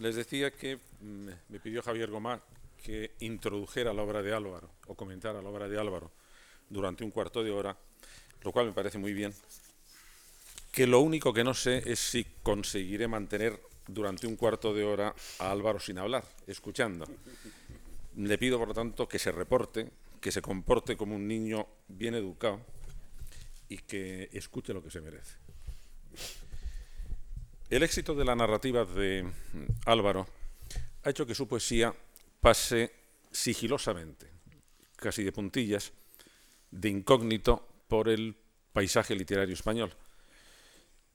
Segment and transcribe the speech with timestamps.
[0.00, 2.40] Les decía que mm, me pidió Javier Gomá
[2.82, 6.10] que introdujera la obra de Álvaro o comentara la obra de Álvaro
[6.70, 7.76] durante un cuarto de hora,
[8.42, 9.34] lo cual me parece muy bien.
[10.72, 15.14] Que lo único que no sé es si conseguiré mantener durante un cuarto de hora
[15.38, 17.06] a Álvaro sin hablar, escuchando.
[18.16, 19.90] Le pido, por lo tanto, que se reporte,
[20.20, 22.60] que se comporte como un niño bien educado
[23.68, 25.34] y que escuche lo que se merece.
[27.70, 29.24] El éxito de la narrativa de
[29.86, 30.26] Álvaro
[31.04, 31.94] ha hecho que su poesía
[32.40, 32.92] pase
[33.30, 34.26] sigilosamente,
[34.96, 35.92] casi de puntillas,
[36.72, 38.34] de incógnito por el
[38.72, 39.94] paisaje literario español.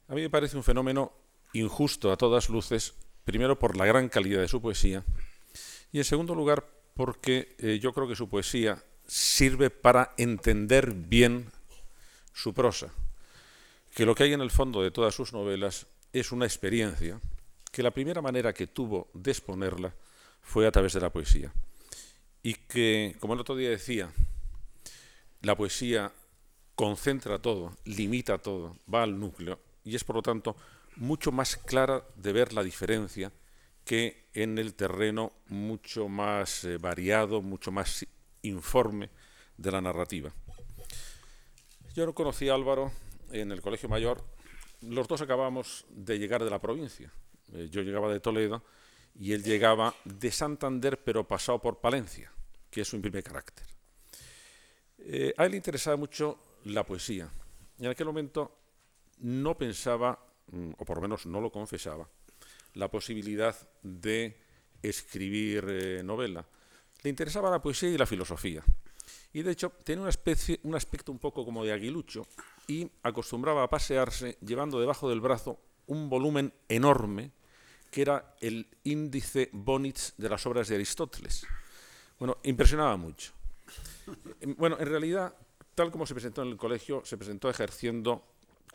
[0.08, 1.12] A mí me parece un fenómeno
[1.52, 2.94] injusto a todas luces,
[3.26, 5.04] primero por la gran calidad de su poesía
[5.91, 11.52] y en segundo lugar porque eh, yo creo que su poesía sirve para entender bien
[12.32, 12.94] su prosa,
[13.94, 15.88] que lo que hay en el fondo de todas sus novelas
[16.20, 17.20] es una experiencia
[17.72, 19.94] que la primera manera que tuvo de exponerla
[20.41, 21.52] fue a través de la poesía.
[22.41, 24.10] Y que, como el otro día decía,
[25.41, 26.13] la poesía
[26.76, 30.55] concentra todo, limita todo, va al núcleo y es por lo tanto
[30.96, 33.32] mucho más clara de ver la diferencia
[33.84, 38.05] que en el terreno mucho más eh, variado, mucho más
[38.41, 39.10] informe
[39.58, 40.32] de la narrativa.
[41.93, 42.91] Yo no conocí a Álvaro
[43.32, 44.24] en el Colegio Mayor.
[44.81, 47.12] Los dos acabamos de llegar de la provincia.
[47.54, 48.63] Eh, yo llegaba de Toledo
[49.20, 52.31] y él llegaba de Santander, pero pasado por Palencia,
[52.70, 53.65] que es su primer carácter.
[54.99, 57.29] Eh, a él le interesaba mucho la poesía.
[57.79, 58.57] En aquel momento
[59.20, 60.20] no pensaba,
[60.51, 62.07] mm, o por lo menos no lo confesaba,
[62.73, 64.38] la posibilidad de
[64.81, 66.46] escribir eh, novela.
[67.03, 68.63] Le interesaba la poesía y la filosofía.
[69.34, 72.28] Y de hecho tenía una especie, un aspecto un poco como de aguilucho
[72.68, 77.31] y acostumbraba a pasearse llevando debajo del brazo un volumen enorme
[77.91, 81.47] que era el índice Bonitz de las obras de Aristóteles.
[82.19, 83.31] Bueno, impresionaba mucho.
[84.58, 85.34] Bueno, en realidad,
[85.74, 88.26] tal como se presentó en el colegio, se presentó ejerciendo,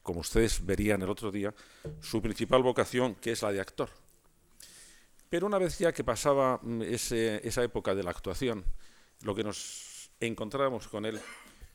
[0.02, 1.54] como ustedes verían el otro día,
[2.00, 3.90] su principal vocación, que es la de actor.
[5.28, 8.64] Pero una vez ya que pasaba mm, esa época de la actuación,
[9.22, 11.20] lo que nos encontrábamos con él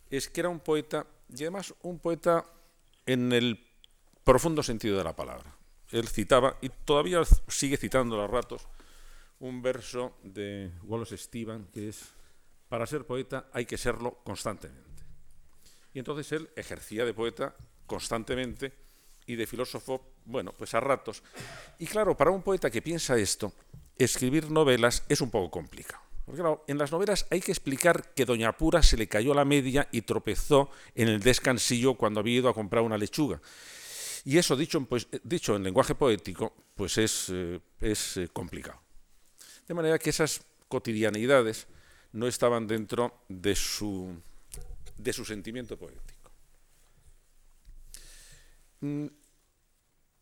[0.09, 2.45] es que era un poeta, y además un poeta
[3.05, 3.65] en el
[4.23, 5.55] profundo sentido de la palabra
[5.91, 8.67] él citaba, y todavía sigue citando a ratos,
[9.39, 12.03] un verso de Wallace Stephen que es,
[12.69, 15.03] para ser poeta hay que serlo constantemente.
[15.93, 17.55] Y entonces él ejercía de poeta
[17.85, 18.73] constantemente
[19.27, 21.23] y de filósofo, bueno, pues a ratos.
[21.79, 23.53] Y claro, para un poeta que piensa esto,
[23.97, 26.03] escribir novelas es un poco complicado.
[26.25, 29.45] Porque claro, en las novelas hay que explicar que Doña Pura se le cayó la
[29.45, 33.39] media y tropezó en el descansillo cuando había ido a comprar una lechuga.
[34.23, 38.81] Y eso, dicho en, pues, en lenguaje poético, pues es, eh, eh, complicado.
[39.67, 41.67] De manera que esas cotidianidades
[42.11, 44.15] no estaban dentro de su,
[44.97, 46.31] de su sentimiento poético.
[48.81, 49.07] Mm,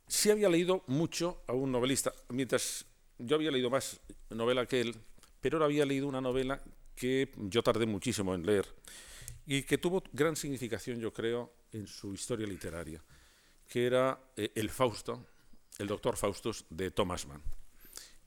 [0.08, 2.86] sí había leído mucho a un novelista, mientras
[3.20, 4.96] yo había leído más novela que él,
[5.44, 6.60] pero él había leído una novela
[6.96, 8.66] que yo tardé muchísimo en leer
[9.46, 13.04] y que tuvo gran significación, yo creo, en su historia literaria
[13.68, 15.26] que era eh, el Fausto,
[15.80, 17.42] el doctor Faustus de Thomas Mann,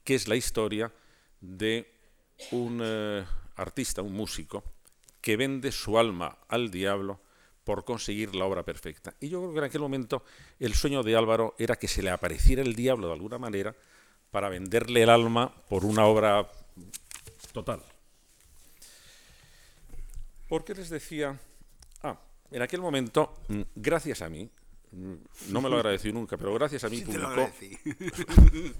[0.03, 0.91] que es la historia
[1.41, 1.89] de
[2.51, 4.63] un eh, artista, un músico,
[5.21, 7.21] que vende su alma al diablo
[7.63, 9.13] por conseguir la obra perfecta.
[9.19, 10.23] Y yo creo que en aquel momento
[10.59, 13.75] el sueño de Álvaro era que se le apareciera el diablo de alguna manera
[14.31, 16.45] para venderle el alma por una obra
[17.57, 17.81] total.
[20.47, 21.39] ¿Por qué les decía?
[22.03, 22.19] Ah,
[22.51, 24.47] en aquel momento, mm, gracias a mí,
[25.49, 27.51] no me lo agradeció nunca, pero gracias a mí publicó,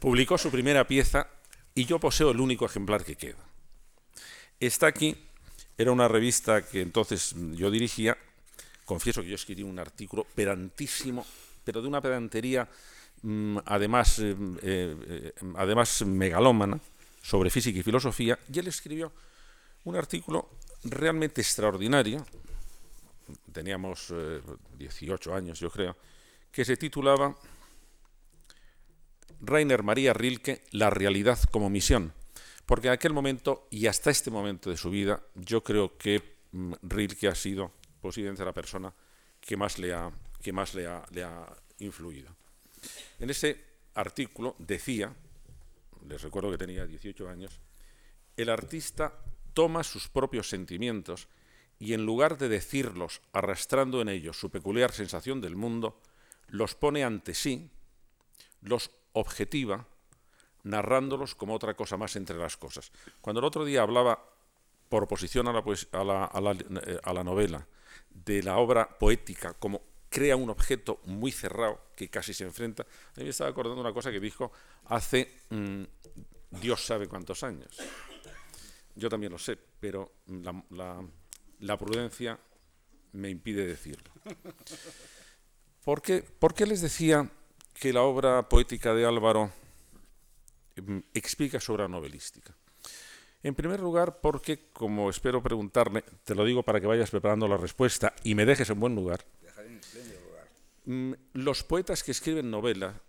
[0.00, 1.28] publicó su primera pieza
[1.74, 3.44] y yo poseo el único ejemplar que queda.
[4.58, 5.14] Está aquí,
[5.76, 8.16] era una revista que entonces yo dirigía,
[8.86, 11.26] confieso que yo escribí un artículo pedantísimo,
[11.62, 12.66] pero de una pedantería
[13.22, 16.80] mm, además, eh, eh, además megalómana,
[17.26, 19.12] sobre física y filosofía, y él escribió
[19.82, 20.48] un artículo
[20.84, 22.24] realmente extraordinario,
[23.52, 24.14] teníamos
[24.78, 25.96] 18 eh, años, yo creo,
[26.52, 27.34] que se titulaba
[29.40, 32.12] Rainer María Rilke, La realidad como misión.
[32.64, 36.74] Porque en aquel momento y hasta este momento de su vida, yo creo que mm,
[36.82, 38.94] Rilke ha sido posiblemente la persona
[39.40, 42.30] que más le ha, que más le ha influido.
[43.18, 43.64] En ese
[43.94, 45.12] artículo decía,
[46.08, 47.60] les recuerdo que tenía 18 años,
[48.36, 49.14] el artista
[49.54, 51.28] toma sus propios sentimientos
[51.78, 56.00] y en lugar de decirlos arrastrando en ellos su peculiar sensación del mundo,
[56.48, 57.70] los pone ante sí,
[58.62, 59.86] los objetiva
[60.62, 62.90] narrándolos como otra cosa más entre las cosas.
[63.20, 64.30] Cuando el otro día hablaba,
[64.88, 67.66] por oposición a la, eh, a la novela,
[68.10, 69.82] de la obra poética como
[70.16, 72.84] crea un objeto muy cerrado que casi se enfrenta.
[72.84, 74.50] A mí me estaba acordando una cosa que dijo
[74.86, 75.82] hace mm,
[76.52, 77.76] Dios sabe cuántos años.
[78.94, 80.14] Yo también lo sé, pero
[80.70, 82.38] la, prudencia
[83.12, 84.10] me impide decirlo.
[85.84, 87.30] ¿Por qué, ¿Por qué, les decía
[87.74, 89.52] que la obra poética de Álvaro
[90.76, 92.56] mm, explica su obra novelística?
[93.42, 97.58] En primer lugar, porque, como espero preguntarle, te lo digo para que vayas preparando la
[97.58, 99.26] respuesta y me dejes en buen lugar,
[100.86, 103.00] los poetas que escriben novela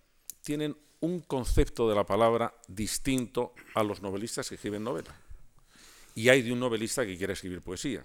[0.42, 5.16] tienen un concepto de la palabra distinto a los novelistas que escriben novela.
[6.16, 8.04] Y hay de un novelista que quiere escribir poesía,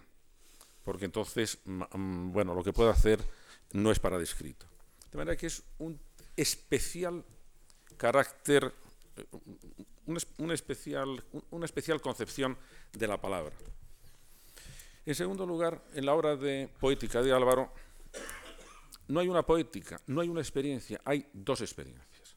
[0.84, 3.20] porque entonces, mm, bueno, lo que puede hacer
[3.72, 4.66] no es para descrito.
[5.10, 5.98] De manera que es un
[6.36, 7.24] especial
[7.96, 8.72] carácter
[10.38, 12.56] una, especial, una especial concepción
[12.92, 13.54] de la palabra.
[15.04, 17.72] En segundo lugar, en la obra de poética de Álvaro,
[19.12, 22.34] no hay una poética, no hay una experiencia, hay dos experiencias.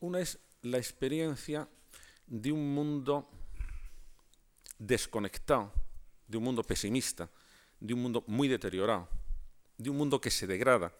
[0.00, 1.66] Una es la experiencia
[2.26, 3.30] de un mundo
[4.78, 5.72] desconectado,
[6.28, 7.30] de un mundo pesimista,
[7.80, 9.08] de un mundo muy deteriorado,
[9.78, 10.92] de un mundo que se degrada,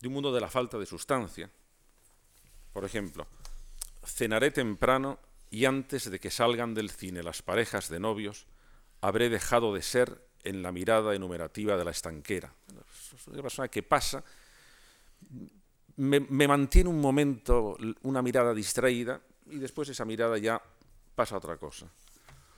[0.00, 1.50] de un mundo de la falta de sustancia.
[2.72, 3.26] Por ejemplo,
[4.06, 5.18] cenaré temprano
[5.50, 8.46] y antes de que salgan del cine las parejas de novios,
[9.00, 12.52] habré dejado de ser en la mirada enumerativa de la estanquera.
[13.14, 14.22] Es una persona que pasa,
[15.96, 20.62] me, mantiene un momento una mirada distraída y después esa mirada ya
[21.14, 21.90] pasa a otra cosa.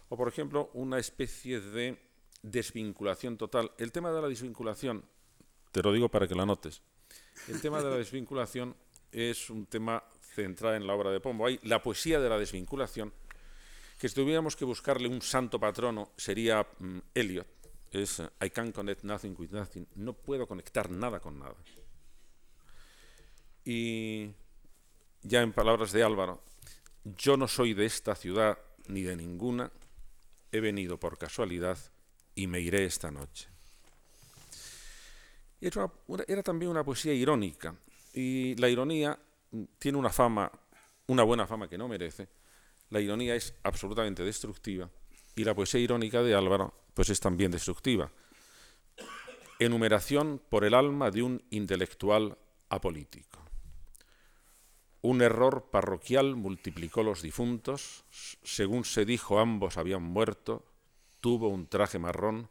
[0.09, 1.99] O por ejemplo, una especie de
[2.43, 3.73] desvinculación total.
[3.79, 5.05] El tema de la desvinculación,
[5.73, 6.83] te lo digo para que lo anotes,
[7.49, 8.75] el tema de la desvinculación
[9.13, 10.03] es un tema
[10.35, 11.47] central en la obra de Pombo.
[11.47, 13.13] Hay la poesía de la desvinculación,
[13.99, 17.60] que si tuviéramos que buscarle un santo patrono sería mm, Eliot.
[17.91, 19.87] Es I can't connect nothing with nothing.
[19.97, 21.57] No puedo conectar nada con nada.
[23.65, 24.31] Y
[25.23, 26.43] ya en palabras de Álvaro,
[27.05, 28.59] yo no soy de esta ciudad
[28.89, 29.71] ni de ninguna,
[30.53, 31.79] he venido por casualidad
[32.35, 33.49] y me iré esta noche.
[35.61, 37.75] era también una poesía irónica,
[38.13, 39.19] y la ironía
[39.79, 40.51] tiene una fama,
[41.07, 42.29] una buena fama que no merece.
[42.91, 44.91] La ironía es absolutamente destructiva
[45.37, 48.11] y la poesía irónica de Álvaro pues es también destructiva.
[49.59, 52.39] Enumeración por el alma de un intelectual
[52.69, 53.39] apolítico.
[55.03, 58.05] Un error parroquial multiplicó los difuntos,
[58.43, 60.65] según se dijo ambos habían muerto,
[61.21, 62.51] tuvo un traje marrón,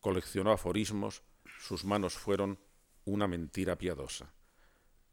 [0.00, 1.22] coleccionó aforismos,
[1.58, 2.58] sus manos fueron
[3.04, 4.32] una mentira piadosa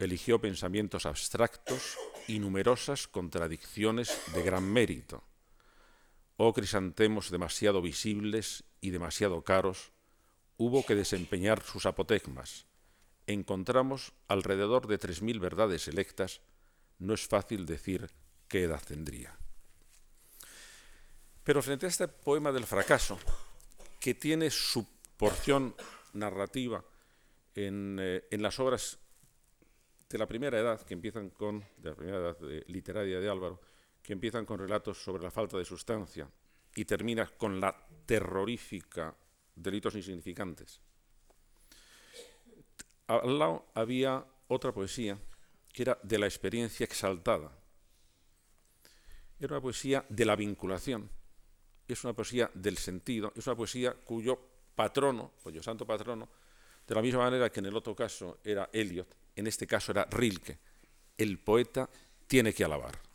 [0.04, 1.98] eligió pensamientos abstractos
[2.28, 5.24] y numerosas contradicciones de gran mérito.
[6.44, 9.92] Oh crisantemos demasiado visibles y demasiado caros,
[10.58, 12.66] hubo que desempeñar sus apotegmas.
[13.28, 16.42] Encontramos alrededor de tres mil verdades electas,
[16.98, 18.10] no es fácil decir
[18.48, 19.38] qué edad tendría.
[21.44, 23.20] Pero frente a este poema del fracaso,
[24.00, 25.76] que tiene su porción
[26.14, 26.84] narrativa
[27.54, 28.98] en, eh, las obras
[30.10, 33.62] de la primera edad, que empiezan con, de la primera edad literaria de Álvaro,
[34.02, 36.30] que empiezan con relatos sobre la falta de sustancia
[36.76, 39.16] y termina con la terrorífica
[39.56, 40.80] delitos insignificantes.
[43.08, 45.18] Al lado había otra poesía
[45.74, 47.52] que era de la experiencia exaltada.
[49.40, 51.10] Era una poesía de la vinculación,
[51.88, 54.40] es una poesía del sentido, es una poesía cuyo
[54.76, 56.30] patrono, cuyo santo patrono,
[56.88, 60.06] de la misma manera que en el otro caso era Eliot, en este caso era
[60.06, 60.60] Rilke,
[61.18, 61.90] el poeta
[62.28, 63.11] tiene que alabar.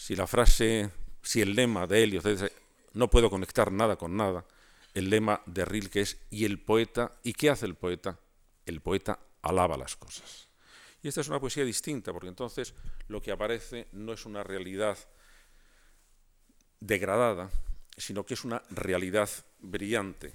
[0.00, 0.90] Si la frase,
[1.22, 2.50] si el lema de Helios es
[2.94, 4.46] no puedo conectar nada con nada,
[4.94, 8.18] el lema de Rilke es y el poeta, ¿y qué hace el poeta?
[8.64, 10.48] El poeta alaba las cosas.
[11.02, 12.72] Y esta es una poesía distinta, porque entonces
[13.08, 14.96] lo que aparece no es una realidad
[16.80, 17.50] degradada,
[17.94, 19.28] sino que es una realidad
[19.58, 20.32] brillante.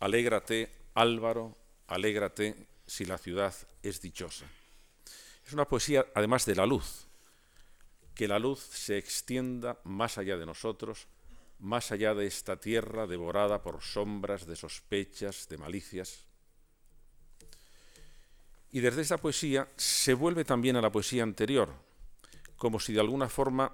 [0.00, 4.44] Alégrate, Álvaro, alégrate, si la ciudad es dichosa.
[5.46, 7.07] Es una poesía, además de la luz,
[8.18, 11.06] que la luz se extienda más allá de nosotros,
[11.60, 16.24] más allá de esta tierra devorada por sombras de sospechas, de malicias.
[18.72, 21.72] Y desde esta poesía se vuelve también a la poesía anterior,
[22.56, 23.70] como si de alguna forma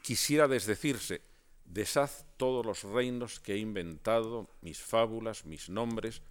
[0.00, 1.20] quisiera desdecirse,
[1.66, 6.22] deshaz todos los reinos que he inventado, mis fábulas, mis nombres,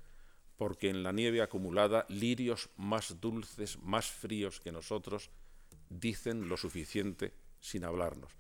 [0.58, 5.30] porque en la nieve acumulada lirios más dulces, más fríos que nosotros,
[5.92, 8.32] dicen lo suficiente sin hablarnos.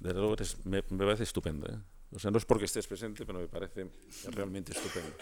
[0.00, 1.66] De luego me, parece estupendo.
[1.72, 1.78] ¿eh?
[2.10, 3.88] O sea, no es porque estés presente, pero me parece
[4.30, 5.16] realmente estupendo.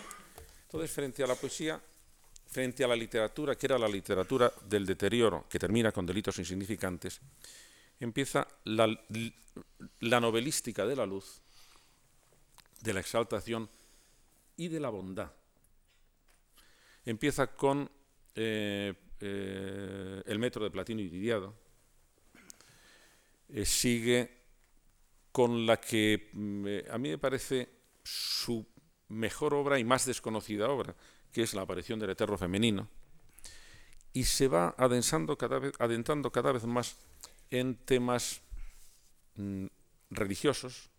[0.63, 1.81] Entonces, frente a la poesía,
[2.47, 7.21] frente a la literatura, que era la literatura del deterioro, que termina con delitos insignificantes,
[8.01, 8.89] empieza la,
[10.21, 11.43] novelística de la luz,
[12.81, 13.69] de la exaltación
[14.57, 15.31] y de la bondad.
[17.05, 17.91] Empieza con
[18.35, 21.55] eh, eh, el metro de platino iridiado,
[23.53, 24.41] eh, sigue
[25.33, 27.69] con la que mm, a mí me parece
[28.03, 28.67] su
[29.09, 30.95] mejor obra y más desconocida obra,
[31.33, 32.89] que es la aparición del eterno femenino,
[34.13, 36.97] y se va adensando cada vez, adentrando cada vez más
[37.51, 38.41] en temas
[39.37, 39.67] mm,
[40.11, 40.91] religiosos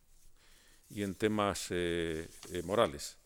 [0.90, 3.18] y en temas eh, eh, morales.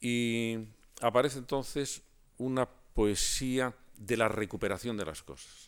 [0.00, 0.58] Y
[1.00, 2.02] aparece entonces
[2.38, 5.65] una poesía de la recuperación de las cosas.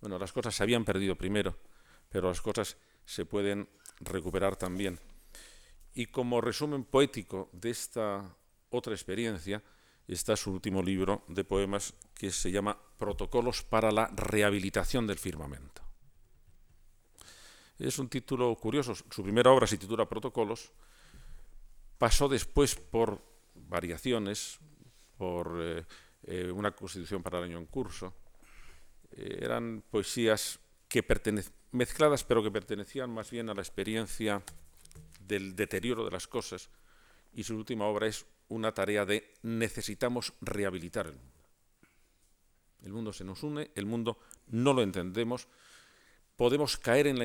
[0.00, 1.56] Bueno, las cosas se habían perdido primero,
[2.08, 3.68] pero las cosas se pueden
[4.00, 5.00] recuperar también.
[5.94, 8.36] Y como resumen poético de esta
[8.70, 9.62] otra experiencia
[10.06, 15.82] está su último libro de poemas que se llama Protocolos para la rehabilitación del firmamento.
[17.78, 18.94] Es un título curioso.
[18.94, 20.72] Su primera obra se titula Protocolos.
[21.96, 23.22] Pasó después por
[23.54, 24.58] variaciones,
[25.16, 25.84] por eh,
[26.24, 28.14] eh, una constitución para el año en curso.
[29.12, 30.60] Eh, eran poesías
[31.70, 34.42] mezcladas, pero que pertenecían más bien a la experiencia
[35.20, 36.70] del deterioro de las cosas.
[37.32, 41.38] Y su última obra es una tarea de necesitamos rehabilitar el mundo.
[42.82, 45.48] El mundo se nos une, el mundo no lo entendemos,
[46.36, 47.24] podemos caer en la,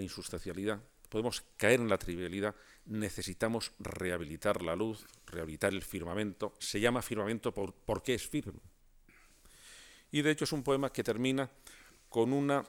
[0.00, 2.54] insustancialidad, podemos caer en la trivialidad,
[2.86, 6.54] necesitamos rehabilitar la luz, rehabilitar el firmamento.
[6.58, 8.60] Se llama firmamento por, porque es firme.
[10.10, 11.50] Y de hecho es un poema que termina
[12.08, 12.64] con una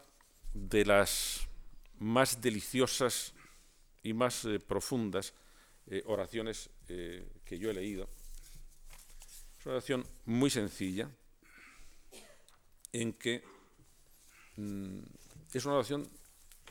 [0.54, 1.48] de las
[2.00, 3.34] más deliciosas
[4.04, 5.34] y más eh, profundas
[5.88, 8.10] eh, oraciones eh, que yo he leído.
[9.60, 11.10] Es una oración muy sencilla,
[12.92, 13.44] en que
[14.56, 15.00] mm,
[15.54, 16.10] es una oración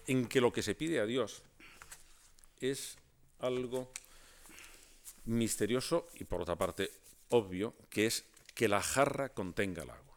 [0.07, 1.43] en que lo que se pide a Dios
[2.61, 2.97] es
[3.41, 3.93] algo
[5.27, 6.91] misterioso y por otra parte
[7.29, 10.08] obvio, que es que la jarra contenga el agua.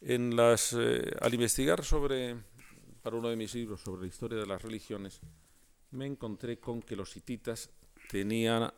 [0.00, 2.36] En las, eh, al investigar sobre,
[3.02, 5.20] para uno de mis libros sobre la historia de las religiones,
[5.90, 7.70] me encontré con que los hititas
[8.08, 8.72] tenían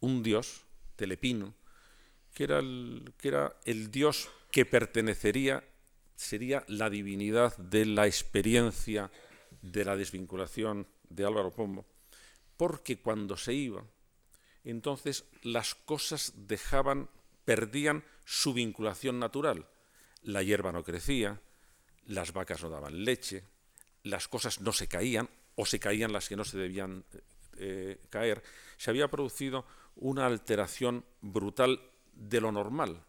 [0.00, 0.64] un dios,
[0.96, 1.54] Telepino,
[2.34, 5.64] que era el, que era el dios que pertenecería,
[6.16, 9.10] sería la divinidad de la experiencia
[9.60, 11.84] de la desvinculación de Álvaro Pombo,
[12.56, 13.84] porque cuando se iba,
[14.64, 17.08] entonces las cosas dejaban,
[17.44, 19.66] perdían su vinculación natural.
[20.22, 21.40] La hierba no crecía,
[22.06, 23.44] las vacas no daban leche,
[24.02, 27.04] las cosas no se caían, o se caían las que no se debían
[27.58, 28.42] eh, caer,
[28.76, 29.64] se había producido
[29.96, 31.80] una alteración brutal
[32.14, 33.04] de lo normal.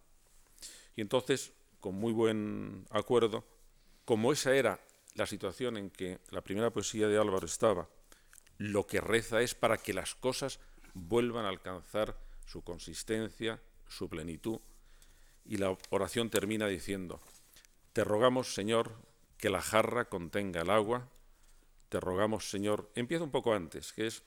[0.95, 3.45] Y entonces, con muy buen acuerdo,
[4.05, 4.79] como esa era
[5.15, 7.89] la situación en que la primera poesía de Álvaro estaba,
[8.57, 10.59] lo que reza es para que las cosas
[10.93, 14.59] vuelvan a alcanzar su consistencia, su plenitud,
[15.45, 17.19] y la oración termina diciendo,
[17.93, 18.91] te rogamos, Señor,
[19.37, 21.07] que la jarra contenga el agua,
[21.89, 24.23] te rogamos, Señor, empieza un poco antes, que es,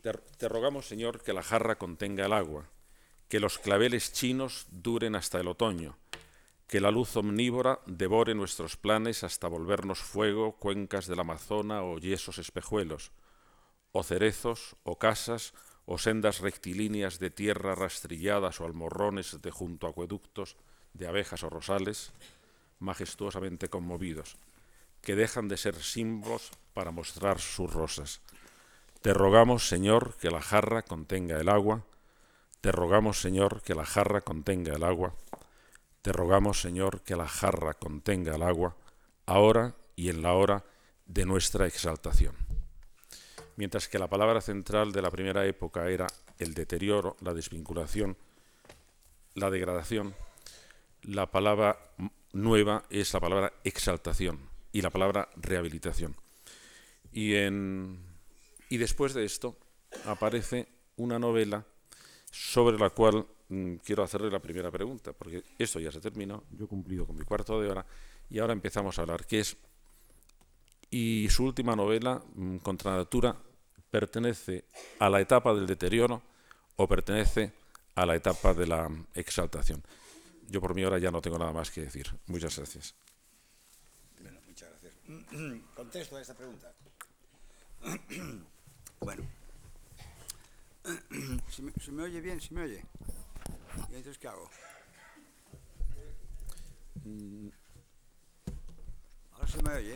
[0.00, 2.68] te, rogamos, Señor, que la jarra contenga el agua,
[3.28, 5.96] que los claveles chinos duren hasta el otoño,
[6.66, 12.38] que la luz omnívora devore nuestros planes hasta volvernos fuego, cuencas del Amazona o yesos
[12.38, 13.12] espejuelos,
[13.92, 15.52] o cerezos, o casas,
[15.90, 20.54] o sendas rectilíneas de tierra rastrilladas o almorrones de junto a acueductos
[20.94, 22.12] de abejas o rosales,
[22.78, 24.36] majestuosamente conmovidos,
[25.02, 28.20] que dejan de ser símbolos para mostrar sus rosas.
[29.02, 31.82] Te rogamos, Señor, que la jarra contenga el agua.
[32.60, 35.16] Te rogamos, Señor, que la jarra contenga el agua.
[36.02, 38.76] Te rogamos, Señor, que la jarra contenga el agua,
[39.26, 40.62] ahora y en la hora
[41.06, 42.49] de nuestra exaltación.
[43.60, 46.06] Mientras que la palabra central de la primera época era
[46.38, 48.16] el deterioro, la desvinculación,
[49.34, 50.14] la degradación,
[51.02, 51.78] la palabra
[52.32, 54.40] nueva es la palabra exaltación
[54.72, 56.16] y la palabra rehabilitación.
[57.12, 57.32] Y,
[58.78, 59.58] después de esto
[60.06, 61.66] aparece una novela
[62.30, 66.64] sobre la cual mm, quiero hacerle la primera pregunta, porque esto ya se terminó, yo
[66.64, 67.84] he cumplido con mi cuarto de hora
[68.30, 69.54] y ahora empezamos a hablar, que es,
[70.90, 73.36] y su última novela, mm, Contra Natura,
[73.90, 74.64] pertenece
[74.98, 76.22] a la etapa del deterioro
[76.76, 77.52] o pertenece
[77.94, 79.82] a la etapa de la exaltación.
[80.48, 82.06] Yo por mi hora ya no tengo nada más que decir.
[82.26, 82.94] Muchas gracias.
[84.20, 84.94] Bueno, muchas gracias.
[85.74, 86.72] Contesto a esta pregunta.
[89.00, 89.22] Bueno.
[91.48, 92.38] ¿Se me, ¿Se me, oye bien?
[92.38, 92.84] ¿Se me oye?
[93.90, 94.50] ¿Y entonces qué hago?
[99.32, 99.94] Ahora se me oye.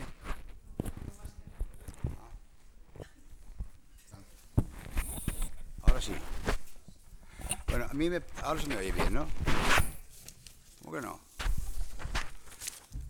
[5.95, 6.13] Ahora sí.
[7.67, 9.27] Bueno, a mí me, ahora se me oye bien, ¿no?
[10.81, 11.21] ¿Cómo que no?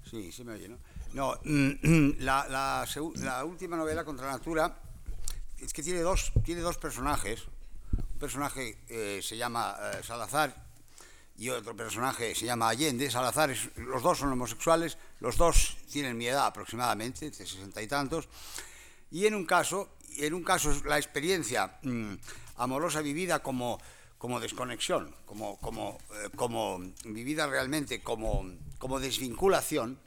[0.08, 0.78] Sí, se me oye, ¿no?
[1.14, 1.34] No,
[2.20, 4.78] la, la, la, última novela, Contra la Natura,
[5.58, 7.46] es que tiene dos, tiene dos personajes.
[7.98, 10.56] Un personaje eh, se llama eh, Salazar
[11.40, 13.10] y otro personaje se llama Allende.
[13.10, 17.88] Salazar, es, los dos son homosexuales, los dos tienen mi edad aproximadamente, de sesenta y
[17.88, 18.30] tantos.
[19.12, 22.14] Y en un caso, en un caso la experiencia mmm,
[22.58, 23.80] amorosa vivida como,
[24.18, 28.46] como desconexión, como, como, eh, como vivida realmente como,
[28.78, 30.00] como desvinculación,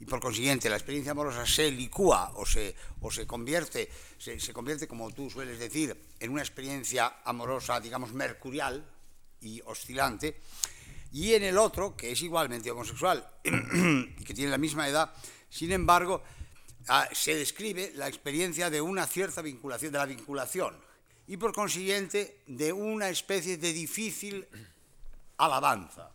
[0.00, 4.88] y por consiguiente la experiencia amorosa se licúa o se, o se, convierte, se, convierte,
[4.88, 8.84] como tú sueles decir, en una experiencia amorosa, digamos, mercurial
[9.40, 10.40] y oscilante,
[11.12, 15.12] y en el otro, que es igualmente homosexual y que tiene la misma edad,
[15.48, 16.22] sin embargo,
[16.88, 20.76] ah, se describe la experiencia de una cierta vinculación, de la vinculación,
[21.26, 24.46] y por consiguiente de una especie de difícil
[25.38, 26.10] alabanza.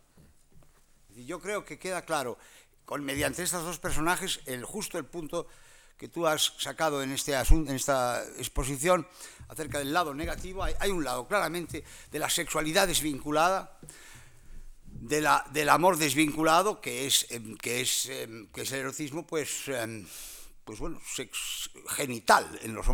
[1.16, 2.38] Yo creo que queda claro
[2.86, 5.48] con, mediante estos dos personajes, el, justo el punto
[5.98, 9.06] que tú has sacado en, este asunto, en esta exposición
[9.50, 13.78] acerca del lado negativo, hay, un lado claramente de la sexualidad desvinculada,
[14.86, 17.28] de la, del amor desvinculado, que es,
[17.62, 18.10] que es,
[18.54, 19.70] que es el erotismo, pues,
[20.70, 22.60] pues bueno, sex, genital.
[22.62, 22.88] En los,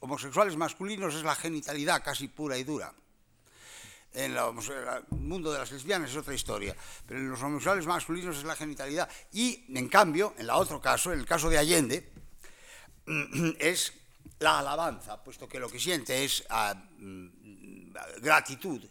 [0.00, 2.92] homosexuales masculinos es la genitalidad casi pura y dura
[4.12, 4.40] en el
[5.10, 6.74] mundo de las lesbianas es otra historia,
[7.06, 9.08] pero en los homosexuales masculinos es la genitalidad.
[9.30, 12.10] Y, en cambio, en el otro caso, en el caso de Allende,
[13.60, 13.92] es
[14.40, 16.74] la alabanza, puesto que lo que siente es uh,
[18.20, 18.84] gratitud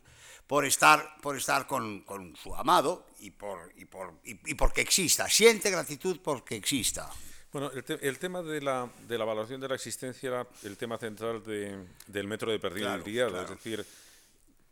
[0.48, 2.06] por estar, por estar con,
[2.42, 5.28] su amado y, por, y, por, y, porque exista.
[5.28, 7.12] Siente gratitud porque exista.
[7.52, 10.78] Bueno, el, te, el tema de la, de la, valoración de la existencia era el
[10.78, 13.42] tema central de, del metro de Perdido claro, claro.
[13.42, 13.86] es decir,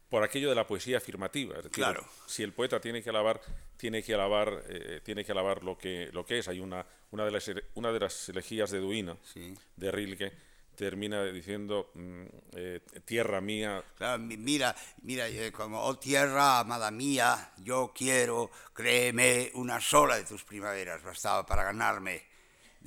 [0.10, 1.58] por aquello de la poesía afirmativa.
[1.58, 2.06] Es decir, claro.
[2.28, 3.42] Si el poeta tiene que alabar,
[3.78, 6.48] tiene que alabar, eh, tiene que alabar lo que lo que es.
[6.48, 9.54] Hay una una de las una de las elegías de Duino, sí.
[9.76, 10.32] de Rilke,
[10.76, 13.84] termina diciendo mm, eh, tierra mía.
[13.98, 20.24] Claro, mira, mira, eh, como oh tierra amada mía, yo quiero, créeme, una sola de
[20.24, 22.37] tus primaveras bastaba para ganarme.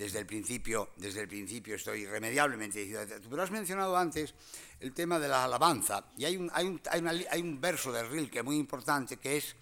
[0.01, 3.03] Desde el principio, desde el principio estoy irremediablemente decidido.
[3.29, 4.33] Pero has mencionado antes
[4.81, 8.03] el tema de la alabanza y hay un, hay un, hay una, hay verso de
[8.05, 9.55] Rilke muy importante que es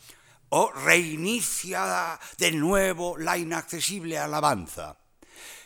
[0.51, 4.96] oh reinicia de nuevo la inaccesible alabanza.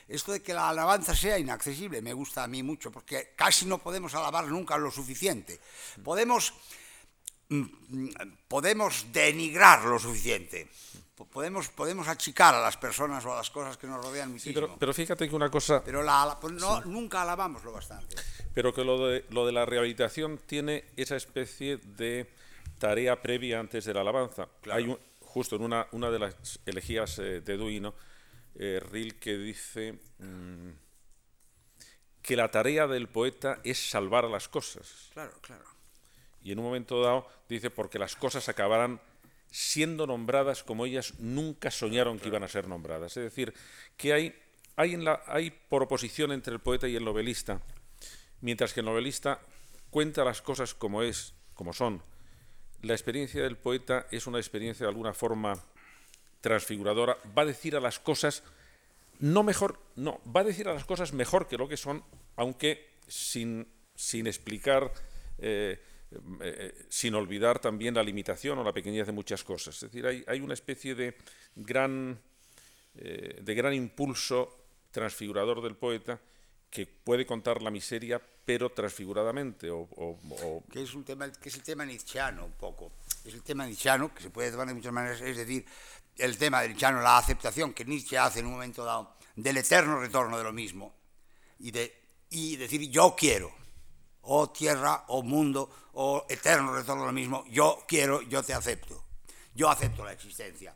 [0.09, 3.77] Esto de que la alabanza sea inaccesible me gusta a mí mucho porque casi no
[3.77, 5.61] podemos alabar nunca lo suficiente.
[6.03, 6.55] Podemos,
[7.51, 7.65] mm,
[8.49, 10.71] podemos denigrar lo suficiente.
[11.15, 14.55] Podemos, podemos achicar a las personas o a las cosas que nos rodean muchísimo.
[14.55, 15.85] Sí, pero, pero, fíjate que una cosa...
[15.85, 16.89] Pero la, no, sí.
[16.89, 18.17] nunca alabamos lo bastante.
[18.55, 22.31] Pero que lo de, lo de la rehabilitación tiene esa especie de
[22.79, 24.49] tarea previa antes de la alabanza.
[24.63, 24.79] Claro.
[24.79, 27.95] Hay un, justo en una, una de las elegías eh, de Duino,
[28.55, 30.71] eh, Rilke dice mmm,
[32.21, 35.11] que la tarea del poeta es salvar a las cosas.
[35.13, 35.65] Claro, claro.
[36.43, 39.01] Y en un momento dado dice porque las cosas acabarán
[39.53, 43.17] siendo nombradas como ellas nunca soñaron que iban a ser nombradas.
[43.19, 43.53] Es decir,
[43.99, 44.35] que hay,
[44.77, 47.61] hay, en la, hay por oposición entre el poeta y el novelista,
[48.41, 49.41] mientras que el novelista
[49.91, 52.03] cuenta las cosas como es, como son.
[52.81, 55.63] La experiencia del poeta es una experiencia de alguna forma
[56.41, 58.43] transfiguradora, va a decir a las cosas
[59.21, 62.03] no mejor, no, va a decir a las cosas mejor que lo que son,
[62.37, 64.93] aunque sin, sin explicar
[65.39, 65.81] eh,
[66.41, 69.75] eh, sin olvidar también la limitación o la pequeñez de muchas cosas.
[69.77, 71.17] Es decir, hay, hay una especie de
[71.55, 72.19] gran,
[72.95, 76.21] eh, de gran impulso transfigurador del poeta
[76.71, 79.71] que puede contar la miseria, pero transfiguradamente.
[79.71, 80.65] O, o, o...
[80.71, 82.93] Que, es un tema, que es el tema nietzscheano, un poco.
[83.25, 85.65] Es el tema nietzscheano, que se puede tomar de muchas maneras, es decir,
[86.17, 89.99] el tema del nietzscheano, la aceptación que Nietzsche hace en un momento dado del eterno
[90.01, 90.95] retorno de lo mismo
[91.59, 91.95] y, de,
[92.31, 93.53] y decir yo quiero,
[94.23, 99.03] o tierra, o mundo, o eterno retorno lo mismo, yo quiero, yo te acepto.
[99.55, 100.75] Yo acepto la existencia.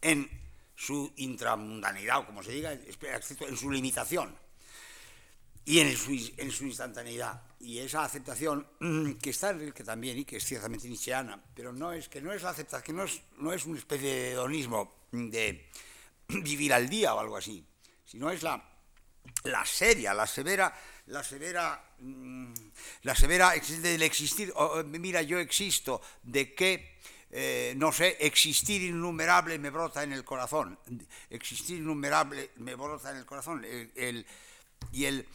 [0.00, 0.28] En
[0.74, 4.36] su intramundanidad, o como se diga, en su limitación
[5.64, 7.42] y en su, instantaneidad.
[7.58, 8.66] y esa aceptación
[9.20, 12.32] que está en que también y que es ciertamente nietzscheana, pero no es que no
[12.32, 15.68] es la aceptación, que no es, no es una especie de hedonismo de
[16.28, 17.66] vivir al día o algo así,
[18.04, 18.75] sino es la,
[19.44, 20.74] la seria, la severa,
[21.06, 22.52] la severa, mm,
[23.02, 24.52] la severa del existir.
[24.86, 26.96] mira, yo existo, de que
[27.30, 30.78] eh, no sé, existir innumerable me brota en el corazón,
[31.28, 34.24] existir innumerable me brota en el corazón, el,
[34.92, 35.26] y el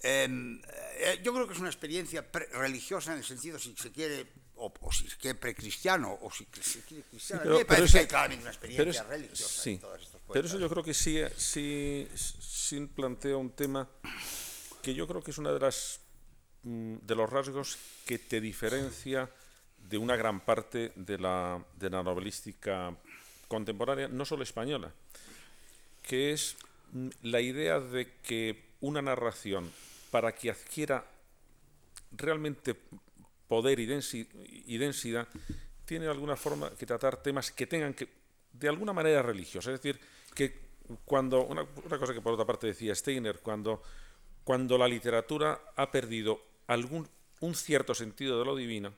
[0.00, 0.60] em,
[0.98, 4.72] eh, yo creo que es una experiencia religiosa en el sentido, si se quiere, o,
[4.92, 7.42] si se quiere precristiano, o si se quiere cristiano.
[7.44, 9.62] pero, pero eso, hay claramente una experiencia religiosa.
[9.62, 9.80] Sí,
[10.32, 13.88] pero eso yo creo que sí, sí, sí plantea un tema
[14.82, 16.00] que yo creo que es una de las
[16.62, 19.30] mm, de los rasgos que te diferencia
[19.88, 22.96] de una gran parte de la, de la novelística
[23.48, 24.92] contemporánea, no solo española,
[26.02, 26.56] que es
[26.92, 29.70] mm, la idea de que una narración,
[30.10, 31.06] para que adquiera
[32.12, 32.76] realmente
[33.48, 33.86] poder y,
[34.78, 35.28] densidad,
[35.84, 38.08] tiene alguna forma que tratar temas que tengan que,
[38.52, 39.70] de alguna manera religiosa.
[39.72, 40.00] Es decir,
[40.34, 40.62] que
[41.04, 43.82] cuando, una, cosa que por otra parte decía Steiner, cuando,
[44.44, 47.08] cuando la literatura ha perdido algún,
[47.40, 48.92] un cierto sentido de lo divino,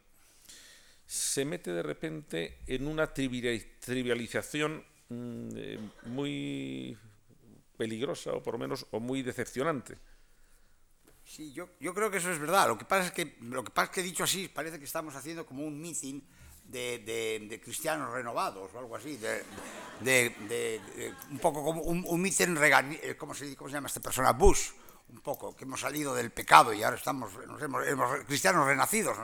[1.07, 6.97] se mete de repente en una trivialización mm, eh, muy
[7.77, 9.99] peligrosa o por lo menos o muy decepcionante.
[11.25, 12.69] Sí, yo, yo creo que eso es verdad.
[12.69, 15.15] Lo que pasa es que lo que pasa es que dicho así parece que estamos
[15.15, 16.21] haciendo como un meeting
[16.65, 19.45] de, de, cristianos renovados o algo así, de,
[20.01, 24.33] de un poco como un, un meeting eh, ¿cómo se, ¿cómo se llama esta persona?
[24.33, 24.71] Bush,
[25.09, 27.85] un poco, que hemos salido del pecado y ahora estamos, nos hemos,
[28.27, 29.17] cristianos renacidos.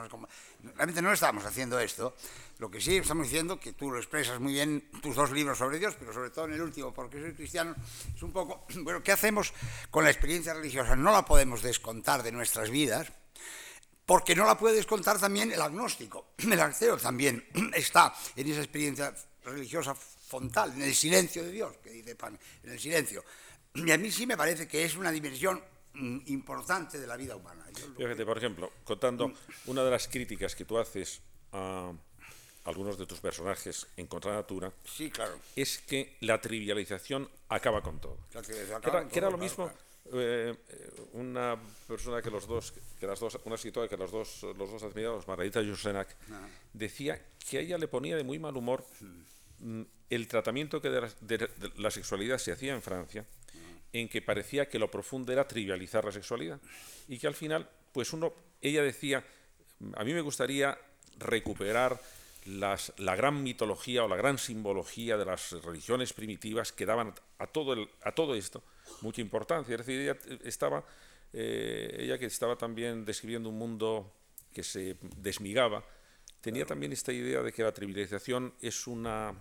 [0.75, 2.15] realmente no estamos haciendo esto.
[2.59, 5.79] Lo que sí estamos diciendo, que tú lo expresas muy bien, tus dos libros sobre
[5.79, 7.75] Dios, pero sobre todo en el último, porque soy cristiano,
[8.15, 9.53] es un poco, bueno, ¿qué hacemos
[9.89, 10.95] con la experiencia religiosa?
[10.95, 13.11] No la podemos descontar de nuestras vidas,
[14.05, 16.33] porque no la puede descontar también el agnóstico.
[16.37, 21.89] El ateo también está en esa experiencia religiosa frontal, en el silencio de Dios, que
[21.89, 23.23] dice Pan, en el silencio.
[23.73, 25.61] Y a mí sí me parece que es una dimensión
[25.93, 27.65] mm, importante de la vida humana.
[27.97, 29.33] Fíjate, por ejemplo, contando
[29.65, 31.91] una de las críticas que tú haces a
[32.65, 35.39] algunos de tus personajes en Contranatura, sí, claro.
[35.55, 38.17] es que la trivialización acaba con todo.
[39.11, 39.71] que era, lo mismo
[40.13, 40.55] eh,
[41.13, 44.83] una persona que los dos, que las dos, una escritora que los dos, los dos
[44.83, 46.47] admirados, Margarita Jusenak, ah.
[46.73, 48.85] decía que a ella le ponía de muy mal humor
[49.59, 53.25] mm, el tratamiento que de la sexualidad se hacía en Francia
[53.93, 56.59] en que parecía que lo profundo era trivializar la sexualidad
[57.07, 59.23] y que al final, pues uno, ella decía,
[59.95, 60.77] a mí me gustaría
[61.17, 61.99] recuperar
[62.45, 67.47] las, la gran mitología o la gran simbología de las religiones primitivas que daban a
[67.47, 68.63] todo, el, a todo esto
[69.01, 69.75] mucha importancia.
[69.75, 70.83] Es decir, ella estaba,
[71.33, 74.11] eh, ella que estaba también describiendo un mundo
[74.53, 75.83] que se desmigaba,
[76.41, 79.33] tenía también esta idea de que la trivialización es una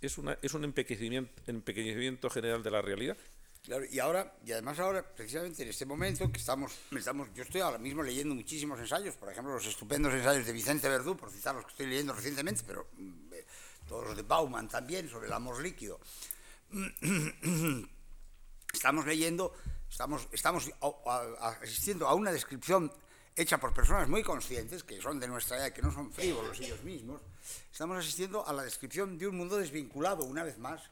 [0.00, 3.16] es, una, es un empequeñecimiento, empequeñecimiento general de la realidad
[3.90, 7.78] y ahora, y además ahora, precisamente en este momento que estamos, estamos, yo estoy ahora
[7.78, 11.64] mismo leyendo muchísimos ensayos, por ejemplo, los estupendos ensayos de Vicente Verdú, por citar los
[11.64, 13.44] que estoy leyendo recientemente, pero mm, eh,
[13.88, 15.98] todos los de Bauman también, sobre el amor líquido.
[18.72, 19.54] Estamos leyendo,
[19.88, 20.70] estamos, estamos
[21.40, 22.92] asistiendo a una descripción
[23.34, 26.82] hecha por personas muy conscientes, que son de nuestra edad, que no son frívolos ellos
[26.84, 27.22] mismos,
[27.72, 30.90] estamos asistiendo a la descripción de un mundo desvinculado, una vez más,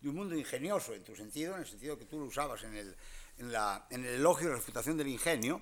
[0.00, 2.74] de un mundo ingenioso en tu sentido, en el sentido que tú lo usabas en
[2.74, 2.96] el,
[3.38, 5.60] en la, en el elogio y la reputación del ingenio,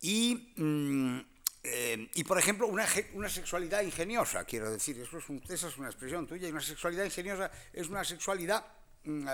[0.00, 1.20] y, mm,
[1.62, 5.88] eh, y por ejemplo, una, una, sexualidad ingeniosa, quiero decir, eso es esa es una
[5.88, 8.64] expresión tuya, y una sexualidad ingeniosa es una sexualidad,
[9.04, 9.28] mm,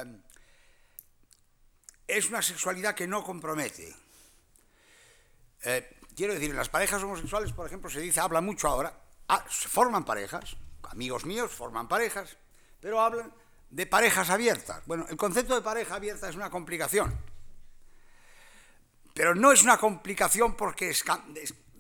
[2.07, 3.95] es una sexualidad que no compromete.
[5.63, 8.93] Eh, quiero decir, en las parejas homosexuales, por ejemplo, se dice, habla mucho ahora,
[9.29, 12.37] ah, forman parejas, amigos míos forman parejas,
[12.81, 13.33] pero hablan
[13.77, 14.83] de parejas abiertas.
[14.87, 17.15] Bueno, el concepto de pareja abierta es una complicación.
[19.13, 20.95] Pero no es una complicación porque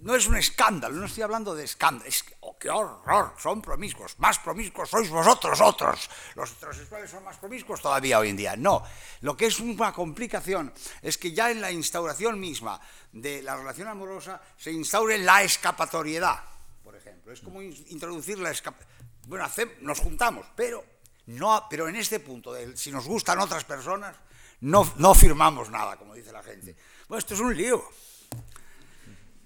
[0.02, 2.06] no es un escándalo, no estoy hablando de escándalo.
[2.06, 3.32] Es, oh, ¡Qué horror!
[3.38, 4.18] Son promiscuos.
[4.18, 6.10] Más promiscuos sois vosotros otros.
[6.34, 8.56] Los heterosexuales son más promiscuos todavía hoy en día.
[8.56, 8.82] No.
[9.22, 12.78] Lo que es una complicación es que ya en la instauración misma
[13.10, 16.44] de la relación amorosa se instaure la escapatoriedad,
[16.84, 17.32] por ejemplo.
[17.32, 18.96] Es como introducir la escapatoriedad.
[19.26, 19.48] Bueno,
[19.80, 20.95] nos juntamos, pero
[21.26, 24.16] no, pero en este punto, si nos gustan otras personas,
[24.60, 26.76] no, no firmamos nada, como dice la gente.
[27.08, 27.82] Bueno, esto es un lío.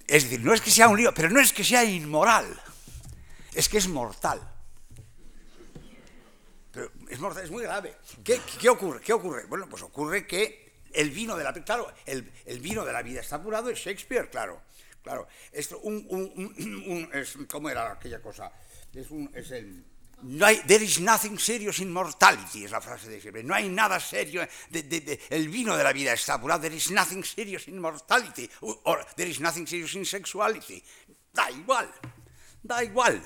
[0.07, 2.61] Es decir, no es que sea un lío, pero no es que sea inmoral,
[3.55, 4.41] es que es mortal.
[6.73, 7.97] Pero es mortal, es muy grave.
[8.23, 9.01] ¿Qué, qué ocurre?
[9.01, 9.47] ¿Qué ocurre?
[9.47, 13.21] Bueno, pues ocurre que El vino de la claro, el, el vino de la vida
[13.21, 14.61] está apurado es Shakespeare, claro.
[15.03, 15.81] Claro, esto,
[17.13, 18.53] es, ¿cómo era aquella cosa?
[18.93, 19.85] Es, un, es el,
[20.67, 23.43] there is nothing serious in mortality, es la frase de siempre.
[23.43, 24.47] No hay nada serio.
[24.71, 26.63] El vino de la vida está apurado.
[26.63, 28.49] There is nothing serious in mortality.
[28.61, 30.83] Or there is nothing serious in sexuality.
[31.33, 31.91] Da igual.
[32.63, 33.23] Da igual.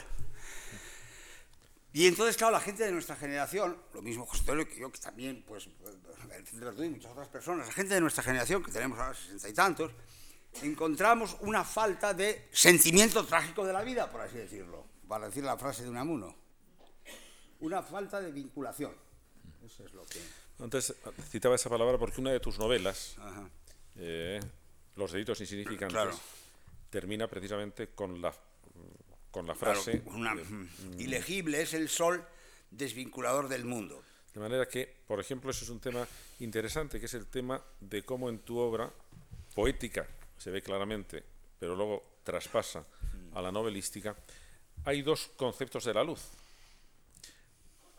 [1.93, 4.99] Y entonces, claro, la gente de nuestra generación, lo mismo José Antonio que yo, que
[4.99, 9.15] también, pues, el y muchas otras personas, la gente de nuestra generación, que tenemos ahora
[9.15, 9.93] sesenta y tantos,
[10.63, 15.57] encontramos una falta de sentimiento trágico de la vida, por así decirlo, para decir la
[15.57, 16.44] frase de Unamuno.
[17.65, 18.93] Una falta de vinculación.
[19.65, 20.21] Eso es lo que...
[20.63, 20.95] Antes
[21.31, 23.17] citaba esa palabra porque una de tus novelas,
[23.97, 24.39] eh,
[24.97, 26.15] Los delitos insignificantes, claro.
[26.91, 28.35] termina precisamente con la,
[29.31, 30.03] con la frase...
[30.03, 30.45] Claro, una, eh,
[30.99, 32.23] ilegible es el sol
[32.71, 34.03] desvinculador del mundo.
[34.35, 36.07] De manera que, por ejemplo, eso es un tema
[36.41, 38.93] interesante, que es el tema de cómo en tu obra
[39.55, 41.25] poética, se ve claramente,
[41.59, 42.85] pero luego traspasa
[43.33, 44.15] a la novelística,
[44.85, 46.21] hay dos conceptos de la luz.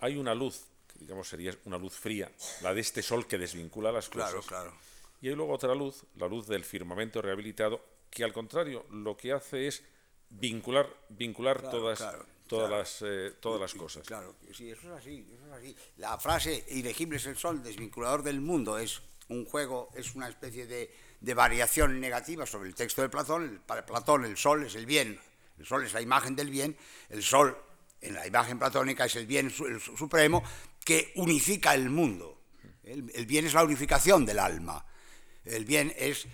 [0.06, 3.92] Hay una luz, que digamos sería una luz fría, la de este sol que desvincula
[3.92, 4.30] las cosas.
[4.30, 4.74] Claro, claro.
[5.20, 9.34] Y hay luego otra luz, la luz del firmamento rehabilitado, que al contrario lo que
[9.34, 9.82] hace es
[10.30, 12.78] vincular, vincular claro, todas, claro, todas, claro.
[12.78, 14.06] Las, eh, todas las cosas.
[14.06, 15.76] Claro, sí, eso es así, eso es así.
[15.98, 20.68] La frase ilegible es el sol, desvinculador del mundo, es un juego, es una especie
[20.68, 23.44] de, de variación negativa sobre el texto de Platón.
[23.44, 25.20] El, para Platón el sol es el bien,
[25.58, 26.78] el sol es la imagen del bien,
[27.10, 27.58] el sol
[28.08, 30.44] en la imagen platónica es el bien supremo
[30.84, 32.44] que unifica el mundo.
[32.84, 34.86] El, bien es la unificación del alma.
[35.44, 36.28] El bien es...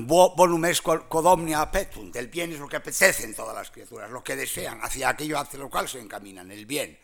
[0.00, 2.16] bonum es codomnia petunt.
[2.16, 5.38] El bien es lo que apetece en todas las criaturas, lo que desean, hacia aquello
[5.38, 6.98] hacia lo cual se encaminan, el bien.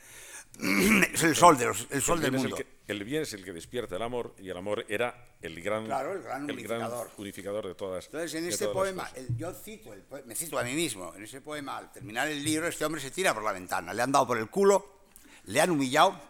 [1.15, 2.57] es el sol, de los, el sol el del mundo.
[2.57, 5.63] El, que, el, bien es el que despierta el amor y el amor era el
[5.63, 7.07] gran, claro, el gran, unificador.
[7.07, 10.75] gran unificador de todas Entonces, en este poema, yo cito, el, me cito a mí
[10.75, 13.95] mismo, en ese poema, al terminar el libro, este hombre se tira por la ventana,
[13.95, 15.01] le han dado por el culo,
[15.45, 16.21] le han humillado,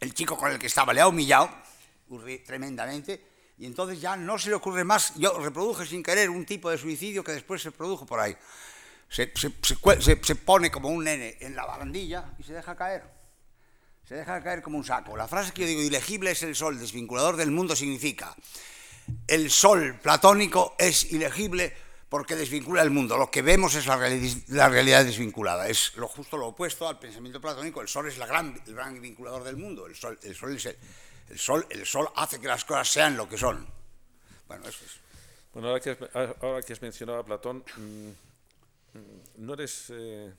[0.00, 1.48] el chico con el que estaba le ha humillado
[2.44, 6.70] tremendamente, y entonces ya no se le ocurre más, yo reproduje sin querer un tipo
[6.70, 8.36] de suicidio que después se produjo por ahí.
[9.08, 13.04] Se, se, se, se, pone como un nene en la barandilla y se deja caer.
[14.08, 15.16] Se deja caer como un saco.
[15.16, 18.34] La frase que yo digo, ilegible es el sol, desvinculador del mundo, significa
[19.26, 21.74] el sol platónico es ilegible
[22.08, 23.16] porque desvincula el mundo.
[23.16, 25.68] Lo que vemos es la, reali la realidad desvinculada.
[25.68, 27.80] Es lo justo lo opuesto al pensamiento platónico.
[27.80, 29.86] El sol es la gran, el gran vinculador del mundo.
[29.86, 30.76] El sol, el, sol es el,
[31.30, 33.66] el, sol, el sol hace que las cosas sean lo que son.
[34.46, 35.00] Bueno, eso es.
[35.52, 35.98] Bueno, ahora que has,
[36.40, 38.10] ahora que has mencionado a Platón, mmm,
[39.36, 40.32] no eres, eh,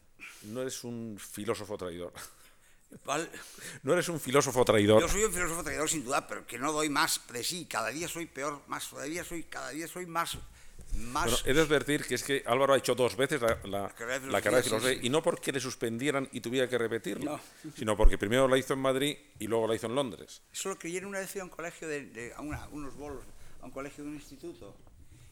[0.43, 2.13] no eres un filósofo traidor.
[3.83, 5.01] No eres un filósofo traidor.
[5.01, 7.65] Yo soy un filósofo traidor sin duda, pero que no doy más de sí.
[7.65, 10.37] Cada día soy peor, más todavía soy, cada día soy más.
[10.93, 11.25] más...
[11.25, 13.89] Bueno, he de advertir que es que Álvaro ha hecho dos veces la, la, la
[13.89, 15.07] carrera de, filosofía sí, sí.
[15.07, 17.71] y no porque le suspendieran y tuviera que repetirlo, no.
[17.75, 20.41] sino porque primero la hizo en Madrid y luego la hizo en Londres.
[20.53, 22.95] Eso lo creí en una vez fui a un colegio de, de a, una, unos
[22.95, 23.25] bolos,
[23.61, 24.75] a un colegio de un instituto.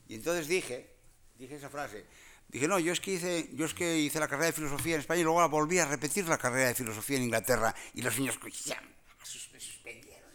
[0.09, 0.89] Y entonces dije,
[1.37, 2.05] dije esa frase,
[2.53, 4.99] Dije, no, yo es, que hice, yo es que hice la carrera de filosofía en
[5.01, 7.73] España y luego la volví a repetir la carrera de filosofía en Inglaterra.
[7.95, 10.29] Y los niños, ya, me suspendieron.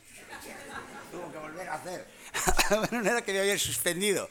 [1.13, 2.07] Tuvo que volver a hacer.
[2.91, 4.29] no era que me habían suspendido,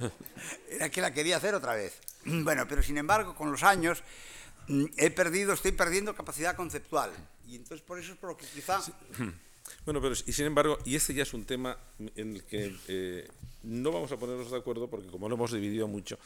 [0.70, 2.00] era que la quería hacer otra vez.
[2.24, 4.02] Bueno, pero sin embargo, con los años
[4.96, 7.12] he perdido, estoy perdiendo capacidad conceptual.
[7.46, 8.80] Y entonces por eso es por lo que quizá...
[9.84, 11.78] Bueno, pero y sin embargo, y este ya es un tema
[12.16, 13.28] en el que eh,
[13.62, 16.18] no vamos a ponernos de acuerdo porque como lo hemos dividido mucho,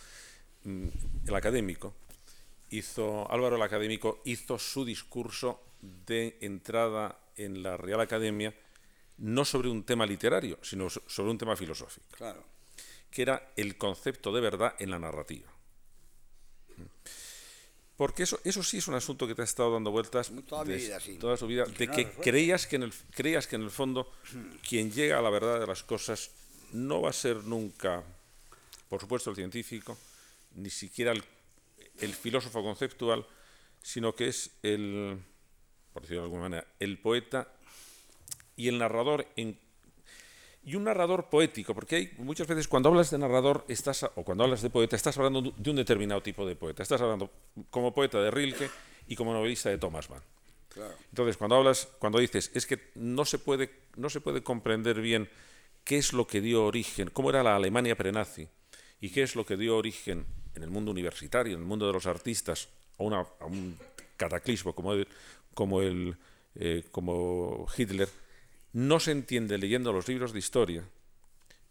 [0.65, 1.95] el académico,
[2.71, 8.55] hizo, Álvaro el académico hizo su discurso de entrada en la Real Academia
[9.19, 12.43] no sobre un tema literario, sino sobre un tema filosófico, claro.
[13.11, 15.49] que era el concepto de verdad en la narrativa.
[17.97, 20.77] Porque eso, eso sí es un asunto que te ha estado dando vueltas toda, de,
[20.77, 21.15] vida, sí.
[21.15, 24.11] toda su vida, de que creías que, en el, creías que en el fondo
[24.69, 26.33] quien llega a la verdad de las cosas
[26.73, 28.03] no va a ser nunca,
[28.89, 29.97] por supuesto, el científico,
[30.55, 31.23] ni siquiera el,
[32.01, 33.27] el, filósofo conceptual,
[33.81, 35.19] sino que es el,
[35.93, 37.49] por decirlo de alguna manera, el poeta
[38.57, 39.59] y el narrador en,
[40.65, 44.45] y un narrador poético, porque hay muchas veces cuando hablas de narrador estás o cuando
[44.45, 47.31] hablas de poeta estás hablando de un determinado tipo de poeta, estás hablando
[47.71, 48.71] como poeta de Rilke
[49.07, 50.23] y como novelista de Thomas Mann.
[50.71, 50.95] Claro.
[51.11, 55.29] Entonces, cuando hablas, cuando dices, es que no se puede no se puede comprender bien
[55.85, 58.49] qué es lo que dio origen, cómo era la Alemania prenazi
[59.01, 61.93] y qué es lo que dio origen en el mundo universitario, en el mundo de
[61.93, 63.77] los artistas, a, una, a un
[64.17, 65.07] cataclismo como el,
[65.55, 66.17] como el,
[66.55, 68.09] eh, como Hitler,
[68.73, 70.85] no se entiende leyendo los libros de historia,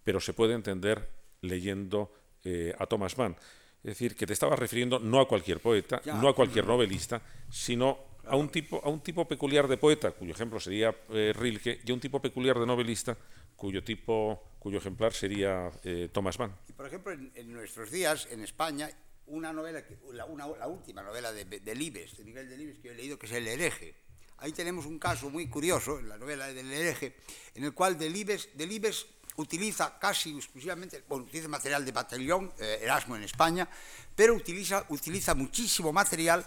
[0.04, 1.10] pero se puede entender
[1.42, 2.12] leyendo
[2.44, 3.36] eh, a Thomas Mann.
[3.84, 8.14] Es decir, que te estabas refiriendo no a cualquier poeta, no a cualquier novelista, sino
[8.26, 11.92] a un tipo, a un tipo peculiar de poeta, cuyo ejemplo sería eh, Rilke, y
[11.92, 13.18] a un tipo peculiar de novelista,
[13.64, 16.54] cuyo tipo, cuyo ejemplar sería eh, Thomas Mann.
[16.68, 18.92] Y por ejemplo, en, nuestros días, en España,
[19.28, 20.26] una novela, la,
[20.68, 23.96] última novela de, de Libes, de Miguel Delibes, que he leído, que es El hereje.
[24.40, 27.16] Ahí tenemos un caso muy curioso, en la novela del hereje,
[27.56, 29.06] en el cual Delibes, Delibes
[29.38, 33.70] utiliza casi exclusivamente, bueno, utiliza material de batallón, eh, Erasmo en España,
[34.14, 36.46] pero utiliza, utiliza muchísimo material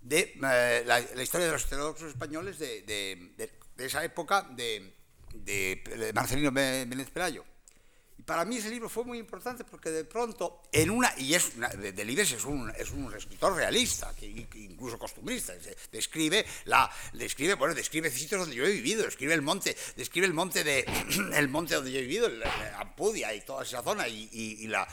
[0.00, 4.95] de eh, la, historia de los heterodoxos españoles de, de, de esa época de,
[6.14, 7.44] Marcelino Méndez Pelayo
[8.26, 11.52] para mí ese libro fue muy importante porque de pronto, en una, y es
[11.94, 15.54] Delibes es un, es un escritor realista, que, incluso costumbrista,
[15.92, 20.34] describe, la, describe, bueno, describe sitios donde yo he vivido, describe el monte, describe el
[20.34, 20.84] monte, de,
[21.34, 22.28] el monte donde yo he vivido,
[22.76, 24.88] Ampudia y toda esa zona, y, y, la,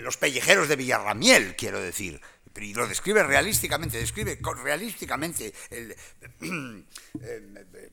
[0.00, 2.20] los pellejeros de Villarramiel, quiero decir
[2.64, 5.96] y lo describe realísticamente, describe realísticamente eh,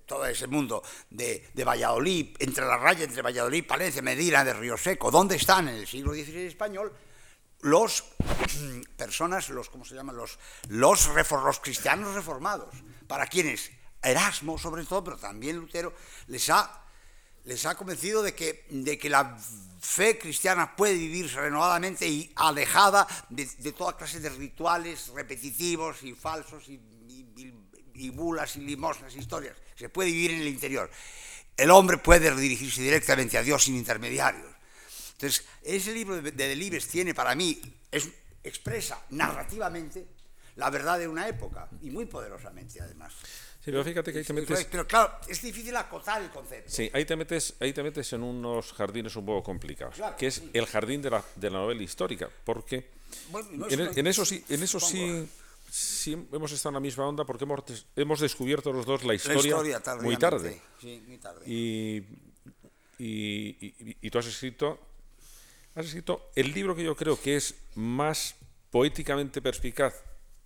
[0.06, 5.12] todo ese mundo de, Valladolid, entre la raya entre Valladolid, Palencia, Medina, de Río Seco,
[5.12, 6.93] ¿dónde están en el siglo XVI español
[7.62, 8.04] los
[8.97, 10.15] personas, los, ¿cómo se llaman?
[10.15, 12.73] Los, los, los cristianos reformados,
[13.08, 13.71] para quienes
[14.02, 15.93] Erasmo, sobre todo, pero también Lutero,
[16.28, 16.82] les ha
[17.45, 19.38] les ha convencido de que, de que la
[19.84, 26.69] fe cristiana puede vivirse renovadamente y alejada de, toda clase de rituales repetitivos y falsos
[26.69, 29.58] y, bulas y limosnas, historias.
[29.76, 30.89] Se puede vivir en el interior.
[31.58, 34.48] El hombre puede dirigirse directamente a Dios sin intermediarios.
[35.12, 38.10] Entonces, ese libro de, Delibes tiene para mí, es,
[38.41, 40.08] expresa narrativamente
[40.56, 43.13] la verdad de una época y muy poderosamente además.
[43.63, 44.65] Sí, pero fíjate que ahí te metes...
[44.65, 46.69] Pero claro, es difícil acotar el concepto.
[46.69, 50.43] Sí, ahí te metes, ahí te metes en unos jardines un poco complicados, que es
[50.52, 52.89] el jardín de la, de la novela histórica, porque
[53.71, 55.30] en, eso sí, en eso sí,
[55.71, 59.56] sí hemos estado en la misma onda porque hemos, hemos descubierto los dos la historia,
[60.02, 60.62] muy tarde.
[60.82, 61.49] Sí, muy tarde.
[61.49, 62.04] Y,
[62.99, 64.78] y, y tú has escrito,
[65.73, 68.36] has escrito el libro que yo creo que es más
[68.71, 69.93] poéticamente perspicaz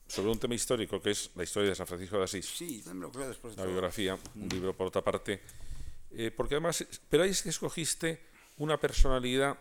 [0.08, 2.46] sobre un tema histórico que es la historia de San Francisco de Asís.
[2.46, 5.42] Sí, lo creo después de La biografía, un libro por otra parte.
[6.12, 8.22] Eh, porque además, pero ahí es que escogiste
[8.58, 9.58] una personalidad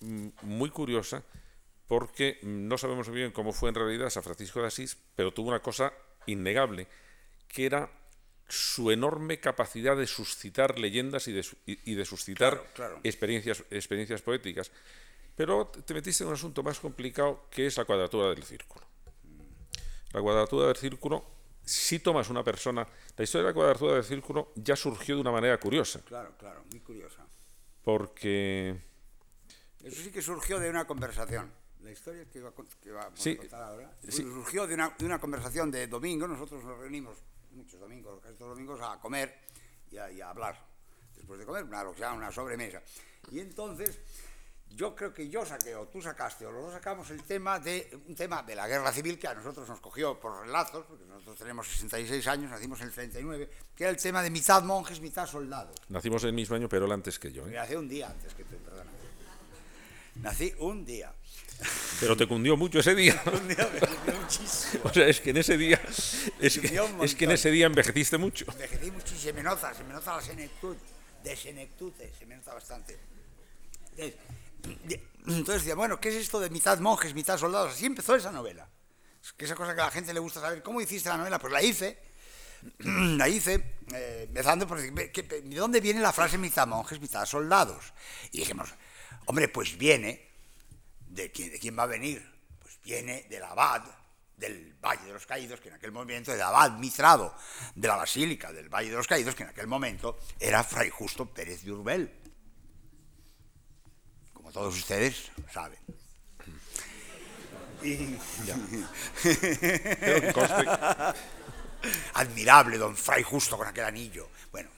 [0.00, 1.22] mm, muy curiosa
[1.86, 5.48] porque no sabemos muy bien cómo fue en realidad San Francisco de Asís, pero tuvo
[5.48, 5.92] una cosa
[6.26, 6.86] innegable,
[7.48, 7.90] que era
[8.48, 12.62] su enorme capacidad de suscitar leyendas y de, y de suscitar
[13.02, 14.70] Experiencias, experiencias poéticas.
[15.36, 18.89] Pero te metiste en un asunto más complicado que es la cuadratura del círculo.
[20.12, 21.24] La cuadratura del círculo,
[21.64, 25.30] si tomas una persona, la historia de la cuadratura del círculo ya surgió de una
[25.30, 26.00] manera curiosa.
[26.04, 27.26] Claro, claro, muy curiosa.
[27.84, 28.76] Porque...
[29.82, 31.50] Eso sí que surgió de una conversación.
[31.82, 35.86] La historia que, va, que a contar ahora surgió de una, de una, conversación de
[35.86, 36.28] domingo.
[36.28, 37.16] Nosotros nos reunimos
[37.52, 39.34] muchos domingos, casi todos los domingos, a comer
[39.90, 40.62] y a, y a hablar.
[41.16, 42.82] Después de comer, una, una sobremesa.
[43.30, 43.98] Y entonces
[44.76, 47.98] yo creo que yo saqué, o tú sacaste, o los dos sacamos el tema de
[48.06, 51.38] un tema de la guerra civil que a nosotros nos cogió por relazos, porque nosotros
[51.38, 55.26] tenemos 66 años, nacimos en el 39, que era el tema de mitad monjes, mitad
[55.26, 55.76] soldados.
[55.88, 57.46] Nacimos el mismo año, pero él antes que yo.
[57.48, 57.52] ¿eh?
[57.52, 58.90] Nací un día antes que tú, perdona.
[60.16, 61.12] Nací un día.
[61.98, 63.20] Pero te cundió mucho ese día.
[63.32, 64.84] un día me cundió muchísimo.
[64.84, 65.80] O sea, es que en ese día,
[66.40, 68.46] es que, es que en ese día envejeciste mucho.
[68.52, 70.76] Envejecí muchísimo, se me nota, se me nota la senectud,
[71.22, 72.98] de senectud, se me nota bastante.
[73.90, 74.14] Entonces,
[75.26, 77.74] entonces decía, bueno, ¿qué es esto de mitad monjes, mitad soldados?
[77.74, 78.68] Así empezó esa novela.
[79.22, 81.38] Es que esa cosa que a la gente le gusta saber, ¿cómo hiciste la novela?
[81.38, 81.98] Pues la hice,
[82.78, 87.92] la hice, eh, empezando por decir, ¿de dónde viene la frase mitad monjes, mitad soldados?
[88.32, 88.70] Y dijimos,
[89.26, 90.28] hombre, pues viene,
[91.08, 92.26] ¿de quién, va a venir?
[92.60, 93.82] Pues viene del abad
[94.36, 97.34] del Valle de los Caídos, que en aquel momento era abad mitrado
[97.74, 101.26] de la Basílica del Valle de los Caídos, que en aquel momento era Fray Justo
[101.26, 102.19] Pérez de Urbel
[104.52, 105.78] todos ustedes saben.
[112.14, 114.28] Admirable, don Fray Justo con aquel anillo.
[114.52, 114.68] Bueno,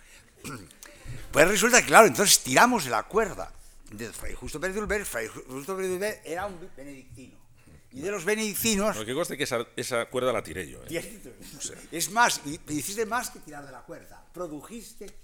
[1.32, 3.52] pues resulta que, claro, entonces tiramos de la cuerda
[3.90, 7.42] de Fray Justo Pérez de Fray Justo Pérez de era un benedictino.
[7.90, 8.96] Y de los benedictinos.
[8.96, 9.46] Lo que conste que
[9.76, 10.80] esa, cuerda la tiré yo.
[10.88, 11.20] ¿eh?
[11.90, 14.24] Es más, hiciste más que tirar de la cuerda.
[14.32, 15.14] Produjiste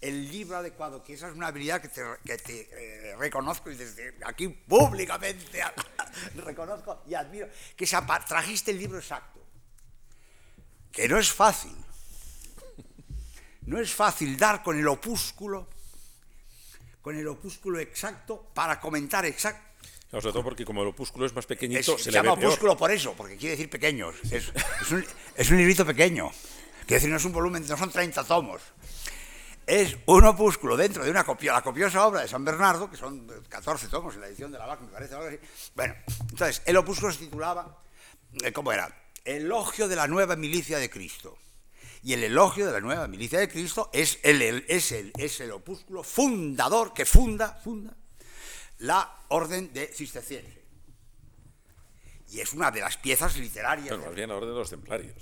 [0.00, 4.48] el libro adecuado, que esa es una habilidad que te, eh, reconozco y desde aquí
[4.48, 5.60] públicamente
[6.36, 7.86] reconozco y admiro, que
[8.28, 9.40] trajiste el libro exacto.
[10.92, 11.74] que no es fácil.
[13.62, 15.68] No es fácil dar con el opúsculo,
[17.02, 19.62] con el opúsculo exacto para comentar exacto.
[20.08, 22.34] Claro, sobre todo porque como el opúsculo es más pequeñito, Es- se, se, le llama
[22.34, 22.46] peor.
[22.46, 24.14] opúsculo por eso, porque quiere decir pequeños.
[24.30, 25.04] Es, es un,
[25.36, 26.30] es un librito pequeño.
[26.86, 28.62] Quiere decir, no es un volumen, no son 30 tomos.
[29.68, 33.26] Es un opúsculo dentro de una copia, la copiosa obra de San Bernardo, que son
[33.50, 35.14] 14 tomos en la edición de la VAC, me parece.
[35.14, 35.38] algo así.
[35.74, 35.94] Bueno,
[36.30, 37.82] entonces, el opúsculo se titulaba,
[38.42, 38.88] eh, ¿cómo era?
[39.26, 41.36] Elogio de la nueva milicia de Cristo.
[42.02, 45.38] Y el elogio de la nueva milicia de Cristo es el, el- es el, es
[45.40, 47.94] el opúsculo fundador que funda, funda
[48.78, 50.64] la orden de cisterciense.
[52.30, 53.88] Y es una de las piezas literarias.
[53.90, 55.14] Bueno, más bien la orden de los templarios.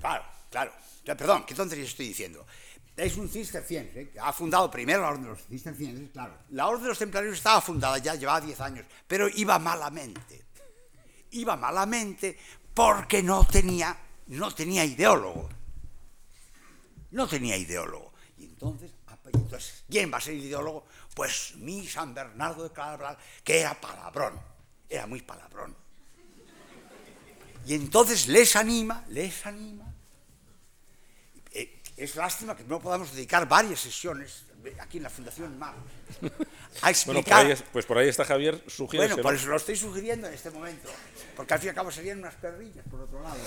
[0.00, 0.72] Claro, claro.
[1.04, 2.44] Perdón, ¿qué tonterías estoy diciendo?
[2.96, 6.34] Es un cisterciense que ha fundado primero la orden de los cistercienses, claro.
[6.50, 10.44] La orden de los templarios estaba fundada ya, llevaba 10 años, pero iba malamente.
[11.30, 12.36] Iba malamente
[12.74, 15.48] porque no tenía, no tenía ideólogo.
[17.12, 18.12] No tenía ideólogo.
[18.38, 18.92] Y entonces,
[19.32, 20.86] entonces, ¿quién va a ser ideólogo?
[21.14, 24.40] Pues mi San Bernardo de Claraval, que era palabrón,
[24.88, 25.76] era muy palabrón.
[27.66, 29.91] Y entonces les anima, les anima.
[31.96, 34.44] Es lástima que no podamos dedicar varias sesiones
[34.80, 35.80] aquí en la Fundación MAR a
[36.20, 36.40] Bueno,
[36.88, 37.24] explicar.
[37.24, 39.16] por ahí es- pues por ahí está Javier sugiriendo.
[39.16, 40.88] Bueno, por eso lo estoy sugiriendo en este momento,
[41.36, 43.38] porque al fin y al cabo serían unas perrillas, por otro lado.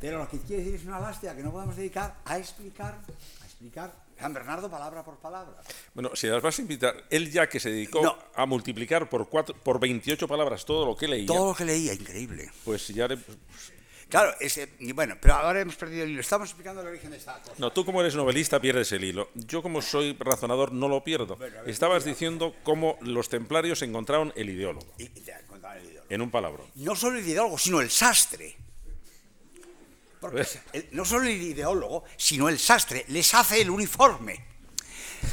[0.00, 2.98] Pero lo que quiere decir es una lástima que no podamos dedicar a explicar,
[3.40, 5.60] a explicar San Bernardo palabra por palabra.
[5.94, 8.16] Bueno, si las vas a invitar, él ya que se dedicó No.
[8.34, 11.94] a multiplicar por, cuatro, por 28 palabras todo lo que leía, Todo lo que leía,
[11.94, 12.50] increíble.
[12.64, 13.08] pues ya...
[13.08, 13.18] le-
[14.14, 16.20] Claro, ese, y bueno, pero ahora hemos perdido el hilo.
[16.20, 17.54] Estamos explicando el origen de esta cosa.
[17.58, 19.28] No, tú como eres novelista pierdes el hilo.
[19.34, 21.36] Yo como soy razonador no lo pierdo.
[21.66, 26.06] Estabas diciendo cómo los templarios encontraron el ideólogo, Y, y te encontraba el ideólogo.
[26.10, 26.62] en un palabra.
[26.76, 28.54] no solo el ideólogo, sino el sastre.
[30.20, 34.44] Porque el- no solo el ideólogo, sino el sastre les hace el uniforme.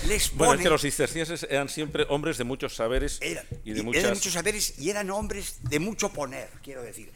[0.08, 3.72] Les pone, Bueno, es que los cistercienses eran siempre hombres de muchos saberes eran, y
[3.74, 4.14] de eran muchas...
[4.18, 7.12] muchos saberes y eran hombres de mucho poner, quiero decir.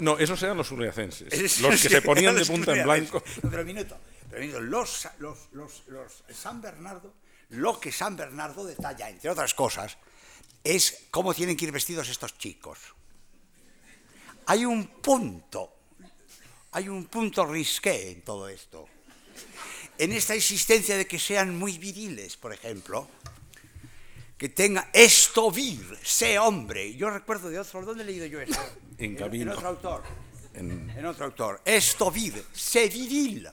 [0.00, 3.22] No, esos eran los uniacenses, Es- los que se ponían de punta en blanco.
[3.50, 3.98] Pero minuto,
[4.28, 7.14] pero minuto, los, los, los, los San Bernardo,
[7.50, 9.96] lo que San Bernardo detalla, entre otras cosas,
[10.64, 12.78] es cómo tienen que ir vestidos estos chicos.
[14.46, 15.72] Hay un punto,
[16.72, 18.88] hay un punto risqué en todo esto.
[19.98, 23.08] En esta existencia de que sean muy viriles, por ejemplo,
[24.40, 26.94] que tenga esto vir, sé hombre.
[26.96, 28.58] Yo recuerdo de otro, ¿dónde he leído yo esto?
[28.96, 29.52] En En Camino.
[29.52, 30.02] otro autor.
[30.54, 31.60] En- En otro autor.
[31.62, 33.46] Esto vir, sé viril.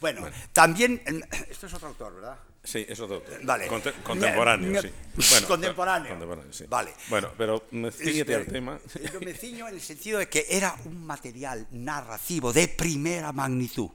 [0.00, 1.02] Bueno, también,
[1.48, 2.38] esto es otro autor, ¿verdad?
[2.62, 3.24] Sí, eso todo.
[3.42, 3.66] Vale.
[3.66, 4.90] Conte- contemporáneo, Me- sí.
[5.40, 6.10] me- contemporáneo.
[6.10, 6.64] contemporáneo, sí.
[6.68, 6.94] Vale.
[7.08, 8.78] Bueno, pero mm, ciñete al Este, tema.
[9.12, 13.90] Yo me ciño en el sentido de que era un material narrativo de primera magnitud.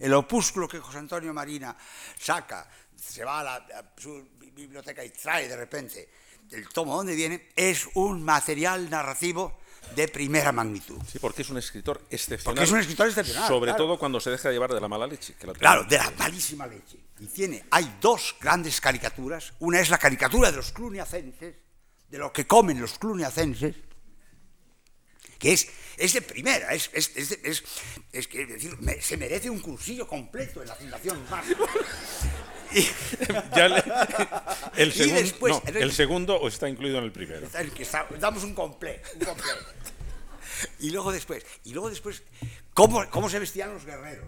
[0.00, 1.76] El opúsculo que José Antonio Marina
[2.18, 4.26] saca, se va a, la, a su
[4.62, 6.08] biblioteca y trae de repente
[6.50, 9.58] el tomo donde viene, es un material narrativo
[9.94, 10.98] de primera magnitud.
[11.10, 12.44] Sí, porque es un escritor excepcional.
[12.54, 13.84] Porque es un escritor excepcional, Sobre claro.
[13.84, 15.34] todo cuando se deja llevar de la mala leche.
[15.34, 16.98] que la Claro, de la malísima leche.
[17.20, 19.52] Y tiene, hay dos grandes caricaturas.
[19.60, 21.54] Una es la caricatura de los cluniacenses,
[22.08, 23.74] de lo que comen los cluniacenses,
[25.38, 27.62] que es, es de primera, es, es, es, es-
[28.12, 31.44] es que decir, me- se merece un cursillo completo en la Fundación Mar.
[32.72, 32.82] Y,
[33.56, 33.84] Ya le-
[34.76, 37.46] el, Y segundo, después- no, el segundo o está incluido en el primero.
[37.54, 39.08] El que está- damos un completo.
[40.80, 42.20] Y luego después, y luego después,
[42.74, 44.26] ¿cómo, cómo se vestían los guerreros?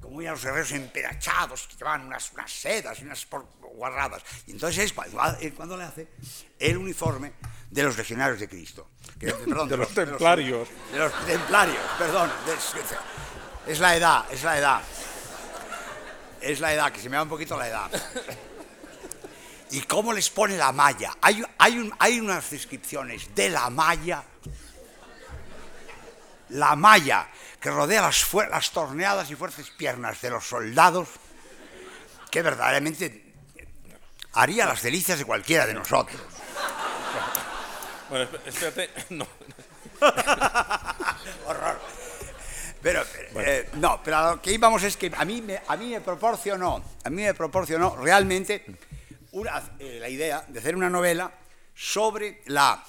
[0.00, 3.26] Cómo iban los guerreros emperachados, que llevaban unas, unas sedas y unas
[3.74, 4.22] guarradas.
[4.46, 6.06] Y entonces es cuando, le hace
[6.60, 7.32] el uniforme
[7.70, 8.90] de los legionarios de Cristo.
[9.18, 10.68] Que- perdón, De los templarios.
[10.92, 12.30] De los templarios, perdón.
[12.46, 14.80] de- es la edad, es la edad.
[16.42, 17.90] Es la edad, que se me va un poquito la edad.
[19.70, 21.16] ¿Y cómo les pone la malla?
[21.22, 24.22] Hay, hay, un- hay unas descripciones de la malla,
[26.50, 27.28] la malla
[27.60, 31.08] que rodea las, las torneadas y fuertes piernas de los soldados,
[32.30, 33.32] que verdaderamente
[34.34, 36.20] haría las delicias de cualquiera de nosotros.
[38.10, 38.90] Bueno, esp- espérate.
[39.14, 39.26] No.
[41.46, 41.80] Horror.
[42.82, 43.02] Pero,
[43.36, 46.00] eh, no, pero a lo que íbamos es que a mí me, a mí me
[46.00, 48.64] proporcionó, a mí me proporcionó realmente
[49.32, 51.32] una, eh, la idea de hacer una novela
[51.74, 52.84] sobre la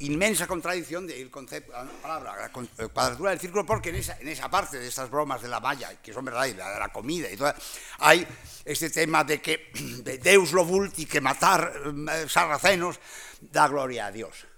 [0.00, 2.46] inmensa contradicción del concepto, la palabra, la
[2.84, 5.60] eh, cuadratura del círculo, porque en esa, en esa parte de estas bromas de la
[5.60, 7.54] malla, que son verdad, y la de la comida y todo,
[7.98, 8.26] hay
[8.64, 9.70] este tema de que
[10.04, 11.72] de Deus lo vult y que matar
[12.10, 13.00] eh, sarracenos
[13.40, 14.51] da gloria a Dios.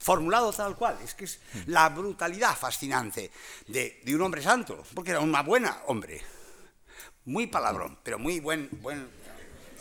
[0.00, 0.98] Formulado tal cual.
[1.04, 3.30] Es que es la brutalidad fascinante
[3.68, 6.20] de, de un hombre santo, porque era una buena hombre.
[7.26, 9.08] Muy palabrón, pero muy buen, buen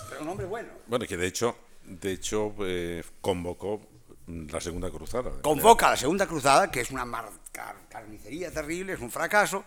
[0.10, 0.70] pero un hombre bueno.
[0.88, 3.82] Bueno, que de hecho, de hecho eh, convocó
[4.28, 5.42] la Segunda Cruzada.
[5.42, 7.06] Convoca la Segunda Cruzada, que es una
[7.90, 9.64] carnicería terrible, es un fracaso.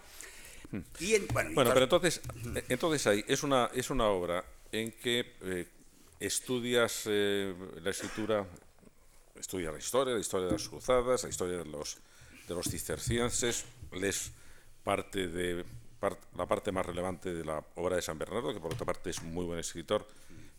[1.01, 2.21] Y en, bueno, bueno pero entonces,
[2.69, 5.69] entonces ahí es una, es una obra en que eh,
[6.19, 8.47] estudias eh, la escritura,
[9.43, 11.99] estudias la historia, la historia de las cruzadas, la historia de los,
[12.49, 14.33] de los cistercienses, lees
[14.83, 15.65] parte de
[16.37, 19.23] la parte más relevante de la obra de San Bernardo, que por otra parte es
[19.23, 20.07] muy buen escritor,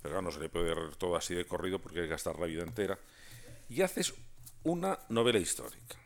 [0.01, 2.45] pero no se le puede leer todo así de corrido porque hay que gastar la
[2.45, 2.97] vida entera,
[3.69, 4.13] y haces
[4.63, 5.97] una novela histórica,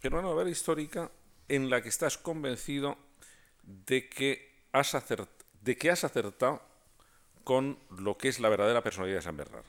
[0.00, 1.10] pero una novela histórica
[1.48, 2.98] en la que estás convencido
[3.62, 4.54] de que
[5.62, 6.60] de que has acertado
[7.44, 9.68] con lo que es la verdadera personalidad de San Bernardo.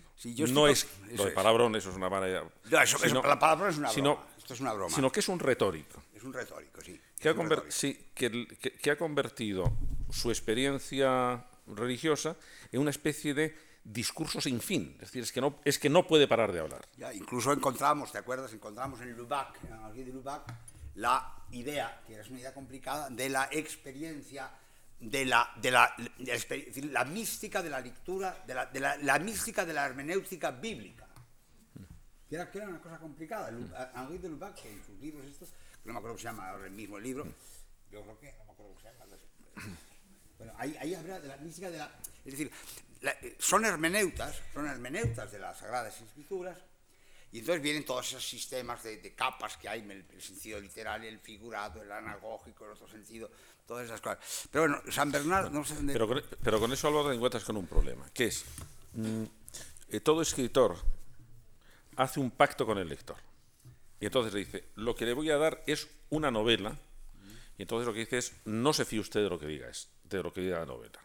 [0.51, 3.77] no es lo de palabrón, eso es una mala No, eso, sino, la palabrón es
[3.77, 4.27] una broma.
[4.37, 4.95] Esto es una broma.
[4.95, 6.01] Sino que es un retórico.
[6.13, 6.99] Es un retórico, sí.
[7.19, 7.35] Que, ha,
[7.69, 8.47] sí, que,
[8.81, 9.71] que ha convertido
[10.11, 12.35] su experiencia religiosa
[12.71, 13.55] en una especie de
[13.85, 14.95] discurso sin fin.
[14.95, 16.87] Es decir, es que no, es que no puede parar de hablar.
[16.97, 18.51] Ya, incluso encontramos, ¿te acuerdas?
[18.53, 20.43] Encontramos en Lubac, en de Lubac,
[20.95, 24.49] la idea, que es una idea complicada, de la experiencia
[24.99, 25.95] de la, de la,
[26.91, 31.07] la, mística de la lectura, de, la, de la, mística de la hermenéutica bíblica.
[32.27, 33.49] Que era, que era una cosa complicada.
[33.95, 36.65] Henri de Lubac, que en sus libros estos, no me acuerdo cómo se llama ahora
[36.65, 37.25] el mismo libro,
[37.91, 39.05] yo creo que, no me acuerdo cómo se llama.
[40.37, 41.89] Bueno, ahí, ahí habla de la mística de la...
[42.25, 42.51] Es decir,
[43.37, 46.57] son hermeneutas, son hermeneutas de las Sagradas Escrituras,
[47.31, 51.19] y entonces vienen todos esos sistemas de, capas que hay, el, el, sentido literal, el
[51.19, 53.29] figurado, el anagógico, el otro sentido,
[53.65, 54.47] todas esas cosas.
[54.51, 55.93] Pero bueno, San Bernardo no sé dónde...
[55.93, 58.45] Pero con, pero con eso, Álvaro, te encuentras con un problema, que es,
[58.93, 59.23] mm,
[59.89, 60.77] eh, todo escritor
[61.95, 63.17] hace un pacto con el lector.
[63.99, 66.77] Y entonces le dice, lo que le voy a dar es una novela,
[67.57, 69.89] y entonces lo que dice es, no se fíe usted de lo que diga, es,
[70.03, 70.99] de lo que diga la novela.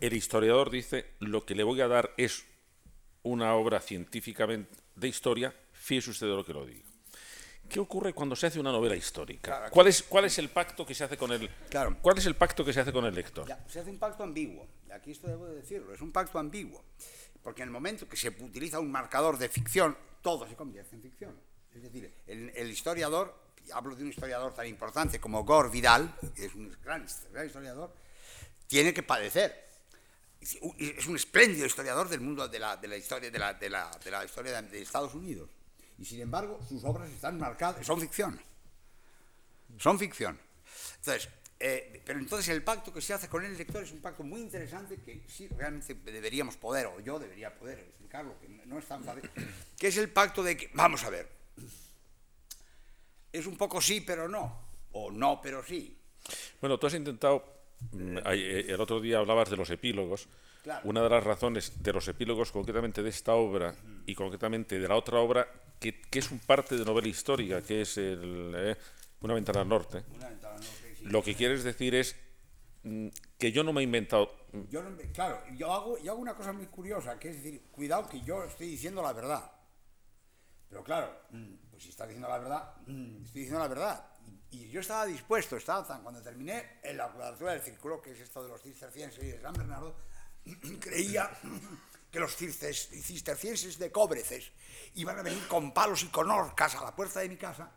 [0.00, 2.44] El historiador dice, lo que le voy a dar es
[3.22, 6.87] una obra científicamente de historia, fíjese usted de lo que lo digo.
[7.68, 9.68] ¿Qué ocurre cuando se hace una novela histórica?
[9.70, 11.96] ¿Cuál, es, ¿Cuál es el pacto que se hace con el claro.
[12.00, 13.46] ¿Cuál es el pacto que se hace con el lector?
[13.66, 14.66] se hace un pacto ambiguo.
[14.92, 16.82] Aquí esto debo de decirlo, es un pacto ambiguo,
[17.42, 21.02] porque en el momento que se utiliza un marcador de ficción, todo se convierte en
[21.02, 21.38] ficción.
[21.74, 23.34] Es decir, el, el historiador,
[23.72, 27.92] hablo de un historiador tan importante como Gore Vidal, que es un gran, gran historiador,
[28.66, 29.68] tiene que padecer
[30.40, 33.90] es un espléndido historiador del mundo de la, de la historia, de la, de, la,
[34.02, 35.50] de la, historia de, Estados Unidos.
[35.98, 38.40] Y sin embargo, sus obras están marcadas, son ficción.
[39.78, 40.38] Son ficción.
[40.98, 41.28] Entonces,
[41.58, 44.40] eh, pero entonces el pacto que se hace con el lector es un pacto muy
[44.40, 49.02] interesante que sí realmente deberíamos poder, o yo debería poder explicarlo, que no es tan
[49.02, 49.28] fácil,
[49.78, 51.28] que es el pacto de que, vamos a ver,
[53.32, 55.96] es un poco sí pero no, o no pero sí.
[56.60, 57.58] Bueno, tú has intentado
[57.92, 60.28] Mm, eh, el otro día hablabas de los epílogos.
[60.84, 63.74] Una de las razones de los epílogos, concretamente de esta obra
[64.06, 65.48] y concretamente de la otra obra,
[65.80, 68.76] que, es un parte de novela histórica, que es el, eh,
[69.20, 70.04] Una ventana al norte.
[71.02, 72.16] Lo que quieres decir es
[72.82, 73.08] mm,
[73.38, 74.30] que yo no me he inventado.
[74.52, 78.08] Mm, yo claro, yo hago, yo hago una cosa muy curiosa, que es decir, cuidado
[78.08, 79.50] que yo estoy diciendo la verdad.
[80.68, 81.22] Pero claro,
[81.70, 82.74] pues si estás diciendo la verdad,
[83.24, 84.04] estoy diciendo la verdad.
[84.50, 88.42] Y yo estaba dispuesto, estaba cuando terminé en la cuadratura del círculo, que es esto
[88.42, 89.96] de los cistercienses y de San Bernardo,
[90.80, 91.30] creía
[92.10, 94.50] que los cistercienses de Cobreces
[94.94, 97.70] iban a venir con palos y con orcas a la puerta de mi casa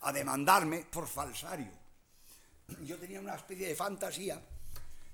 [0.00, 1.70] a demandarme por falsario.
[2.84, 4.42] Yo tenía una especie de fantasía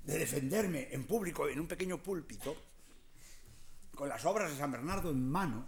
[0.05, 2.57] de defenderme en público, en un pequeño púlpito,
[3.95, 5.67] con las obras de San Bernardo en mano,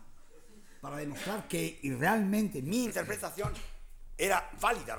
[0.80, 3.52] para demostrar que realmente mi interpretación
[4.16, 4.98] era válida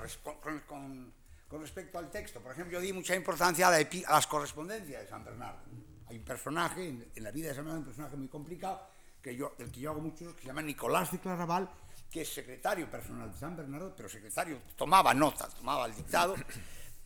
[0.68, 1.14] con,
[1.60, 2.39] respecto al texto.
[2.39, 5.60] Por ejemplo, yo di mucha importancia a, las correspondencias de San Bernardo.
[6.08, 8.88] Hay un personaje en, la vida de San Bernardo, un personaje muy complicado,
[9.22, 11.70] que yo, del que yo hago muchos, que se llama Nicolás de Claraval,
[12.10, 16.36] que es secretario personal de San Bernardo, pero secretario, tomaba notas, tomaba el dictado,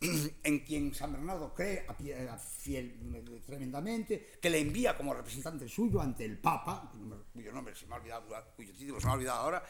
[0.00, 1.86] en quien San Bernardo cree
[2.58, 6.90] fiel, tremendamente, que le envía como representante suyo ante el Papa,
[7.32, 8.26] cuyo nombre se me ha olvidado,
[8.56, 9.64] cuyo título se me ha olvidado ahora,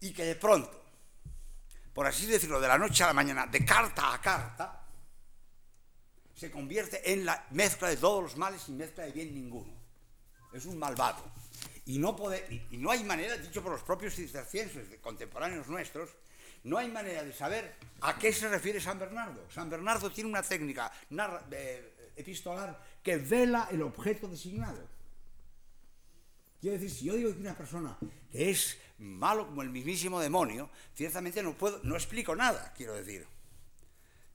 [0.00, 0.83] y que de pronto
[1.94, 4.84] por así decirlo, de la noche a la mañana, de carta a carta,
[6.34, 9.72] se convierte en la mezcla de todos los males sin mezcla de bien ninguno.
[10.52, 11.24] Es un malvado.
[11.86, 12.16] Y no,
[12.70, 16.10] y hay manera, dicho por los propios cistercienses contemporáneos nuestros,
[16.64, 19.46] no hay manera de saber a qué se refiere San Bernardo.
[19.50, 20.90] San Bernardo tiene una técnica
[22.16, 24.88] epistolar que vela el objeto designado.
[26.60, 27.96] Quiero decir, si yo digo que una persona
[28.32, 33.26] que es malo como el mismísimo demonio, ciertamente no, puedo, no explico nada, quiero decir.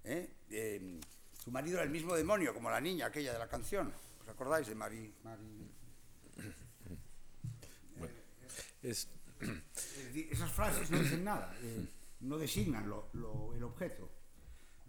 [0.04, 0.30] ¿Eh?
[0.50, 1.00] Eh,
[1.44, 3.94] su marido era el mismo demonio, como la niña aquella de la canción.
[4.22, 5.14] ¿Os acordáis de Mari?
[5.24, 5.72] Mari...
[7.98, 8.16] Bueno,
[8.84, 9.08] es...
[10.32, 11.88] Esas frases no dicen nada, eh,
[12.22, 14.10] no designan lo, lo, el objeto.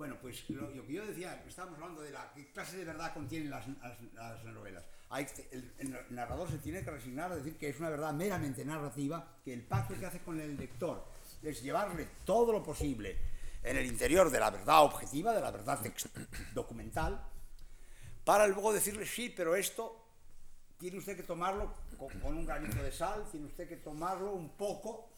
[0.01, 3.69] Bueno, pues lo, que yo decía, estábamos hablando de la clase de verdad contienen las,
[3.69, 4.83] las, las novelas.
[5.51, 9.53] El, narrador se tiene que resignar a decir que es una verdad meramente narrativa, que
[9.53, 11.05] el pacto que hace con el lector
[11.43, 13.19] es llevarle todo lo posible
[13.63, 15.79] en el interior de la verdad objetiva, de la verdad
[16.55, 17.23] documental,
[18.25, 20.03] para luego decirle, sí, pero esto
[20.79, 24.57] tiene usted que tomarlo con, con, un granito de sal, tiene usted que tomarlo un
[24.57, 25.11] poco,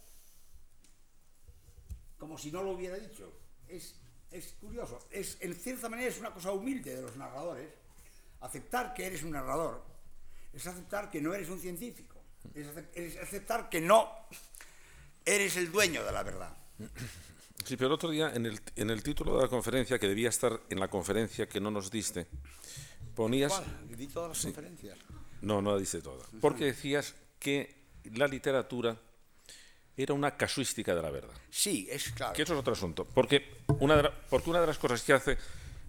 [2.19, 3.33] como si no lo hubiera dicho.
[3.69, 4.03] Es,
[4.33, 7.69] es curioso, es, en cierta manera es una cosa humilde de los narradores.
[8.41, 9.85] Aceptar que eres un narrador
[10.53, 12.21] es aceptar que no eres un científico,
[12.55, 14.11] es, es aceptar que no
[15.25, 16.57] eres el dueño de la verdad.
[17.65, 20.29] Sí, pero el otro día, en el, en el título de la conferencia, que debía
[20.29, 22.27] estar en la conferencia que no nos diste,
[23.15, 23.53] ponías...
[23.53, 23.97] ¿Cuál?
[23.97, 24.47] ¿Di todas las sí.
[24.49, 24.99] conferencias?
[25.43, 26.25] No, no la diste toda.
[26.41, 27.83] Porque decías que
[28.15, 28.97] la literatura
[29.97, 31.35] era una casuística de la verdad.
[31.51, 32.33] Sí, es claro.
[32.33, 33.05] Que eso es otro asunto.
[33.05, 35.39] Porque una de, la, porque una de las cosas que hace...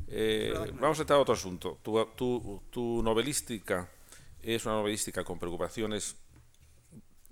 [0.08, 1.80] Eh, vamos a entrar a otro asunto.
[1.82, 3.89] Tu, tu, tu novelística
[4.41, 6.16] es una novelística con preocupaciones...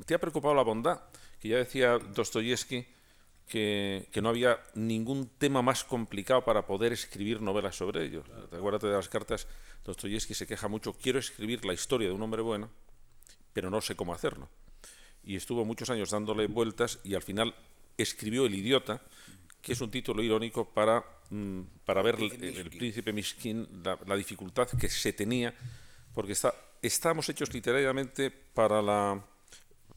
[0.06, 1.02] ¿Te ha preocupado la bondad?
[1.40, 2.88] Que ya decía Dostoyevsky
[3.48, 8.24] que, que, no había ningún tema más complicado para poder escribir novelas sobre ello.
[8.24, 8.48] Claro.
[8.52, 9.48] Acuérdate de las cartas,
[9.84, 12.70] Dostoyevsky se queja mucho, quiero escribir la historia de un hombre bueno,
[13.54, 14.50] pero no sé cómo hacerlo.
[15.24, 17.54] Y estuvo muchos años dándole vueltas y al final
[17.98, 19.02] escribió El idiota,
[19.62, 24.16] que es un título irónico para, mm, para ver el, el, príncipe Miskin, la, la,
[24.16, 25.54] dificultad que se tenía,
[26.14, 29.24] porque está, estamos hechos literariamente para la...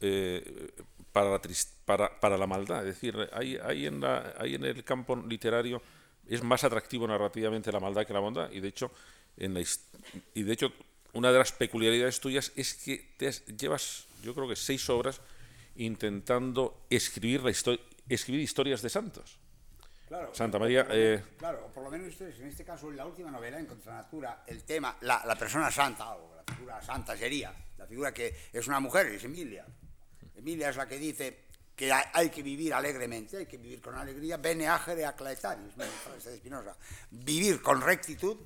[0.01, 0.73] Eh,
[1.13, 1.41] para la,
[1.85, 2.81] para, para la maldad.
[2.81, 5.81] Es decir, hay, hay, en la, hay en el campo literario
[6.29, 8.51] es más atractivo narrativamente la maldad que la bondad.
[8.51, 8.91] Y de hecho,
[9.37, 9.63] en la,
[10.35, 10.73] y de hecho
[11.13, 15.21] una de las peculiaridades tuyas es que te has, llevas, yo creo que seis obras
[15.77, 17.77] intentando escribir, la histo
[18.09, 19.39] escribir historias de santos.
[20.09, 20.87] Claro, Santa María.
[20.91, 24.45] Eh, claro, por lo menos ustedes, en este caso, en la última novela, en Contranatura,
[24.47, 28.67] el tema, la, la persona santa, o la figura santa sería, la figura que es
[28.67, 29.67] una mujer, es Emilia.
[30.37, 31.45] Emilia es la que dice
[31.75, 36.77] que hay que vivir alegremente, hay que vivir con alegría, bene agere aclaetaris, de Spinoza,
[37.11, 38.37] vivir con rectitud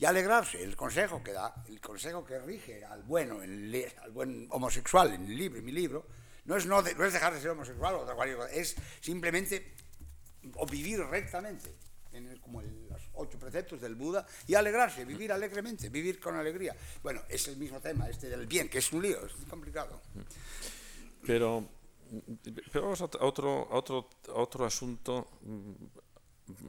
[0.00, 5.12] y alegrarse, el consejo que da, el consejo que rige al bueno, al buen homosexual
[5.12, 6.06] en el libro, en mi libro,
[6.46, 9.74] no es, no, es dejar de ser homosexual o cualquier cosa, es simplemente
[10.54, 11.76] o vivir rectamente,
[12.40, 16.74] como los ocho preceptos del Buda, y alegrarse, vivir alegremente, vivir con alegría.
[17.02, 20.00] Bueno, es el mismo tema, este del bien, que es un lío, es complicado.
[21.26, 21.68] Pero,
[22.72, 25.28] pero vamos a otro, otro, otro asunto,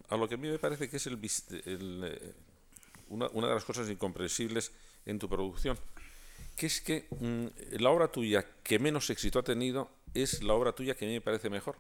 [0.10, 1.18] a lo que a mí me parece que es el,
[1.66, 2.36] el,
[3.12, 4.72] una, de las cosas incomprensibles
[5.06, 5.78] en tu producción,
[6.56, 7.48] que es que mmm,
[7.80, 11.14] la obra tuya que menos éxito ha tenido es la obra tuya que a mí
[11.16, 11.78] me parece mejor,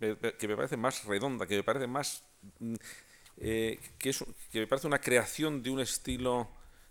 [0.00, 2.22] que me parece más redonda, que me parece más...
[3.38, 6.48] Eh, que, es, que me parece una creación de un estilo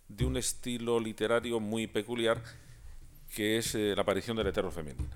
[0.08, 2.42] de un estilo literario muy peculiar
[3.34, 5.10] que es eh, la aparición del eterno femenino.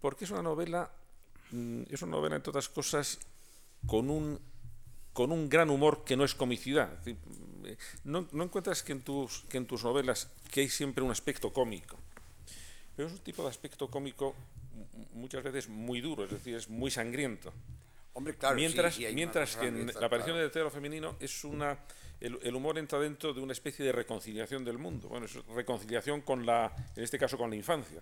[0.00, 0.90] Porque es una novela,
[1.52, 3.18] mm, es una novela, entre otras cosas,
[3.86, 4.38] con un,
[5.14, 6.90] con un gran humor que no es comicidad.
[8.04, 11.50] No, no encuentras que en, tus, que en tus novelas que hay siempre un aspecto
[11.50, 11.96] cómico,
[12.94, 14.34] pero es un tipo de aspecto cómico
[15.14, 17.52] muchas veces muy duro, es decir, es muy sangriento.
[18.12, 20.38] Hombre, claro, mientras sí, mientras que en la aparición claro.
[20.38, 21.78] del hetero femenino es una
[22.20, 25.08] el, el, humor entra dentro de una especie de reconciliación del mundo.
[25.08, 28.00] Bueno, es reconciliación con la, en este caso, con la infancia.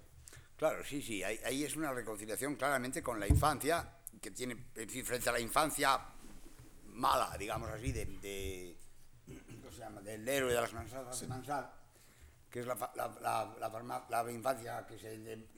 [0.56, 3.88] Claro, sí, sí, ahí, ahí es una reconciliación claramente con la infancia,
[4.20, 4.56] que tiene,
[5.04, 5.98] frente a la infancia
[6.92, 8.76] mala, digamos así, de, de
[9.60, 10.00] ¿cómo se llama?
[10.00, 11.24] del héroe de las mansadas sí.
[11.24, 11.70] de Mansal,
[12.50, 15.04] que es la, la, la, la, infancia que es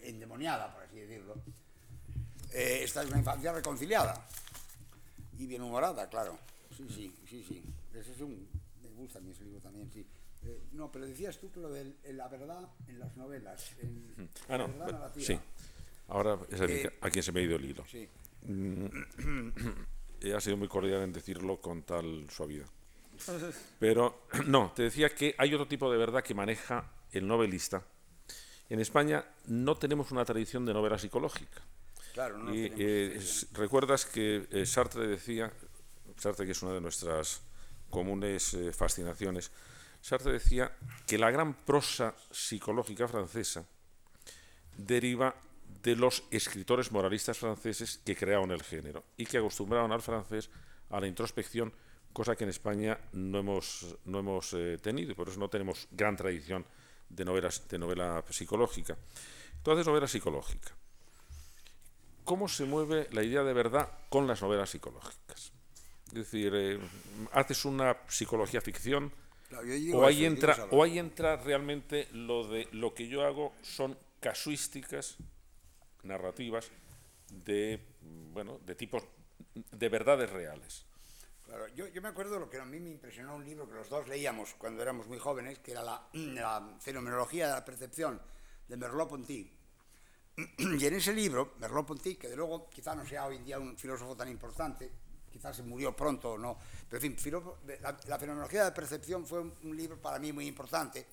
[0.02, 1.34] endemoniada, por así decirlo.
[2.52, 4.26] Eh, esta es una infancia reconciliada
[5.38, 6.38] y bien humorada, claro.
[6.76, 7.64] Sí, sí, sí, sí.
[7.92, 8.48] Ese es un...
[8.82, 10.06] Me gusta a mí ese libro también, sí.
[10.44, 13.72] Eh, no, pero decías tú que lo de la verdad en las novelas.
[13.80, 15.38] En ah, no, la verdad sí.
[16.08, 17.84] Ahora es a, eh, a quien se me ha ido el hilo.
[17.86, 18.08] Sí.
[20.24, 22.66] Mm, ha sido muy cordial en decirlo con tal suavidad.
[23.78, 27.82] Pero no, te decía que hay otro tipo de verdad que maneja el novelista.
[28.68, 31.62] En España no tenemos una tradición de novela psicológica.
[32.12, 33.20] Claro, no y eh,
[33.52, 35.52] recuerdas que eh, Sartre decía,
[36.16, 37.42] Sartre que es una de nuestras
[37.90, 39.50] comunes eh, fascinaciones,
[40.00, 43.64] Sartre decía que la gran prosa psicológica francesa
[44.76, 45.34] deriva
[45.84, 50.48] de los escritores moralistas franceses que crearon el género y que acostumbraron al francés
[50.88, 51.72] a la introspección,
[52.12, 55.86] cosa que en España no hemos, no hemos eh, tenido y por eso no tenemos
[55.92, 56.64] gran tradición
[57.10, 58.96] de, novelas, de novela psicológica.
[59.58, 60.74] Entonces, novela psicológica.
[62.24, 65.52] ¿Cómo se mueve la idea de verdad con las novelas psicológicas?
[66.06, 66.78] Es decir, eh,
[67.32, 69.12] haces una psicología ficción
[69.92, 75.18] o, ahí entra, o ahí entra realmente lo de lo que yo hago son casuísticas
[76.04, 76.70] narrativas
[77.30, 77.80] de,
[78.32, 79.02] bueno, de tipos
[79.54, 80.84] de verdades reales.
[81.46, 83.88] Claro, yo, yo, me acuerdo lo que a mí me impresionó un libro que los
[83.88, 88.20] dos leíamos cuando éramos muy jóvenes, que era la, fenomenología de la percepción
[88.68, 89.50] de Merleau-Ponty.
[90.58, 93.76] Y en ese libro, Merleau-Ponty, que de luego quizá no sea hoy en día un
[93.76, 94.90] filósofo tan importante,
[95.30, 97.34] quizás se murió pronto o no, pero en fin,
[97.80, 101.06] la, fenomenología de la percepción fue un libro para mí muy importante,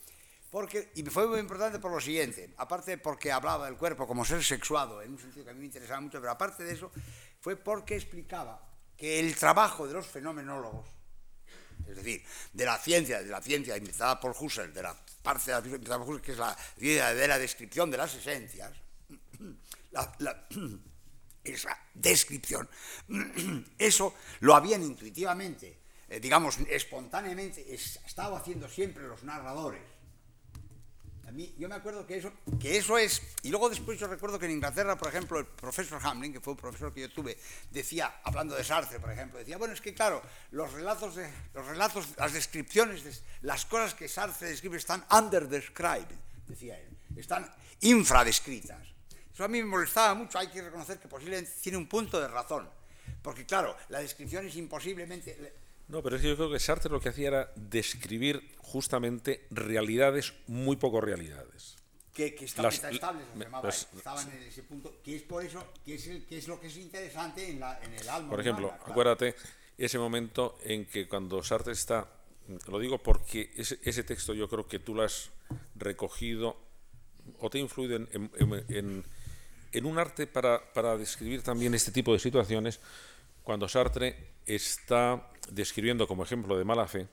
[0.51, 4.43] porque, y fue muy importante por lo siguiente, aparte porque hablaba del cuerpo como ser
[4.43, 6.91] sexuado, en un sentido que a mí me interesaba mucho, pero aparte de eso,
[7.39, 8.61] fue porque explicaba
[8.97, 10.89] que el trabajo de los fenomenólogos,
[11.87, 14.93] es decir, de la ciencia, de la ciencia inventada por Husserl, de la
[15.23, 18.13] parte de la inventada por Husserl, que es la idea de la descripción de las
[18.13, 18.73] esencias,
[21.45, 22.69] esa descripción,
[23.77, 25.79] eso lo habían intuitivamente,
[26.09, 29.90] eh, digamos, espontáneamente, estado haciendo siempre los narradores
[31.57, 34.53] yo me acuerdo que eso, que eso es, y luego después yo recuerdo que en
[34.53, 37.37] Inglaterra, por ejemplo, el profesor Hamlin, que fue un profesor que yo tuve,
[37.69, 40.21] decía, hablando de Sartre, por ejemplo, decía, bueno, es que claro,
[40.51, 46.15] los relatos, de, los relatos las descripciones, de, las cosas que Sartre describe están underdescribed,
[46.47, 47.49] decía él, están
[47.81, 48.87] infradescritas.
[49.33, 52.27] Eso a mí me molestaba mucho, hay que reconocer que posiblemente tiene un punto de
[52.27, 52.69] razón,
[53.21, 55.53] porque claro, la descripción es imposiblemente
[55.91, 60.33] no, pero es que yo creo que Sartre lo que hacía era describir justamente realidades
[60.47, 61.75] muy poco realidades.
[62.13, 65.65] Que, que estaban estables, se llamaba, pues, estaban en ese punto, que es por eso,
[65.85, 68.29] que es, el, que es lo que es interesante en, la, en el alma.
[68.29, 68.91] Por ejemplo, humana, claro.
[68.91, 69.35] acuérdate
[69.77, 72.07] ese momento en que cuando Sartre está,
[72.67, 75.29] lo digo porque ese, ese, texto yo creo que tú lo has
[75.75, 76.57] recogido
[77.39, 79.03] o te ha influido en, en, en,
[79.71, 82.79] en un arte para, para describir también este tipo de situaciones,
[83.43, 87.07] cuando Sartre está describiendo como ejemplo de mala fe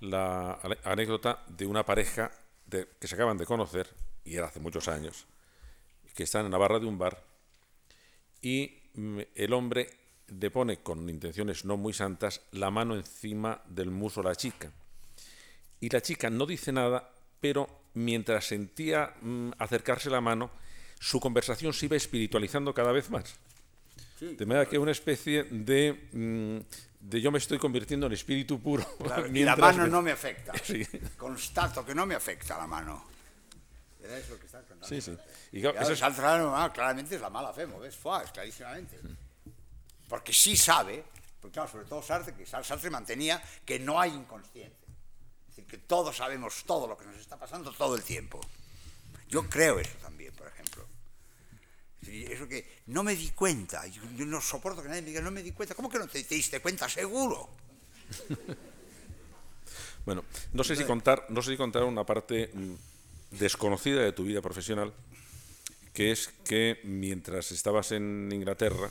[0.00, 2.30] la anécdota de una pareja
[2.68, 3.88] que se acaban de conocer,
[4.24, 5.26] y era hace muchos años,
[6.14, 7.22] que están en la barra de un bar
[8.42, 9.88] y mm, el hombre
[10.28, 14.72] le pone con intenciones no muy santas la mano encima del muso a la chica.
[15.80, 17.10] Y la chica no dice nada,
[17.40, 20.50] pero mientras sentía mmm, acercarse la mano,
[20.98, 23.38] su conversación se iba espiritualizando cada vez más.
[24.22, 26.58] Sí, de manera que es una especie de, mmm,
[27.00, 28.86] de, yo me estoy convirtiendo en espíritu puro.
[28.98, 29.88] Claro, y la mano me...
[29.88, 30.52] no me afecta.
[30.62, 30.86] Sí.
[31.16, 33.04] Constato que no me afecta la mano.
[34.00, 34.86] Era eso que estás contando.
[34.86, 35.18] Sí, sí.
[35.50, 36.02] Y claro, eso es...
[36.04, 37.96] ah, claramente es la mala fe, ¿ves?
[37.96, 38.96] Fua, es clarísimamente.
[40.08, 41.02] Porque sí sabe,
[41.40, 44.86] porque claro, sobre todo Sartre, que Sartre mantenía que no hay inconsciente.
[45.48, 48.40] Es decir, que todos sabemos todo lo que nos está pasando todo el tiempo.
[49.28, 50.11] Yo creo eso también.
[52.06, 55.30] Eso que no me di cuenta, yo, yo, no soporto que nadie me diga no
[55.30, 55.74] me di cuenta.
[55.74, 56.88] ¿Cómo que no te, te diste cuenta?
[56.88, 57.48] Seguro.
[60.06, 62.74] bueno, no sé si contar, no sé si contar una parte mm,
[63.38, 64.92] desconocida de tu vida profesional,
[65.92, 68.90] que es que mientras estabas en Inglaterra,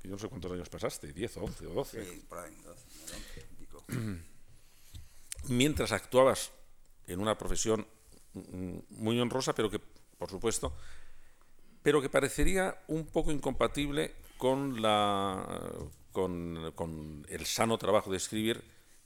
[0.00, 2.04] que yo no sé cuántos años pasaste, 10 o 11 o 12.
[2.04, 4.20] Sí, por ahí, 12, 12
[5.48, 6.50] mientras actuabas
[7.06, 7.86] en una profesión
[8.34, 9.78] mm, muy honrosa, pero que,
[10.18, 10.76] por supuesto,
[11.86, 15.72] pero que parecería un poco incompatible con, la,
[16.10, 18.60] con, con, el sano trabajo de escribir,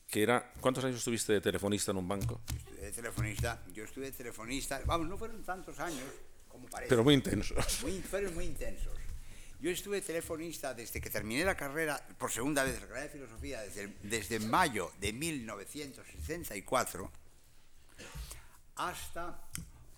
[0.09, 0.51] que era...
[0.63, 2.41] ¿Cuántos años estuviste de telefonista en un banco?
[2.81, 6.07] De telefonista, yo estuve de telefonista, vamos, no fueron tantos años
[6.49, 6.89] como parece.
[6.89, 7.59] Pero muy intensos.
[7.83, 8.95] Muy, fueron muy intensos.
[9.61, 13.61] Yo estuve telefonista desde que terminé la carrera, por segunda vez, la carrera de filosofía,
[13.61, 17.13] desde, desde mayo de 1964
[18.77, 19.39] hasta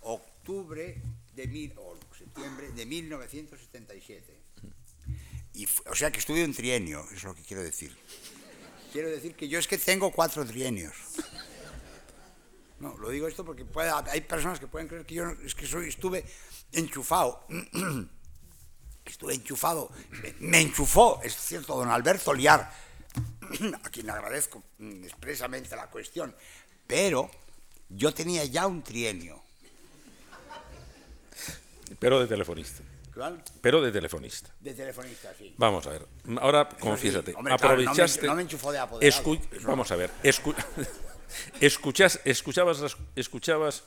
[0.01, 1.01] octubre
[1.35, 4.43] de mil, o septiembre de 1977.
[5.55, 7.97] Y, o sea que estudio un trienio, es lo que quiero decir.
[8.93, 10.95] Quiero decir que yo es que tengo cuatro trienios.
[12.79, 15.67] No, lo digo esto porque puede, hay personas que pueden creer que yo es que
[15.67, 16.25] soy, estuve
[16.73, 17.47] enchufado.
[19.05, 19.91] Estuve enchufado.
[20.23, 22.73] Me, me enchufó, es cierto, don Alberto Liar,
[23.83, 26.35] a quien agradezco expresamente la cuestión,
[26.87, 27.29] pero
[27.89, 29.43] yo tenía ya un trienio.
[31.99, 32.83] Pero de telefonista.
[33.15, 33.43] ¿Cuál?
[33.61, 34.51] Pero de telefonista.
[34.61, 35.55] De telefonista, sí.
[35.59, 36.07] Vamos a ver.
[36.41, 37.33] Ahora, confiésate.
[37.33, 37.37] Sí.
[37.37, 38.21] Hombre, aprovechaste.
[38.21, 39.39] Claro, no, me, no, me, enchufó de apoderado.
[39.65, 40.11] Vamos a ver.
[40.23, 40.55] Escu
[41.61, 43.85] escuchas, escuchabas, escuchabas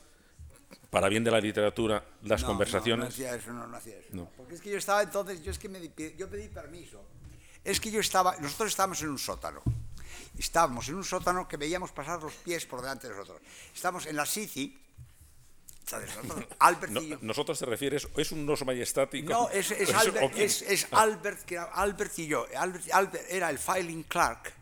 [0.89, 2.99] para bien de la literatura, las No, conversaciones.
[2.99, 4.09] No, no hacía eso, no, no hacía eso.
[4.11, 4.29] No.
[4.37, 5.81] Porque es que yo estaba entonces, yo es que me
[6.17, 7.03] yo pedí permiso.
[7.63, 9.61] Es que yo estaba, nosotros estábamos en un sótano.
[10.37, 13.41] Estábamos en un sótano que veíamos pasar los pies por delante de nosotros.
[13.73, 14.79] Estamos en la City.
[15.85, 16.09] ¿Sabes?
[16.23, 19.29] Nosotros, Albert No, nosotros te refieres, ¿es un oso majestático?
[19.31, 22.45] No, es, es ¿O Albert, es, es Albert, que era Albert y yo.
[22.57, 24.53] Albert, Albert era el filing clerk,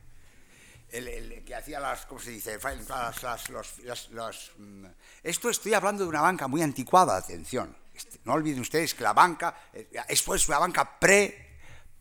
[0.91, 2.59] el, el que hacía las, ¿cómo se dice?
[2.59, 4.85] Filing clerk, las, las- los- las- los, mm,
[5.23, 7.75] esto estoy hablando de una banca muy anticuada, atención.
[7.95, 11.49] Este, No olviden ustedes que la banca, eh, esto es una banca pre,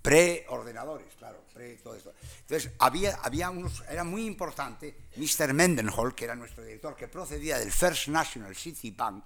[0.03, 2.13] pre-ordenadores, claro, pre todo esto.
[2.41, 5.53] Entonces, había, había unos, era muy importante, Mr.
[5.55, 9.25] Mendenhall, que era nuestro director, que procedía del First National City Bank,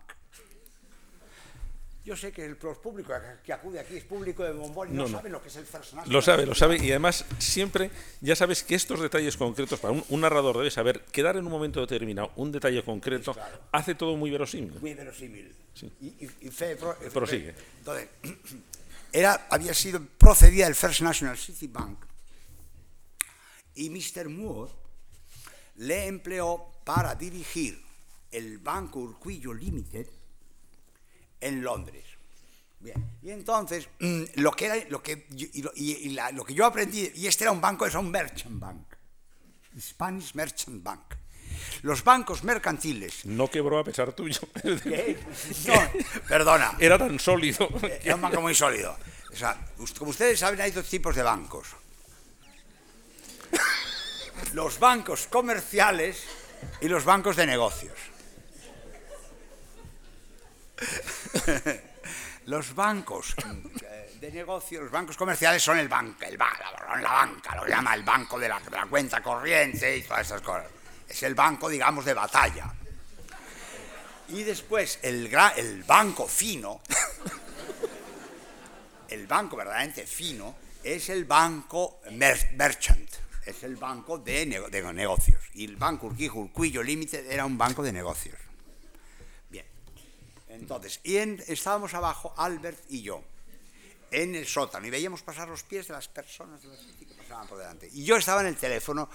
[2.05, 3.13] yo sé que el público
[3.45, 5.17] que acude aquí es público de bombón y no, No, no.
[5.19, 6.09] saben lo que es el personaje.
[6.09, 10.05] Lo sabe, lo sabe, y además siempre, ya sabes que estos detalles concretos, para un,
[10.11, 13.35] un narrador debe saber que dar en un momento determinado un detalle concreto
[13.73, 14.79] hace todo muy verosímil.
[14.81, 15.53] Muy verosímil.
[16.01, 17.55] Y, y- y fe- pro- fe- Prosigue.
[17.79, 18.09] Entonces,
[19.13, 22.05] era, había sido procedida del First National City Bank
[23.77, 24.29] y Mr.
[24.29, 24.73] Moore
[25.77, 27.81] le empleó para dirigir
[28.31, 30.07] el Banco Urquillo Limited
[31.41, 32.05] en Londres.
[32.81, 33.19] Bien.
[33.23, 36.45] Y entonces, mm, lo que, era, lo, que, yo- y lo, y- y la- lo
[36.45, 38.87] que yo aprendí, y este era un banco, es un merchant bank,
[39.81, 41.15] Spanish Merchant Bank.
[41.83, 44.41] Los bancos mercantiles No quebró a pesar tuyo.
[45.67, 45.75] no,
[46.29, 47.69] perdona, Era tan sólido.
[48.03, 48.97] era un banco muy sólido.
[49.33, 49.59] O sea,
[49.99, 51.69] como ustedes saben, hay dos tipos de bancos.
[54.57, 56.25] Los bancos comerciales
[56.81, 57.93] y los bancos de negocios.
[62.47, 63.35] Los bancos
[63.83, 66.57] eh, de negocios, los bancos comerciales son el banco, el ba-
[67.03, 70.65] la, banca, lo llama el banco de la, cuenta corriente y todas esas cosas.
[71.07, 72.73] Es el banco, digamos, de batalla.
[74.29, 75.27] Y después el,
[75.57, 76.81] el banco fino,
[79.11, 83.11] el banco verdaderamente fino, es el banco mer- merchant,
[83.47, 85.41] es el banco de, nego- de negocios.
[85.55, 88.37] Y el banco Urquijo Urquillo Limited era un banco de negocios.
[89.49, 89.65] Bien.
[90.49, 93.23] Entonces, y estábamos abajo, Albert y yo,
[94.11, 97.47] en el sótano, y veíamos pasar los pies de las personas de la que pasaban
[97.49, 97.89] por delante.
[97.93, 99.09] Y yo estaba en el teléfono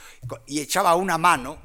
[0.48, 1.58] y echaba una mano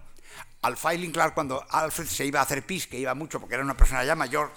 [0.63, 3.65] al filing clerk cuando Alfred se iba a hacer pis, que iba mucho porque era
[3.65, 4.51] una persona ya mayor,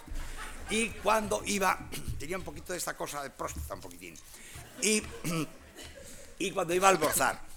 [0.70, 1.78] y cuando iba,
[2.20, 4.16] tenía un poquito de esta cosa de próstata, un poquitín,
[4.82, 5.02] y,
[6.40, 7.49] y cuando iba a almorzar.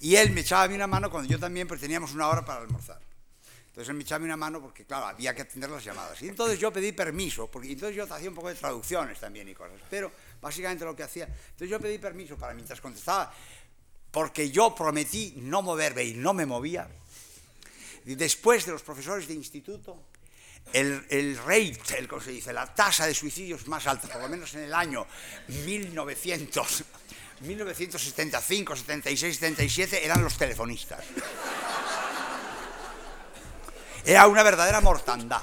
[0.00, 2.44] Y él me echaba a mí una mano cuando yo también, pues teníamos una hora
[2.44, 3.00] para almorzar.
[3.68, 6.20] Entonces él me echaba una mano porque, claro, había que atender las llamadas.
[6.22, 9.54] Y entonces yo pedí permiso, porque entonces yo hacía un poco de traducciones también y
[9.54, 9.78] cosas.
[9.90, 13.32] Pero básicamente lo que hacía, entonces yo pedí permiso para mientras contestaba,
[14.10, 16.88] porque yo prometí no moverme y no me movía.
[18.06, 20.04] Y después de los profesores de instituto,
[20.72, 22.52] el, el rate, el, ¿cómo se dice?
[22.52, 25.06] la tasa de suicidios más alta, por lo menos en el año
[25.48, 26.84] 1900,
[27.40, 31.04] 1975, 76, 77, eran los telefonistas.
[34.04, 35.42] Era una verdadera mortandad.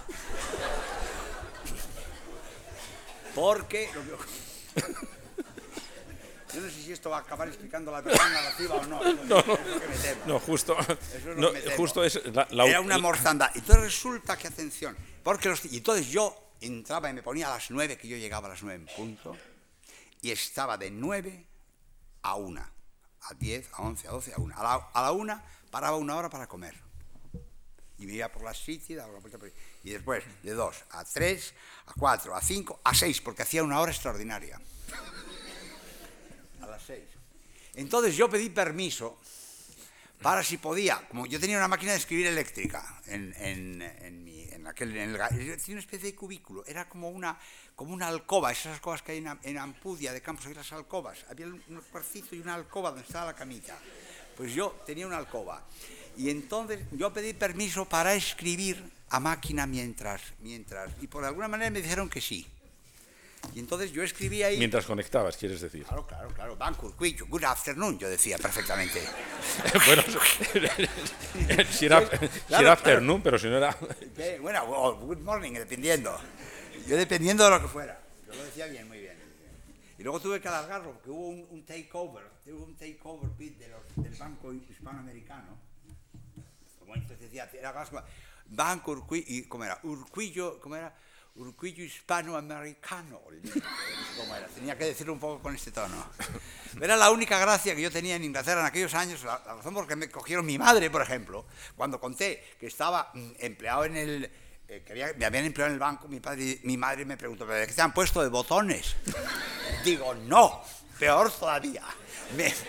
[3.35, 3.89] Porque...
[6.53, 9.03] Yo no sé si esto va a acabar explicando la versión narrativa o no.
[9.25, 9.57] No, temo.
[10.27, 13.49] No, justo, es no, justo es la, la- Era una mortandad.
[13.55, 17.71] Entonces resulta que, atención, porque los, y entonces yo entraba y me ponía a las
[17.71, 19.35] nueve, que yo llegaba a las nueve en punto,
[20.21, 21.47] y estaba de nueve
[22.23, 22.71] a una,
[23.21, 24.55] a diez, a once, a doce, a una.
[24.55, 26.75] A la, una paraba una hora para comer.
[27.99, 29.51] Y me iba por la City, daba la vuelta por.
[29.83, 31.53] Y después, de dos a tres,
[31.85, 34.59] a cuatro, a cinco, a seis, porque hacía una hora extraordinaria.
[36.61, 37.03] A las seis.
[37.75, 39.19] Entonces yo pedí permiso
[40.23, 44.95] para si podía, como yo tenía una máquina de escribir eléctrica en, en, en aquel,
[44.95, 47.37] en el, tenía una especie de cubículo, era como una,
[47.75, 51.25] como una alcoba, esas alcobas que hay en, en Ampudia de Campos, hay las alcobas,
[51.29, 53.77] había un cuarcito y una alcoba donde estaba la camita.
[54.37, 55.63] Pues yo tenía una alcoba.
[56.17, 61.69] Y entonces yo pedí permiso para escribir a máquina mientras, mientras, y por alguna manera
[61.69, 62.47] me dijeron que sí.
[63.53, 64.57] Y entonces yo escribí ahí.
[64.57, 65.83] Mientras conectabas, quieres decir.
[65.85, 66.55] Claro, claro, claro.
[66.55, 69.01] Banco Urquillo, good afternoon, yo decía perfectamente.
[69.85, 70.03] bueno,
[70.53, 70.75] si era,
[71.71, 72.01] si era
[72.47, 72.71] claro.
[72.71, 73.77] afternoon, pero si no era...
[74.41, 76.17] Bueno, o good morning, dependiendo.
[76.87, 78.01] Yo dependiendo de lo que fuera.
[78.27, 79.17] Yo lo decía bien, muy bien.
[79.99, 83.67] Y luego tuve que alargarlo porque hubo un, un takeover, hubo un takeover bid de
[83.67, 85.57] los- del Banco Hispanoamericano.
[86.79, 87.71] Como entonces decía, era
[88.47, 89.79] Banco Urquillo, y ¿cómo era?
[89.83, 90.93] Urquillo, ¿cómo era?
[91.35, 93.21] Urquillo Hispanoamericano.
[94.53, 96.05] Tenía que decirlo un poco con este tono.
[96.79, 99.83] Era la única gracia que yo tenía en Inglaterra en aquellos años, la, razón por
[99.83, 103.97] la que me cogieron mi madre, por ejemplo, cuando conté que estaba mm, empleado en
[103.97, 104.31] el,
[104.67, 107.81] eh, que me habían empleado en el banco, mi, madre me preguntó, ¿pero qué te
[107.81, 108.95] han puesto de botones?
[109.83, 110.63] Digo, no,
[110.99, 111.83] peor todavía,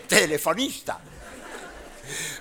[0.08, 1.00] telefonista.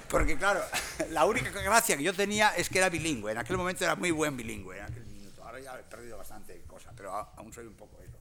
[0.10, 0.62] Porque claro,
[1.10, 3.32] la única gracia que yo tenía es que era bilingüe.
[3.32, 4.82] En aquel momento era muy buen bilingüe
[5.14, 5.44] minuto.
[5.44, 8.18] Ahora ya he perdido bastante cosa, pero aún soy un poco eso.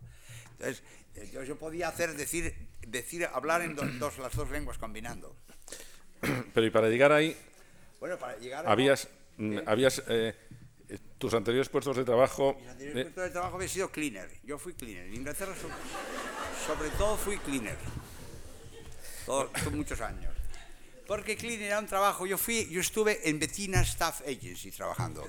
[0.52, 0.82] Entonces,
[1.14, 2.54] eh, yo, yo podía hacer decir,
[2.86, 5.34] decir hablar en do- dos, las dos lenguas combinando.
[6.54, 7.36] Pero y para llegar ahí,
[7.98, 10.34] Bueno, para llegar a habías, mm, habías eh,
[10.88, 12.54] eh, tus anteriores puestos de trabajo.
[12.60, 14.30] Mis anteriores eh, puestos de trabajo había sido cleaner.
[14.44, 15.06] Yo fui cleaner.
[15.06, 15.68] En Inglaterra so-
[16.72, 17.76] sobre todo fui cleaner.
[19.26, 20.32] Todos, muchos años.
[21.08, 22.24] Porque cleaner era un trabajo.
[22.26, 25.28] Yo fui, yo estuve en Bettina Staff Agency trabajando.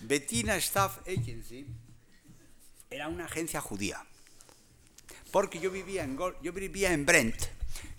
[0.00, 1.66] Bettina Staff Agency
[2.94, 4.04] era una agencia judía.
[5.30, 6.16] Porque yo vivía en,
[7.04, 7.42] Brent,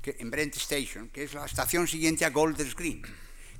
[0.03, 3.01] en Brent Station, que es la estación siguiente a Golders Green,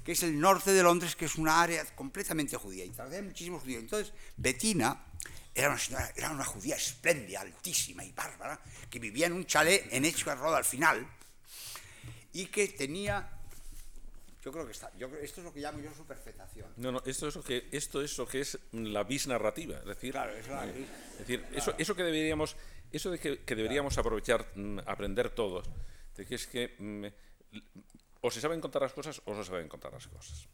[0.04, 2.86] que es el norte de Londres, que es una área completamente judía.
[2.86, 3.84] Y trabajé muchísimos judíos.
[3.84, 5.06] Entonces, Bettina
[5.54, 9.88] era una señora, era una judía espléndida, altísima y bárbara, que vivía en un chalet
[9.92, 11.06] en Edgware Road al final,
[12.32, 13.35] y que tenía,
[14.46, 16.68] yo creo que está, yo creo- esto es lo que llamo yo superfetación.
[16.78, 19.80] No, no, esto es lo que, esto es, lo que es la bis narrativa.
[19.80, 22.56] Es decir, Claro, es la- es decir eso, eso que deberíamos,
[22.92, 25.68] eso de que, que deberíamos aprovechar, mm, aprender todos,
[26.16, 27.06] de que es que mm,
[28.22, 30.48] o se saben contar las cosas o no se saben contar las cosas.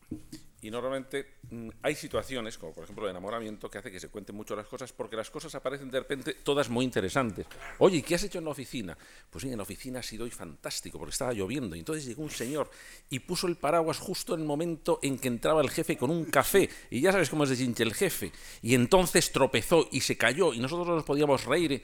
[0.63, 4.35] Y normalmente mm, hay situaciones, como por ejemplo el enamoramiento, que hace que se cuenten
[4.35, 7.47] mucho las cosas porque las cosas aparecen de repente todas muy interesantes.
[7.79, 8.95] Oye, ¿y ¿qué has hecho en la oficina?
[9.29, 11.75] Pues sí, en la oficina ha sido hoy fantástico porque estaba lloviendo.
[11.75, 12.69] Y entonces llegó un señor
[13.09, 16.25] y puso el paraguas justo en el momento en que entraba el jefe con un
[16.25, 16.69] café.
[16.91, 18.31] Y ya sabes cómo es de chinche el jefe.
[18.61, 21.83] Y entonces tropezó y se cayó y nosotros no nos podíamos reír.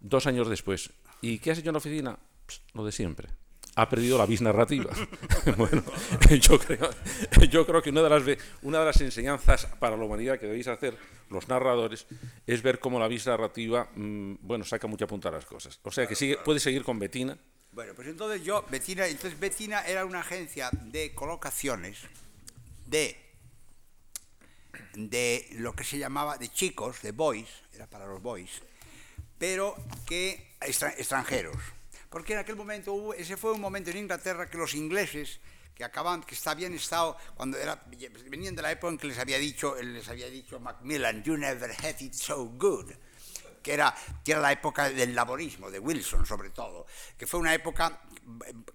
[0.00, 0.90] Dos años después.
[1.20, 2.18] ¿Y qué has hecho en la oficina?
[2.72, 3.41] Lo de siempre.
[3.74, 4.92] Ha perdido la bis narrativa.
[5.56, 5.82] bueno,
[6.40, 6.90] yo creo,
[7.48, 8.22] yo creo que una de, las,
[8.62, 10.96] una de las enseñanzas para la humanidad que debéis hacer
[11.30, 12.06] los narradores
[12.46, 15.80] es ver cómo la bis narrativa, mm, bueno, saca mucha punta a las cosas.
[15.84, 17.38] O sea que sigue, puede seguir con Betina.
[17.72, 22.00] Bueno, pues entonces yo, Betina, entonces Betina era una agencia de colocaciones
[22.86, 23.16] de,
[24.94, 28.50] de lo que se llamaba de chicos, de boys, era para los boys,
[29.38, 29.74] pero
[30.06, 31.56] que extra- extranjeros.
[32.12, 35.40] Porque en aquel momento hubo, ese fue un momento en Inglaterra que los ingleses
[35.74, 37.82] que acaban, que habían estado cuando era,
[38.28, 41.70] venían de la época en que les había dicho, les había dicho Macmillan, you never
[41.70, 42.92] had it so good
[43.62, 43.94] que era,
[44.24, 46.84] que era la época del laborismo, de Wilson sobre todo,
[47.16, 48.02] que fue una época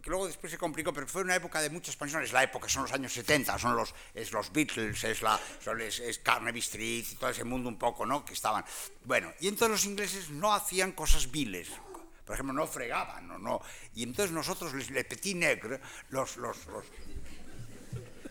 [0.01, 2.69] que luego después se complicó, pero fue una época de mucha expansión, es la época,
[2.69, 6.59] son los años 70, son los, es los Beatles, es, la, son- es, es Carnaby
[6.59, 8.63] Street y todo ese mundo un poco, ¿no?, que estaban.
[9.03, 11.67] Bueno, y entonces los ingleses no hacían cosas viles,
[12.27, 13.61] por ejemplo, no fregaban, no, no,
[13.95, 16.85] y entonces nosotros, les, le petit negre, los, los, los,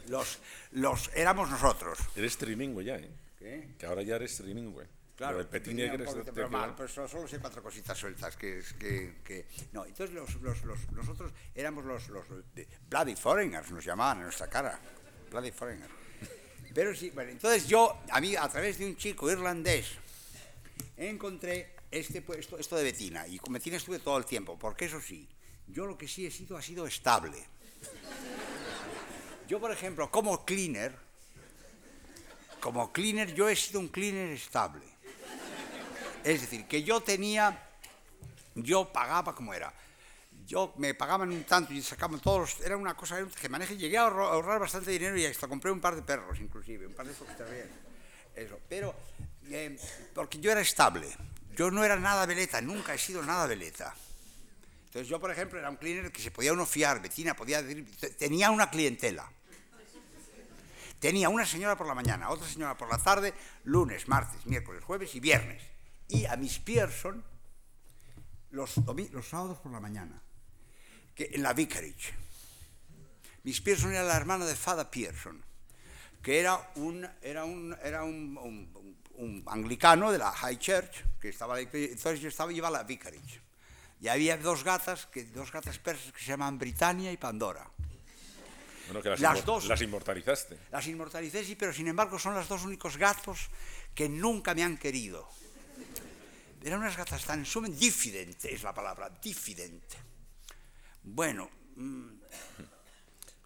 [0.09, 0.39] los,
[0.73, 1.99] los, éramos nosotros.
[2.15, 3.11] Eres trilingüe ya, ¿eh?
[3.39, 3.75] ¿Qué?
[3.79, 4.87] Que ahora ya eres trilingüe.
[5.17, 8.37] Claro, del petit negre es- te pero mal, pues solo, solo sé cuatro cositas sueltas
[8.37, 13.17] que, es- que, que- no, entonces los, los, los- nosotros éramos los, los de- bloody
[13.17, 14.79] foreigners, nos llamaban en nuestra cara,
[15.31, 15.91] bloody foreigners.
[16.75, 19.87] Pero sí, bueno, entonces yo, a mí, a través de un chico irlandés,
[20.99, 22.25] encontré este
[22.59, 25.29] esto de Betina, y con Betina estuve todo el tiempo, porque eso sí,
[25.67, 27.45] yo lo que sí he sido ha sido estable.
[29.49, 30.97] Yo, por ejemplo, como cleaner,
[32.61, 34.85] como cleaner, yo he sido un cleaner estable.
[36.25, 37.71] Es decir, que yo tenía,
[38.57, 39.73] yo pagaba como era.
[40.45, 43.77] Yo me pagaban un tanto y sacaban todos, era una cosa era un maneje.
[43.77, 47.07] Llegué a ahorrar, bastante dinero y hasta compré un par de perros, inclusive, un par
[47.07, 47.71] de foxterriers.
[48.35, 48.95] Eso, pero
[49.49, 49.77] eh,
[50.15, 51.09] porque yo era estable.
[51.57, 53.95] Yo no era nada veleta, nunca he sido nada veleta.
[54.87, 57.87] Entonces yo, por ejemplo, era un cleaner que se podía uno fiar, Betina podía decir,
[57.99, 59.31] te- tenía una clientela.
[61.01, 63.35] Tenía una señora por la mañana, otra señora por la tarde,
[63.65, 65.63] lunes, martes, miércoles, jueves y viernes.
[66.09, 67.23] Y a Miss Pearson
[68.51, 68.75] los,
[69.13, 70.23] los sábados por la mañana,
[71.17, 72.15] en la Vicarage.
[73.45, 75.43] Miss Pearson era la hermana de Fada Pearson,
[76.23, 78.87] que era un, era un, era un-
[79.17, 83.41] un- anglicano de la High Church, que estaba, entonces yo estaba, iba a la Vicarage.
[84.01, 87.69] Y había dos gatas, que, dos gatas persas que se llaman Britannia y Pandora.
[88.87, 89.67] Bueno, que las, Las dos.
[89.67, 90.59] las inmortalizaste.
[90.71, 93.49] Las inmortalicé, sí, pero sin embargo son los dos únicos gatos
[93.95, 95.29] que nunca me han querido.
[96.63, 99.97] Eran unas gatas tan sumen, diffidente es la palabra, diffidente.
[101.03, 102.09] Bueno, mm,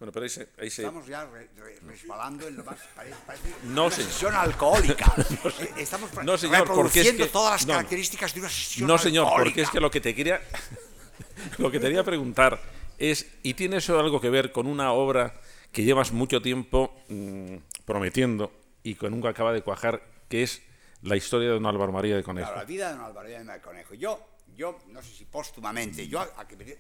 [0.01, 3.17] Bueno, pero ahí se, ahí se- estamos ya re- re- resbalando en lo más, parece,
[3.27, 4.11] parece No, una señor.
[4.11, 5.15] sesión alcohólica.
[5.61, 7.75] Eh, Estamos No, señor, porque es reproduciendo que- todas las no.
[7.75, 9.45] características de una sesión No, señor, alcohólica.
[9.51, 10.41] porque es que lo que te quería
[11.59, 12.61] lo que te quería preguntar
[12.99, 15.35] es ¿y tiene eso algo que ver con una obra
[15.71, 20.63] que llevas mucho tiempo mm, prometiendo y que nunca acaba de cuajar, que es
[21.03, 22.47] la historia de don Álvaro María de Conejo.
[22.49, 23.95] Claro, la vida de don Álvaro María de Conejo.
[23.95, 24.27] Yo,
[24.57, 26.27] yo no sé si póstumamente, yo,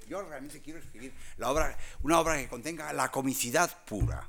[0.08, 4.28] yo realmente quiero escribir la obra, una obra que contenga la comicidad pura.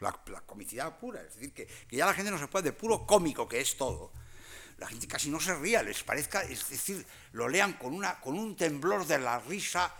[0.00, 0.12] La,
[0.46, 3.48] comicidad pura, es decir, que, que ya la gente no se puede, de puro cómico
[3.48, 4.12] que es todo,
[4.78, 8.38] la gente casi no se ría, les parezca, es decir, lo lean con, una, con
[8.38, 9.92] un temblor de la risa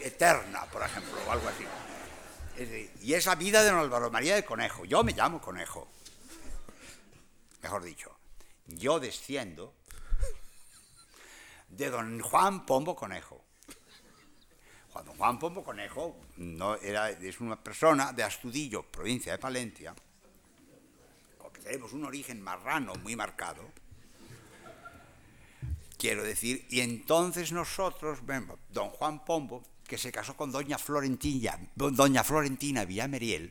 [0.00, 1.64] eterna, por ejemplo, o algo así.
[2.56, 4.84] Es decir, y es la vida de don Álvaro María de Conejo.
[4.84, 5.88] Yo me llamo Conejo.
[7.62, 8.16] Mejor dicho,
[8.66, 9.74] yo desciendo
[11.72, 13.44] de don Juan Pombo Conejo.
[14.92, 19.94] Juan, don Juan Pombo Conejo no era, es una persona de Astudillo, provincia de Palencia,
[21.38, 23.70] con que tenemos un origen marrano muy marcado.
[25.96, 31.58] Quiero decir, y entonces nosotros vemos, don Juan Pombo, que se casó con doña Florentina,
[31.74, 33.50] doña Florentina Villameriel,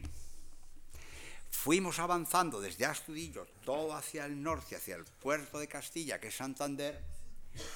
[1.49, 6.35] fuimos avanzando desde Astudillo todo hacia el norte, hacia el puerto de Castilla, que es
[6.35, 7.10] Santander,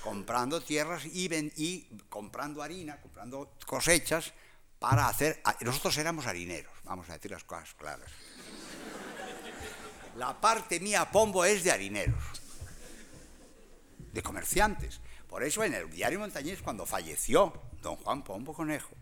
[0.02, 4.34] comprando tierras y, comprando harina, comprando cosechas
[4.80, 5.42] para hacer...
[5.62, 8.12] Nosotros éramos harineros, vamos a decir las cosas claras.
[10.18, 12.24] La parte mía, Pombo, es de harineros,
[14.14, 15.02] de comerciantes.
[15.28, 18.96] Por eso en el diario Montañés, cuando falleció don Juan Pombo Conejo,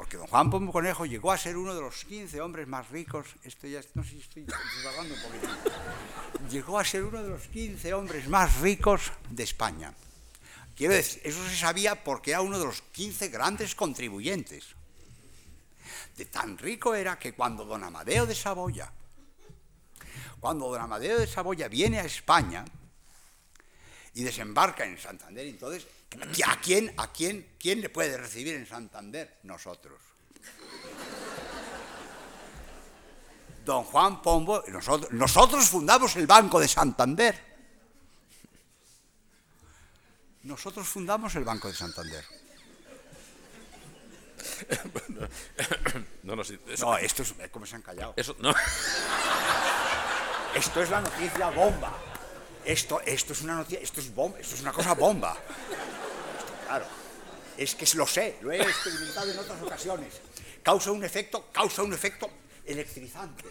[0.00, 3.26] porque don Juan Pombo Conejo llegó a ser uno de los 15 hombres más ricos,
[3.44, 4.46] esto ya, no sé si estoy
[4.78, 5.48] divagando un poquito,
[6.48, 9.92] llegó a ser uno de los 15 hombres más ricos de España.
[10.74, 14.68] Quiero decir, eso se sabía porque era uno de los 15 grandes contribuyentes.
[16.16, 18.90] De tan rico era que cuando don Amadeo de Saboya,
[20.40, 22.64] cuando don Amadeo de Saboya viene a España
[24.14, 25.86] y desembarca en Santander, entonces,
[26.46, 29.38] ¿a quién, a quién, quién le puede recibir en Santander?
[29.44, 30.00] Nosotros.
[33.64, 37.50] Don Juan Pombo, nosotros, nosotros fundamos el Banco de Santander.
[40.42, 42.24] Nosotros fundamos el Banco de Santander.
[46.22, 48.14] No, no, sí, eso, No, esto es como se han callado.
[48.16, 48.54] eso- no.
[50.54, 51.92] Esto es la noticia bomba.
[52.64, 55.32] Esto, esto es una noticia, esto es bomba, esto es una cosa bomba.
[55.36, 56.86] Esto, claro.
[57.56, 60.14] Es que lo sé, lo he experimentado en otras ocasiones.
[60.62, 62.30] Causa un efecto, causa un efecto
[62.64, 63.44] electrizante.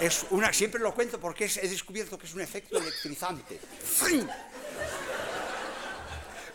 [0.00, 3.58] Es una, siempre lo cuento porque es- he descubierto que es un efecto electrizante.
[3.98, 4.28] ¡Fring!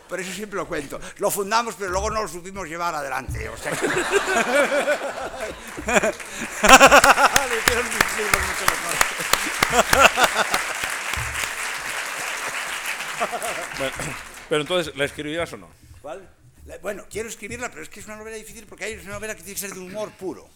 [0.08, 0.98] Por eso siempre lo cuento.
[1.18, 3.48] Lo fundamos, pero luego no lo supimos llevar adelante.
[3.48, 3.86] O sea que-
[13.78, 13.92] Bueno,
[14.48, 15.68] pero entonces, ¿la escribirás o no?
[16.00, 16.28] ¿Cuál?
[16.66, 19.34] La- bueno, quiero escribirla, pero es que es una novela difícil porque hay una novela
[19.34, 20.48] que tiene que ser de humor puro.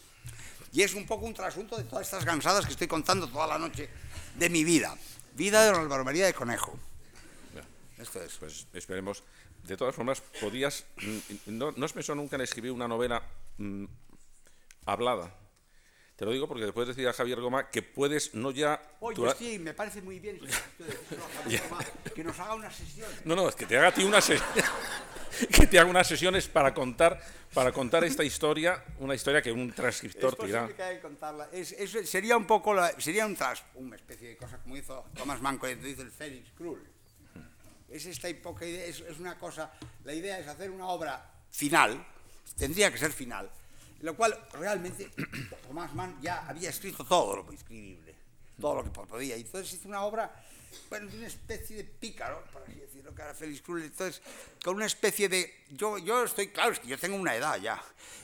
[0.73, 3.59] Y es un poco un trasunto de todas estas gansadas que estoy contando toda la
[3.59, 3.89] noche
[4.35, 4.95] de mi vida.
[5.35, 6.79] Vida de don Álvaro María de Conejo.
[7.99, 8.35] Esto es.
[8.37, 9.23] Pues esperemos.
[9.65, 10.85] De todas formas, podías.
[11.47, 13.23] No, no has pensado nunca en escribir una novela
[13.59, 13.85] mm,
[14.85, 15.35] hablada.
[16.17, 18.81] Te lo digo porque después decía Javier Goma que puedes no ya.
[19.01, 20.39] Oye, sí, me parece muy bien
[22.15, 23.25] que nos haga unas sesiones.
[23.25, 24.41] No, no, es que te haga a ti una se-
[25.53, 27.21] que te haga unas sesiones para contar
[27.53, 30.69] para contar esta historia, una historia que un transcriptor Es dirá.
[30.69, 31.49] que haya que contarla.
[31.53, 35.07] Es- es- sería un poco la- sería un tras, una especie de cosa como hizo
[35.15, 36.83] Thomas Mann cuando hizo el Félix Krull.
[37.89, 39.71] Es esta poca idea, es, es una cosa.
[40.05, 42.05] La idea es hacer una obra final,
[42.59, 43.51] tendría que ser final,
[44.01, 45.11] lo cual realmente
[45.67, 48.15] Thomas Mann ya había escrito todo lo escribible,
[48.61, 49.37] todo lo que podía.
[49.37, 50.33] Y entonces hizo una obra,
[50.91, 53.83] bueno, de una especie de pícaro, por así decirlo, que era Félix Krull.
[53.83, 54.21] Entonces,
[54.63, 55.65] con una especie de.
[55.71, 57.83] Yo, yo estoy, claro, es que yo tengo una edad ya.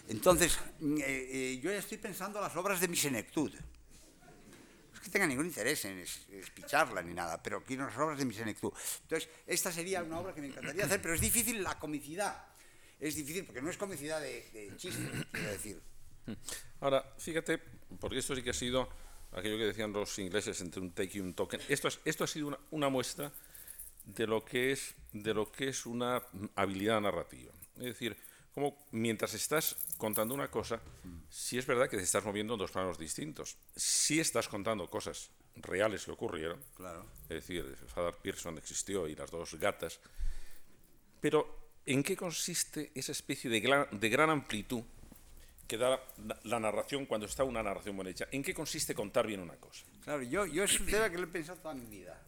[0.09, 3.53] Entonces, mm, eh, eh, yo ya estoy pensando las obras de mi senectud.
[4.95, 8.25] Es que tenga ningún interés en es- espicharla ni nada, pero quiero las obras de
[8.25, 8.73] mi senectud.
[9.03, 12.45] Entonces, esta sería una obra que me encantaría hacer, pero es difícil la comicidad.
[13.03, 15.03] Es difícil porque no es comicidad de, de chiste,
[15.33, 15.81] quiero decir.
[16.81, 17.59] Ahora, fíjate,
[18.01, 18.89] porque esto sí que ha sido
[19.33, 21.61] aquello que decían los ingleses entre un take y un token.
[21.69, 23.33] Esto, es- esto ha sido una, una muestra
[24.05, 26.23] de lo que es de lo que es una
[26.55, 27.53] habilidad narrativa.
[27.77, 28.17] Es decir,
[28.55, 30.81] como mientras estás contando una cosa,
[31.29, 33.57] sí es verdad que te estás moviendo en dos planos distintos.
[33.75, 36.61] Sí estás contando cosas reales que ocurrieron.
[36.77, 37.05] Claro.
[37.25, 39.99] Es decir, Father Pearson existió y las dos gatas.
[41.21, 44.83] Pero, ¿en qué consiste esa especie de gran, amplitud
[45.67, 46.01] que da
[46.45, 48.29] la, narración cuando está una narración bien hecha?
[48.31, 49.85] ¿En qué consiste contar bien una cosa?
[50.05, 52.21] Claro, yo, yo es un tema que lo he pensado toda mi vida.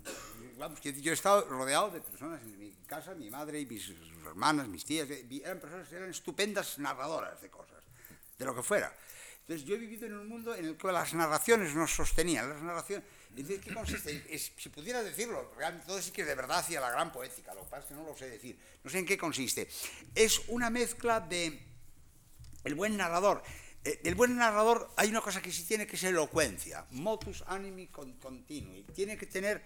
[0.58, 3.92] Vamos, yo he estado rodeado de personas en mi casa, mi madre y mis
[4.24, 7.82] hermanas, mis tías, eh, eran personas que eran estupendas narradoras de cosas,
[8.38, 8.92] de lo que fuera.
[9.40, 12.62] Entonces yo he vivido en un mundo en el que las narraciones nos sostenían, las
[12.62, 13.04] narraciones...
[13.36, 14.24] ¿En qué consiste?
[14.30, 15.52] Es, si pudiera decirlo,
[15.86, 18.04] todo sí que de verdad hacía la gran poética, lo que pasa es que no
[18.04, 19.68] lo sé decir, no sé en qué consiste.
[20.14, 21.60] Es una mezcla de
[22.62, 23.42] el buen narrador.
[23.84, 27.88] Eh, el buen narrador, hay una cosa que sí tiene que ser elocuencia, motus animi
[27.88, 29.62] continui, tiene que tener,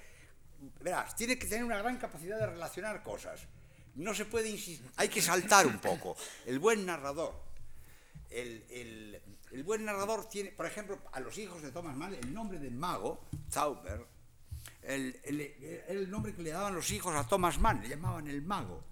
[0.81, 3.43] verás, tiene que tener una gran capacidad de relacionar cosas.
[3.95, 6.16] No se puede insistir, hay que saltar un poco.
[6.47, 7.35] El buen narrador,
[8.31, 9.20] el, el
[9.53, 12.75] el buen narrador tiene, por ejemplo, a los hijos de Thomas Mann, el nombre del
[12.75, 13.20] mago,
[13.51, 14.07] Zauber,
[14.83, 15.20] el,
[15.89, 18.83] el, nombre que le daban los hijos a Thomas Mann, le llamaban el mago,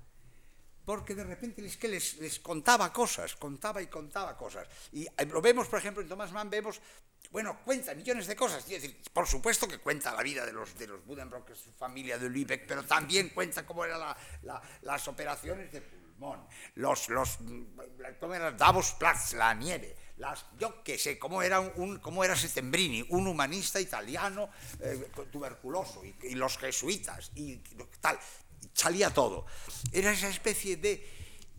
[0.85, 4.69] porque de repente es que les, les contaba cosas, contaba y contaba cosas.
[4.93, 6.81] Y lo vemos, por ejemplo, en Thomas Mann vemos,
[7.31, 10.87] bueno, cuenta millones de cosas, decir, por supuesto que cuenta la vida de los, de
[10.87, 14.01] los Buddenbrock, su familia de Lübeck, pero también cuenta cómo eran
[14.43, 16.47] la, las operaciones de pulmón,
[16.77, 17.39] los, los,
[18.20, 22.37] cómo era Davos Platz, la nieve, las, yo qué sé, cómo era, un, cómo era
[22.37, 24.49] Settembrini, un humanista italiano
[24.81, 27.57] eh, tuberculoso, y, los jesuitas, y
[28.01, 28.19] tal,
[28.73, 29.47] salía todo.
[29.93, 31.07] Era esa especie de,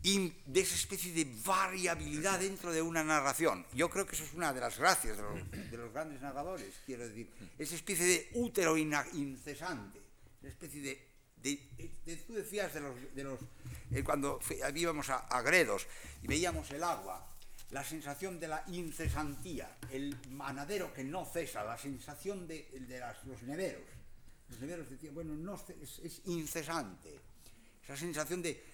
[0.02, 3.66] de esa especie de variabilidad dentro de una narración.
[3.74, 7.30] Yo creo que eso es una de las gracias de los, grandes narradores, quiero decir,
[7.58, 10.00] esa especie de útero incesante,
[10.40, 11.08] esa especie de
[12.26, 13.38] tú decías de los, de los
[13.92, 14.40] eh, cuando
[14.74, 15.86] íbamos a, a, Gredos
[16.20, 17.37] y veíamos el agua
[17.70, 22.68] la sensación de la incesantía, el manadero que no cesa, la sensación de,
[23.24, 23.82] los neveros.
[24.48, 27.20] Los neveros decían, bueno, no, es, incesante.
[27.84, 28.64] Esa sensación de,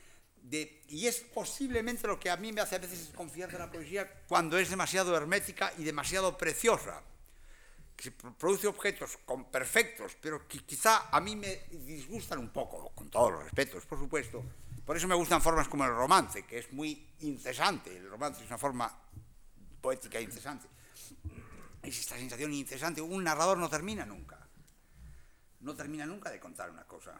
[0.43, 3.71] de, Y es posiblemente lo que a mí me hace a veces desconfiar de la
[3.71, 7.03] poesía cuando es demasiado hermética y demasiado preciosa.
[7.97, 13.09] Que produce objetos con perfectos, pero que quizá a mí me disgustan un poco, con
[13.09, 14.45] todos los respetos, por supuesto,
[14.85, 17.97] por eso me gustan formas como el romance, que es muy incesante.
[17.97, 18.91] El romance es una forma
[19.81, 20.69] poética incesante.
[21.83, 23.01] Es esta sensación incesante.
[23.01, 24.39] Un narrador no termina nunca.
[25.61, 27.19] No termina nunca de contar una cosa.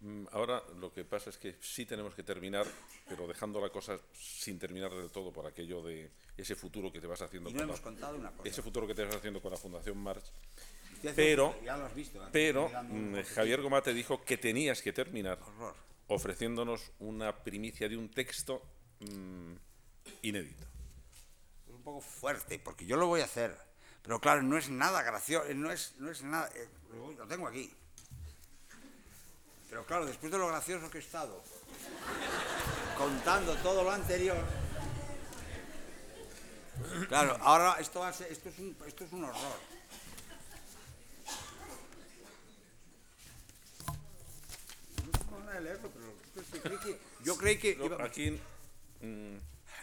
[0.00, 2.66] Mm, ahora lo que pasa es que sí tenemos que terminar,
[3.08, 7.06] pero dejando la cosa sin terminar del todo por aquello de ese futuro que te
[7.06, 7.50] vas haciendo.
[7.50, 8.48] con hemos contado una cosa.
[8.48, 10.24] Ese futuro que te vas haciendo con la Fundación March.
[11.14, 11.56] Pero,
[12.30, 15.38] pero mm, Javier Gomate dijo que tenías que terminar
[16.10, 18.62] ofreciéndonos una primicia de un texto
[19.00, 19.54] mmm,
[20.22, 20.66] inédito.
[21.68, 23.56] Es un poco fuerte, porque yo lo voy a hacer,
[24.02, 26.68] pero claro, no es nada gracioso, no es, no es nada, eh,
[27.16, 27.72] lo tengo aquí.
[29.68, 31.40] Pero claro, después de lo gracioso que he estado,
[32.98, 34.44] contando todo lo anterior,
[37.08, 39.70] claro, ahora esto, hace, esto, es un, esto es un horror.
[45.60, 45.90] leerlo,
[47.24, 47.78] yo creí que...
[48.00, 48.38] aquí...
[49.00, 49.38] Mm,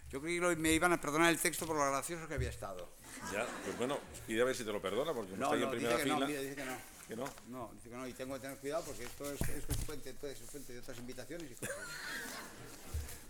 [0.10, 2.90] yo creí que me iban a perdonar el texto por lo gracioso que había estado.
[3.34, 5.70] Ya, pues bueno, pide a ver si te lo perdona, porque no, está ahí en
[5.70, 6.20] primera dice fila.
[6.20, 6.78] No, dice que no.
[7.08, 7.26] ¿Que no?
[7.48, 10.38] No, dice que no, y tengo que tener cuidado porque esto es, es fuente, es
[10.50, 11.76] fuente de otras invitaciones y cosas.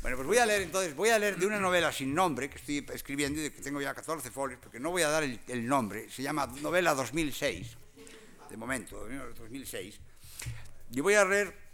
[0.01, 2.57] Bueno, pues voy a leer entonces, voy a leer de una novela sin nombre que
[2.57, 5.67] estoy escribiendo y que tengo ya 14 folios, porque no voy a dar el, el
[5.67, 7.75] nombre, se llama Novela 2006,
[8.49, 9.07] de momento,
[9.39, 9.99] 2006.
[10.91, 11.66] Y voy a leer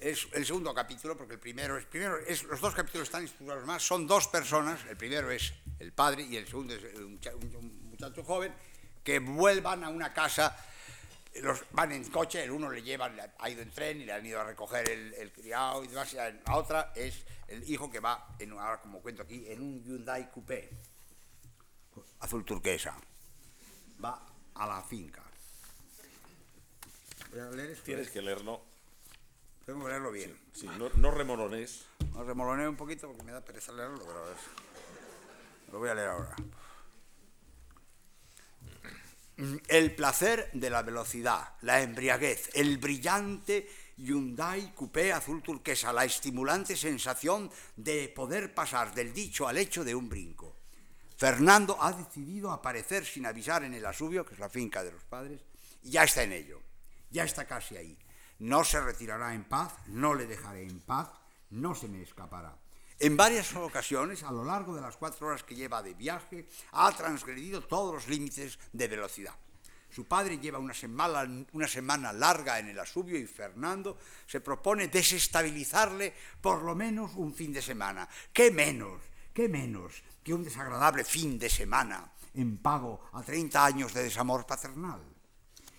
[0.00, 3.66] es el segundo capítulo, porque el primero es, primero es, los dos capítulos están estructurados
[3.66, 7.20] más, son dos personas, el primero es el padre y el segundo es un,
[7.90, 8.52] muchacho joven,
[9.02, 10.56] que vuelvan a una casa,
[11.42, 14.26] los, van en coche, el uno le llevan, ha ido en tren y le han
[14.26, 18.52] ido a recoger el, criado y demás, la otra es el hijo que va, en,
[18.52, 20.70] ahora como cuento aquí, en un Hyundai Coupé,
[22.20, 22.96] azul turquesa,
[24.04, 25.22] va a la finca.
[27.30, 27.76] Voy leer.
[27.82, 28.73] Tienes que leerlo
[29.64, 30.36] tengo que leerlo bien.
[30.52, 31.86] Sí, no, no remolones.
[32.14, 34.36] No un poquito porque me da pereza leerlo, pero a ver.
[35.72, 36.36] Lo voy a leer ahora.
[39.66, 46.76] El placer de la velocidad, la embriaguez, el brillante Hyundai Coupé azul turquesa, la estimulante
[46.76, 50.56] sensación de poder pasar del dicho al hecho de un brinco.
[51.16, 55.04] Fernando ha decidido aparecer sin avisar en el Asubio, que es la finca de los
[55.04, 55.40] padres,
[55.82, 56.60] y ya está en ello.
[57.10, 57.96] Ya está casi ahí.
[58.44, 61.08] No se retirará en paz, no le dejaré en paz,
[61.48, 62.54] no se me escapará.
[62.98, 66.92] En varias ocasiones, a lo largo de las cuatro horas que lleva de viaje, ha
[66.92, 69.32] transgredido todos los límites de velocidad.
[69.88, 73.96] Su padre lleva una semana, una semana larga en el asubio y Fernando
[74.26, 76.12] se propone desestabilizarle
[76.42, 78.06] por lo menos un fin de semana.
[78.30, 79.00] ¿Qué menos?
[79.32, 84.44] ¿Qué menos que un desagradable fin de semana en pago a 30 años de desamor
[84.44, 85.13] paternal?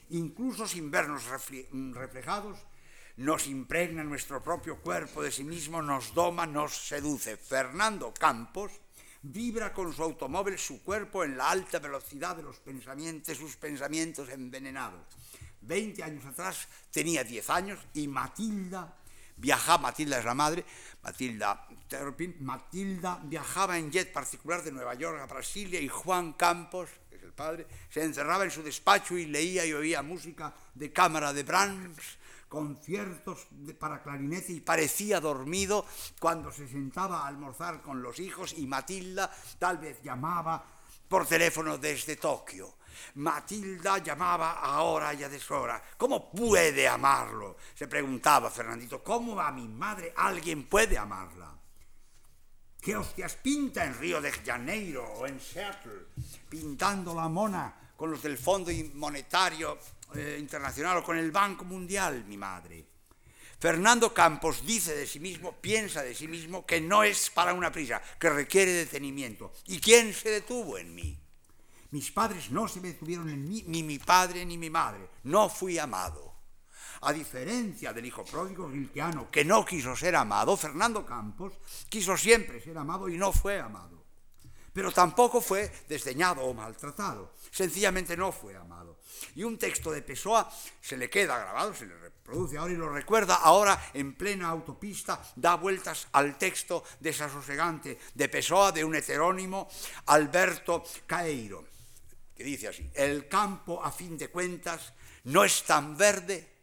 [0.09, 2.59] Incluso sin vernos reflejados,
[3.17, 7.37] nos impregna nuestro propio cuerpo de sí mismo, nos doma, nos seduce.
[7.37, 8.71] Fernando Campos
[9.21, 14.29] vibra con su automóvil su cuerpo en la alta velocidad de los pensamientos, sus pensamientos
[14.29, 15.01] envenenados.
[15.61, 18.93] Veinte años atrás tenía diez años y Matilda
[19.37, 20.65] viajaba, Matilda es la madre,
[21.01, 21.67] Matilda
[22.39, 26.89] Matilda viajaba en jet particular de Nueva York a Brasilia y Juan Campos,
[27.35, 32.17] padre, se encerraba en su despacho y leía y oía música de cámara de Brahms,
[32.47, 33.47] conciertos
[33.77, 35.85] para clarinete y parecía dormido
[36.19, 39.29] cuando se sentaba a almorzar con los hijos y Matilda
[39.59, 40.63] tal vez llamaba
[41.07, 42.75] por teléfono desde Tokio.
[43.15, 45.81] Matilda llamaba a hora y a deshora.
[45.97, 47.57] ¿Cómo puede amarlo?
[47.73, 49.03] Se preguntaba Fernandito.
[49.03, 51.54] ¿Cómo a mi madre alguien puede amarla?
[52.85, 56.05] ¿Qué hostias pinta en Río de Janeiro o en Seattle?
[56.47, 59.79] Pintando la mona con los del Fondo Monetario
[60.13, 62.85] eh, Internacional o con el Banco Mundial, mi madre.
[63.57, 67.71] Fernando Campos dice de sí mismo, piensa de sí mismo, que no es para una
[67.71, 69.51] prisa, que requiere detenimiento.
[69.65, 71.17] ¿Y quién se detuvo en mí?
[71.89, 75.09] Mis padres no se detuvieron en mí, ni mi padre ni mi madre.
[75.23, 76.34] No fui amado.
[77.05, 81.53] A diferencia del hijo pródigo gilqueano que no quiso ser amado, Fernando Campos
[81.87, 84.03] quiso siempre ser amado y no fue amado.
[84.73, 87.33] Pero tampoco fue desdeñado o maltratado.
[87.51, 88.99] Sencillamente no fue amado.
[89.35, 90.49] Y un texto de Pessoa
[90.81, 95.21] se le queda grabado, se le reproduce ahora y lo recuerda ahora en plena autopista,
[95.35, 99.69] da vueltas al texto desasosegante de Pessoa de un heterónimo
[100.07, 101.75] Alberto Caeiro
[102.35, 104.93] que dice así, el campo a fin de cuentas
[105.25, 106.54] no es tan verde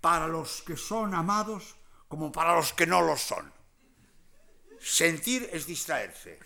[0.00, 1.76] para los que son amados
[2.08, 3.52] como para los que no lo son.
[4.80, 6.38] Sentir es distraerse.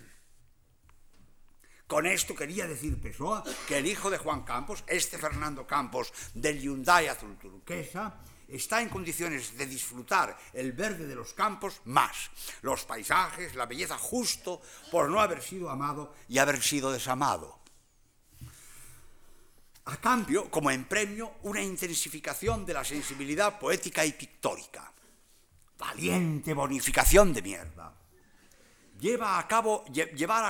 [1.87, 6.61] Con esto quería decir Pessoa que el hijo de Juan Campos, este Fernando Campos del
[6.61, 12.31] Hyundai Azul Turquesa, está en condiciones de disfrutar el verde de los campos más,
[12.63, 14.61] los paisajes, la belleza justo
[14.91, 17.64] por no haber sido amado y haber sido desamado.
[19.87, 24.91] A cambio, como en premio, una intensificación de la sensibilidad poética y pictórica.
[25.79, 27.93] Valiente bonificación de mierda.
[28.99, 29.47] Llevar a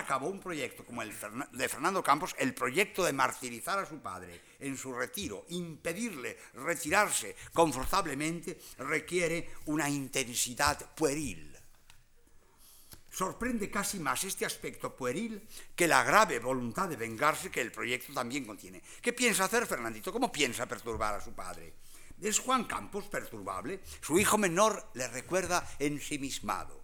[0.06, 1.12] cabo un proyecto como el
[1.52, 7.34] de Fernando Campos, el proyecto de martirizar a su padre en su retiro, impedirle retirarse
[7.52, 11.53] confortablemente, requiere una intensidad pueril
[13.14, 15.46] sorprende casi más este aspecto pueril
[15.76, 18.82] que la grave voluntad de vengarse que el proyecto también contiene.
[19.00, 20.12] ¿Qué piensa hacer Fernandito?
[20.12, 21.74] ¿Cómo piensa perturbar a su padre?
[22.20, 23.80] Es Juan Campos perturbable.
[24.00, 26.82] Su hijo menor le recuerda ensimismado.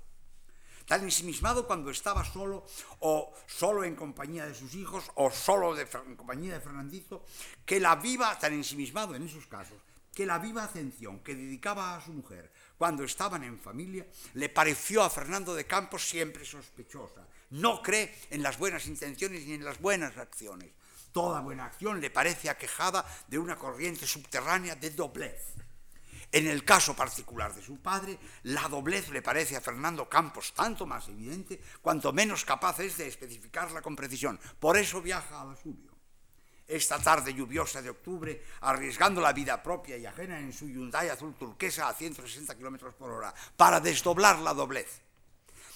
[0.87, 2.65] Tan ensimismado cuando estaba solo
[3.01, 7.25] o solo en compañía de sus hijos o solo en compañía de Fernandito,
[7.65, 9.79] que la viva, tan ensimismado en esos casos,
[10.15, 15.03] que la viva atención que dedicaba a su mujer cuando estaban en familia, le pareció
[15.03, 17.29] a Fernando de Campos siempre sospechosa.
[17.51, 20.71] No cree en las buenas intenciones ni en las buenas acciones.
[21.13, 25.53] Toda buena acción le parece aquejada de una corriente subterránea de doblez.
[26.33, 30.87] En el caso particular de su padre, la doblez le parece a Fernando Campos tanto
[30.87, 34.41] más evidente cuanto menos capaz es de especificarla con precisión.
[34.59, 35.90] Por eso viaja a la suyo
[36.71, 41.35] esta tarde lluviosa de octubre, arriesgando la vida propia y ajena en su Hyundai azul
[41.35, 45.03] turquesa a 160 kilómetros por hora, para desdoblar la doblez,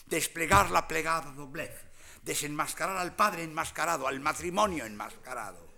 [0.07, 1.73] desplegar la plegada doblez,
[2.23, 5.75] desenmascarar al padre enmascarado, al matrimonio enmascarado.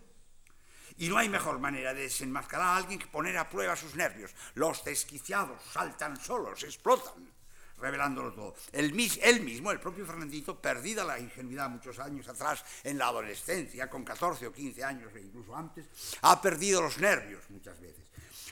[0.98, 4.34] Y no hay mejor manera de desenmascarar a alguien que poner a prueba sus nervios.
[4.54, 7.35] Los desquiciados saltan solos, explotan
[7.78, 8.54] revelándolo todo.
[8.72, 14.04] él mismo, el propio Fernandito, perdida la ingenuidad muchos años atrás en la adolescencia, con
[14.04, 15.86] 14 o 15 años e incluso antes,
[16.22, 18.04] ha perdido los nervios muchas veces.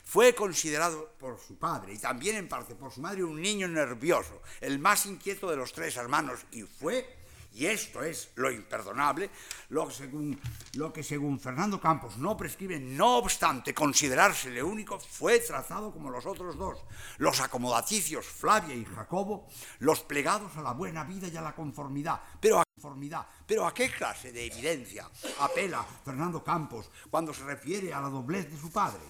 [0.04, 4.42] Fue considerado por su padre y también en parte por su madre un niño nervioso,
[4.60, 7.23] el más inquieto de los tres hermanos, y fue
[7.54, 9.30] y esto es lo imperdonable,
[9.68, 9.86] lo
[10.92, 16.56] que, según, Fernando Campos no prescribe, no obstante considerársele único, fue trazado como los otros
[16.56, 16.78] dos,
[17.18, 19.46] los acomodaticios Flavia y Jacobo,
[19.78, 22.20] los plegados a la buena vida y a la conformidad.
[22.40, 25.08] Pero a, conformidad, pero ¿a qué clase de evidencia
[25.38, 29.00] apela Fernando Campos cuando se refiere a la doblez de su padre?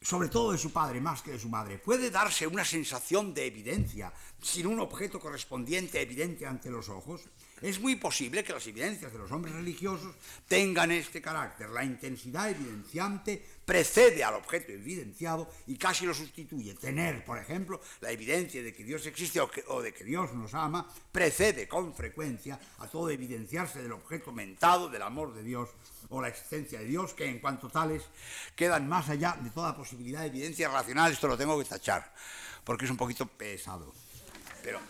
[0.00, 3.46] Sobre todo de su padre más que de su madre, puede darse una sensación de
[3.46, 7.22] evidencia sin un objeto correspondiente evidente ante los ojos,
[7.60, 10.14] es muy posible que las evidencias de los hombres religiosos
[10.46, 11.70] tengan este carácter.
[11.70, 16.74] La intensidad evidenciante precede al objeto evidenciado y casi lo sustituye.
[16.74, 20.88] Tener, por ejemplo, la evidencia de que Dios existe o, de que Dios nos ama
[21.10, 25.70] precede con frecuencia a todo evidenciarse del objeto mentado del amor de Dios
[26.10, 28.02] o la existencia de Dios, que en cuanto tales
[28.56, 31.12] quedan más allá de toda posibilidad de evidencia racional.
[31.12, 32.12] Esto lo tengo que tachar,
[32.64, 33.92] porque es un poquito pesado.
[34.62, 34.80] Pero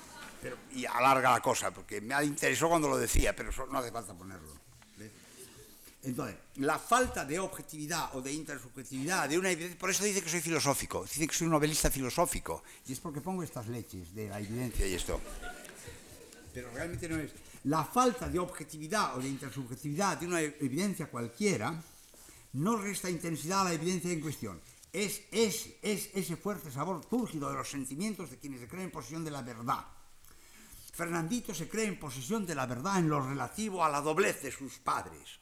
[0.40, 4.14] pero, y alarga la cosa, porque me interesó cuando lo decía, pero no hace falta
[4.14, 4.56] ponerlo.
[6.04, 10.30] Entonces, la falta de objetividad o de intersubjetividad, de una evidencia, por eso dice que
[10.30, 14.28] soy filosófico, dice que soy un novelista filosófico, y es porque pongo estas leches de
[14.28, 15.20] la evidencia y esto.
[16.54, 17.32] Pero realmente no es.
[17.68, 21.76] La falta de objetividad o de intersubjetividad de una evidencia cualquiera
[22.54, 24.58] no resta intensidad a la evidencia en cuestión.
[24.90, 28.90] Es, es, es ese fuerte sabor túrgido de los sentimientos de quienes se creen en
[28.90, 29.84] posesión de la verdad.
[30.94, 34.50] Fernandito se cree en posesión de la verdad en lo relativo a la doblez de
[34.50, 35.38] sus padres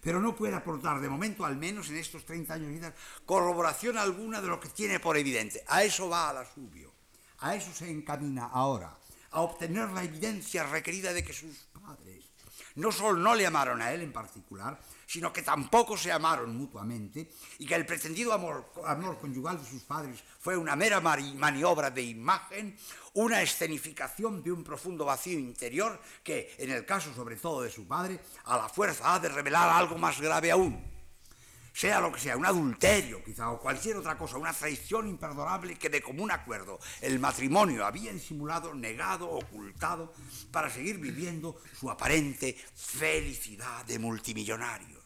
[0.00, 2.94] pero no puede aportar, de momento al menos en estos 30 años de vida,
[3.24, 5.62] corroboración alguna de lo que tiene por evidente.
[5.68, 6.92] A eso va a la subio,
[7.38, 8.98] a eso se encamina ahora,
[9.32, 12.32] a obtener la evidencia requerida de que sus padres
[12.76, 17.30] no solo no le amaron a él en particular, sino que tampoco se amaron mutuamente
[17.58, 22.02] y que el pretendido amor, amor conyugal de sus padres fue una mera maniobra de
[22.02, 22.76] imagen,
[23.14, 27.86] una escenificación de un profundo vacío interior que, en el caso sobre todo de su
[27.86, 30.91] padre, a la fuerza ha de revelar algo más grave aún
[31.72, 35.88] sea lo que sea, un adulterio quizá o cualquier otra cosa, una traición imperdonable que
[35.88, 40.12] de común acuerdo el matrimonio había disimulado, negado, ocultado
[40.50, 45.02] para seguir viviendo su aparente felicidad de multimillonarios.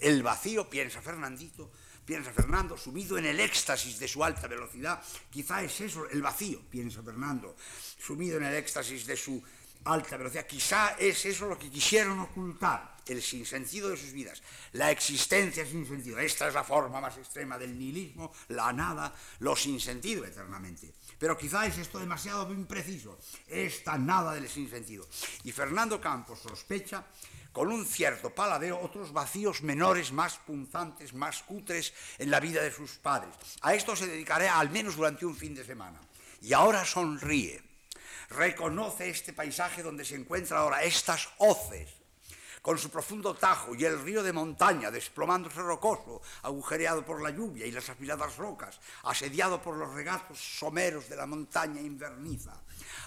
[0.00, 1.70] El vacío, piensa Fernandito,
[2.04, 6.60] piensa Fernando, sumido en el éxtasis de su alta velocidad, quizá es eso, el vacío,
[6.68, 7.54] piensa Fernando,
[7.98, 9.42] sumido en el éxtasis de su
[9.84, 14.42] alta velocidad, quizá es eso lo que quisieron ocultar, el sinsentido de sus vidas,
[14.72, 16.18] la existencia sin sentido.
[16.18, 20.92] Esta es la forma más extrema del nihilismo, la nada, lo sinsentido eternamente.
[21.18, 25.08] Pero quizá es esto demasiado impreciso, esta nada del sinsentido.
[25.44, 27.04] Y Fernando Campos sospecha
[27.52, 32.72] con un cierto paladeo otros vacíos menores, más punzantes, más cutres en la vida de
[32.72, 33.34] sus padres.
[33.60, 36.00] A esto se dedicará al menos durante un fin de semana.
[36.40, 37.62] Y ahora sonríe,
[38.30, 41.88] reconoce este paisaje donde se encuentra ahora, estas hoces,
[42.62, 47.66] con su profundo tajo y el río de montaña desplomándose rocoso, agujereado por la lluvia
[47.66, 52.54] y las afiladas rocas, asediado por los regatos someros de la montaña inverniza.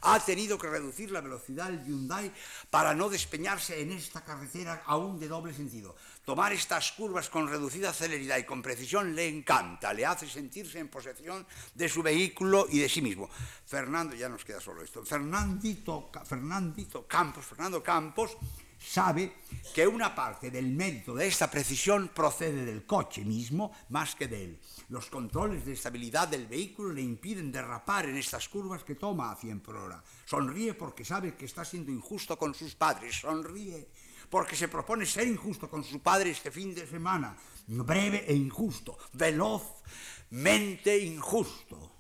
[0.01, 2.31] Ha tenido que reducir la velocidad del Hyundai
[2.69, 5.95] para no despeñarse en esta carretera aún de doble sentido.
[6.25, 10.89] Tomar estas curvas con reducida celeridad y con precisión le encanta, le hace sentirse en
[10.89, 13.29] posesión de su vehículo y de sí mismo.
[13.65, 18.37] Fernando, ya nos queda solo esto, Fernandito, Fernandito Campos, Fernando Campos,
[18.85, 19.33] sabe
[19.73, 24.43] que una parte del mérito de esta precisión procede del coche mismo más que de
[24.43, 24.59] él.
[24.89, 29.35] Los controles de estabilidad del vehículo le impiden derrapar en estas curvas que toma a
[29.35, 30.03] 100 por hora.
[30.25, 33.15] Sonríe porque sabe que está siendo injusto con sus padres.
[33.15, 33.89] Sonríe
[34.29, 37.35] porque se propone ser injusto con su padre este fin de semana.
[37.67, 38.97] Breve e injusto.
[39.13, 41.94] Velozmente injusto.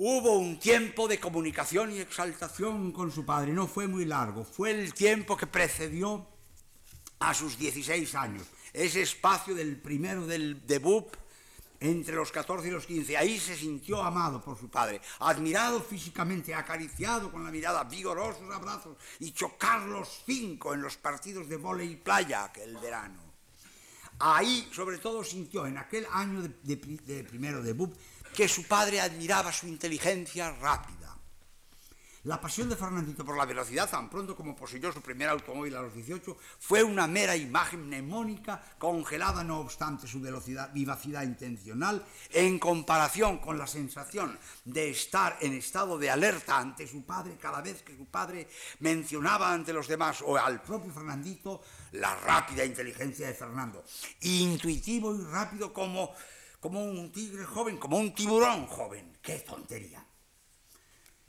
[0.00, 4.70] Hubo un tiempo de comunicación y exaltación con su padre, no fue muy largo, fue
[4.70, 6.24] el tiempo que precedió
[7.18, 11.08] a sus 16 años, ese espacio del primero del debut
[11.80, 13.16] entre los 14 y los 15.
[13.16, 18.96] Ahí se sintió amado por su padre, admirado físicamente, acariciado con la mirada, vigorosos abrazos
[19.18, 23.26] y chocar los cinco en los partidos de volei y playa aquel verano.
[24.20, 27.96] Ahí, sobre todo, sintió en aquel año de, de, de primero debut
[28.38, 31.12] que su padre admiraba su inteligencia rápida.
[32.22, 35.82] La pasión de Fernandito por la velocidad, tan pronto como poseyó su primer automóvil a
[35.82, 42.60] los 18, fue una mera imagen mnemónica, congelada no obstante su velocidad, vivacidad intencional, en
[42.60, 47.82] comparación con la sensación de estar en estado de alerta ante su padre cada vez
[47.82, 48.48] que su padre
[48.78, 51.60] mencionaba ante los demás o al propio Fernandito
[51.90, 53.84] la rápida inteligencia de Fernando.
[54.20, 56.14] Intuitivo y rápido como
[56.60, 59.18] como un tigre joven, como un tiburón joven.
[59.22, 60.04] ¡Qué tontería!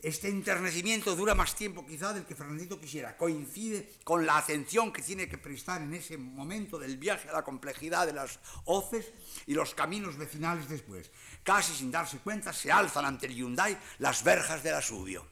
[0.02, 3.18] Este enternecimiento dura más tiempo quizá del que Fernandito quisiera.
[3.18, 7.44] Coincide con la atención que tiene que prestar en ese momento del viaje a la
[7.44, 9.12] complejidad de las hoces
[9.46, 11.12] y los caminos vecinales después.
[11.44, 15.28] Casi sin darse cuenta se alzan ante el Hyundai las verjas del asubio.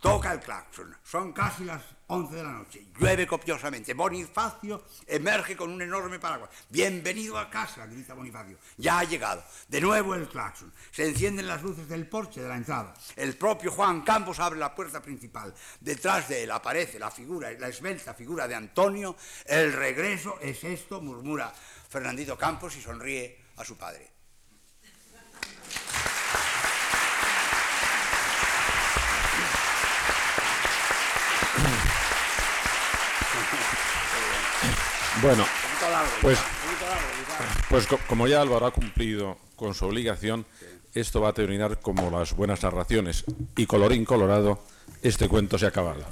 [0.00, 0.96] Toca el claxon.
[1.04, 2.86] Son casi las 11 de la noche.
[2.98, 3.94] Llueve copiosamente.
[3.94, 6.50] Bonifacio emerge con un enorme paraguas.
[6.68, 8.58] Bienvenido a casa, grita Bonifacio.
[8.76, 9.42] Ya ha llegado.
[9.68, 10.72] De nuevo el claxon.
[10.92, 12.94] Se encienden las luces del porche de la entrada.
[13.16, 15.52] El propio Juan Campos abre la puerta principal.
[15.80, 19.16] Detrás de él aparece la figura, la esbelta figura de Antonio.
[19.44, 21.52] El regreso es esto, murmura
[21.88, 24.15] Fernandito Campos y sonríe a su padre.
[35.22, 35.44] Bueno,
[36.20, 36.38] pues,
[37.70, 40.46] pues como ya Álvaro ha cumplido con su obligación,
[40.92, 43.24] esto va a terminar como las buenas narraciones.
[43.56, 44.62] Y colorín colorado,
[45.02, 46.04] este cuento se ha acabado.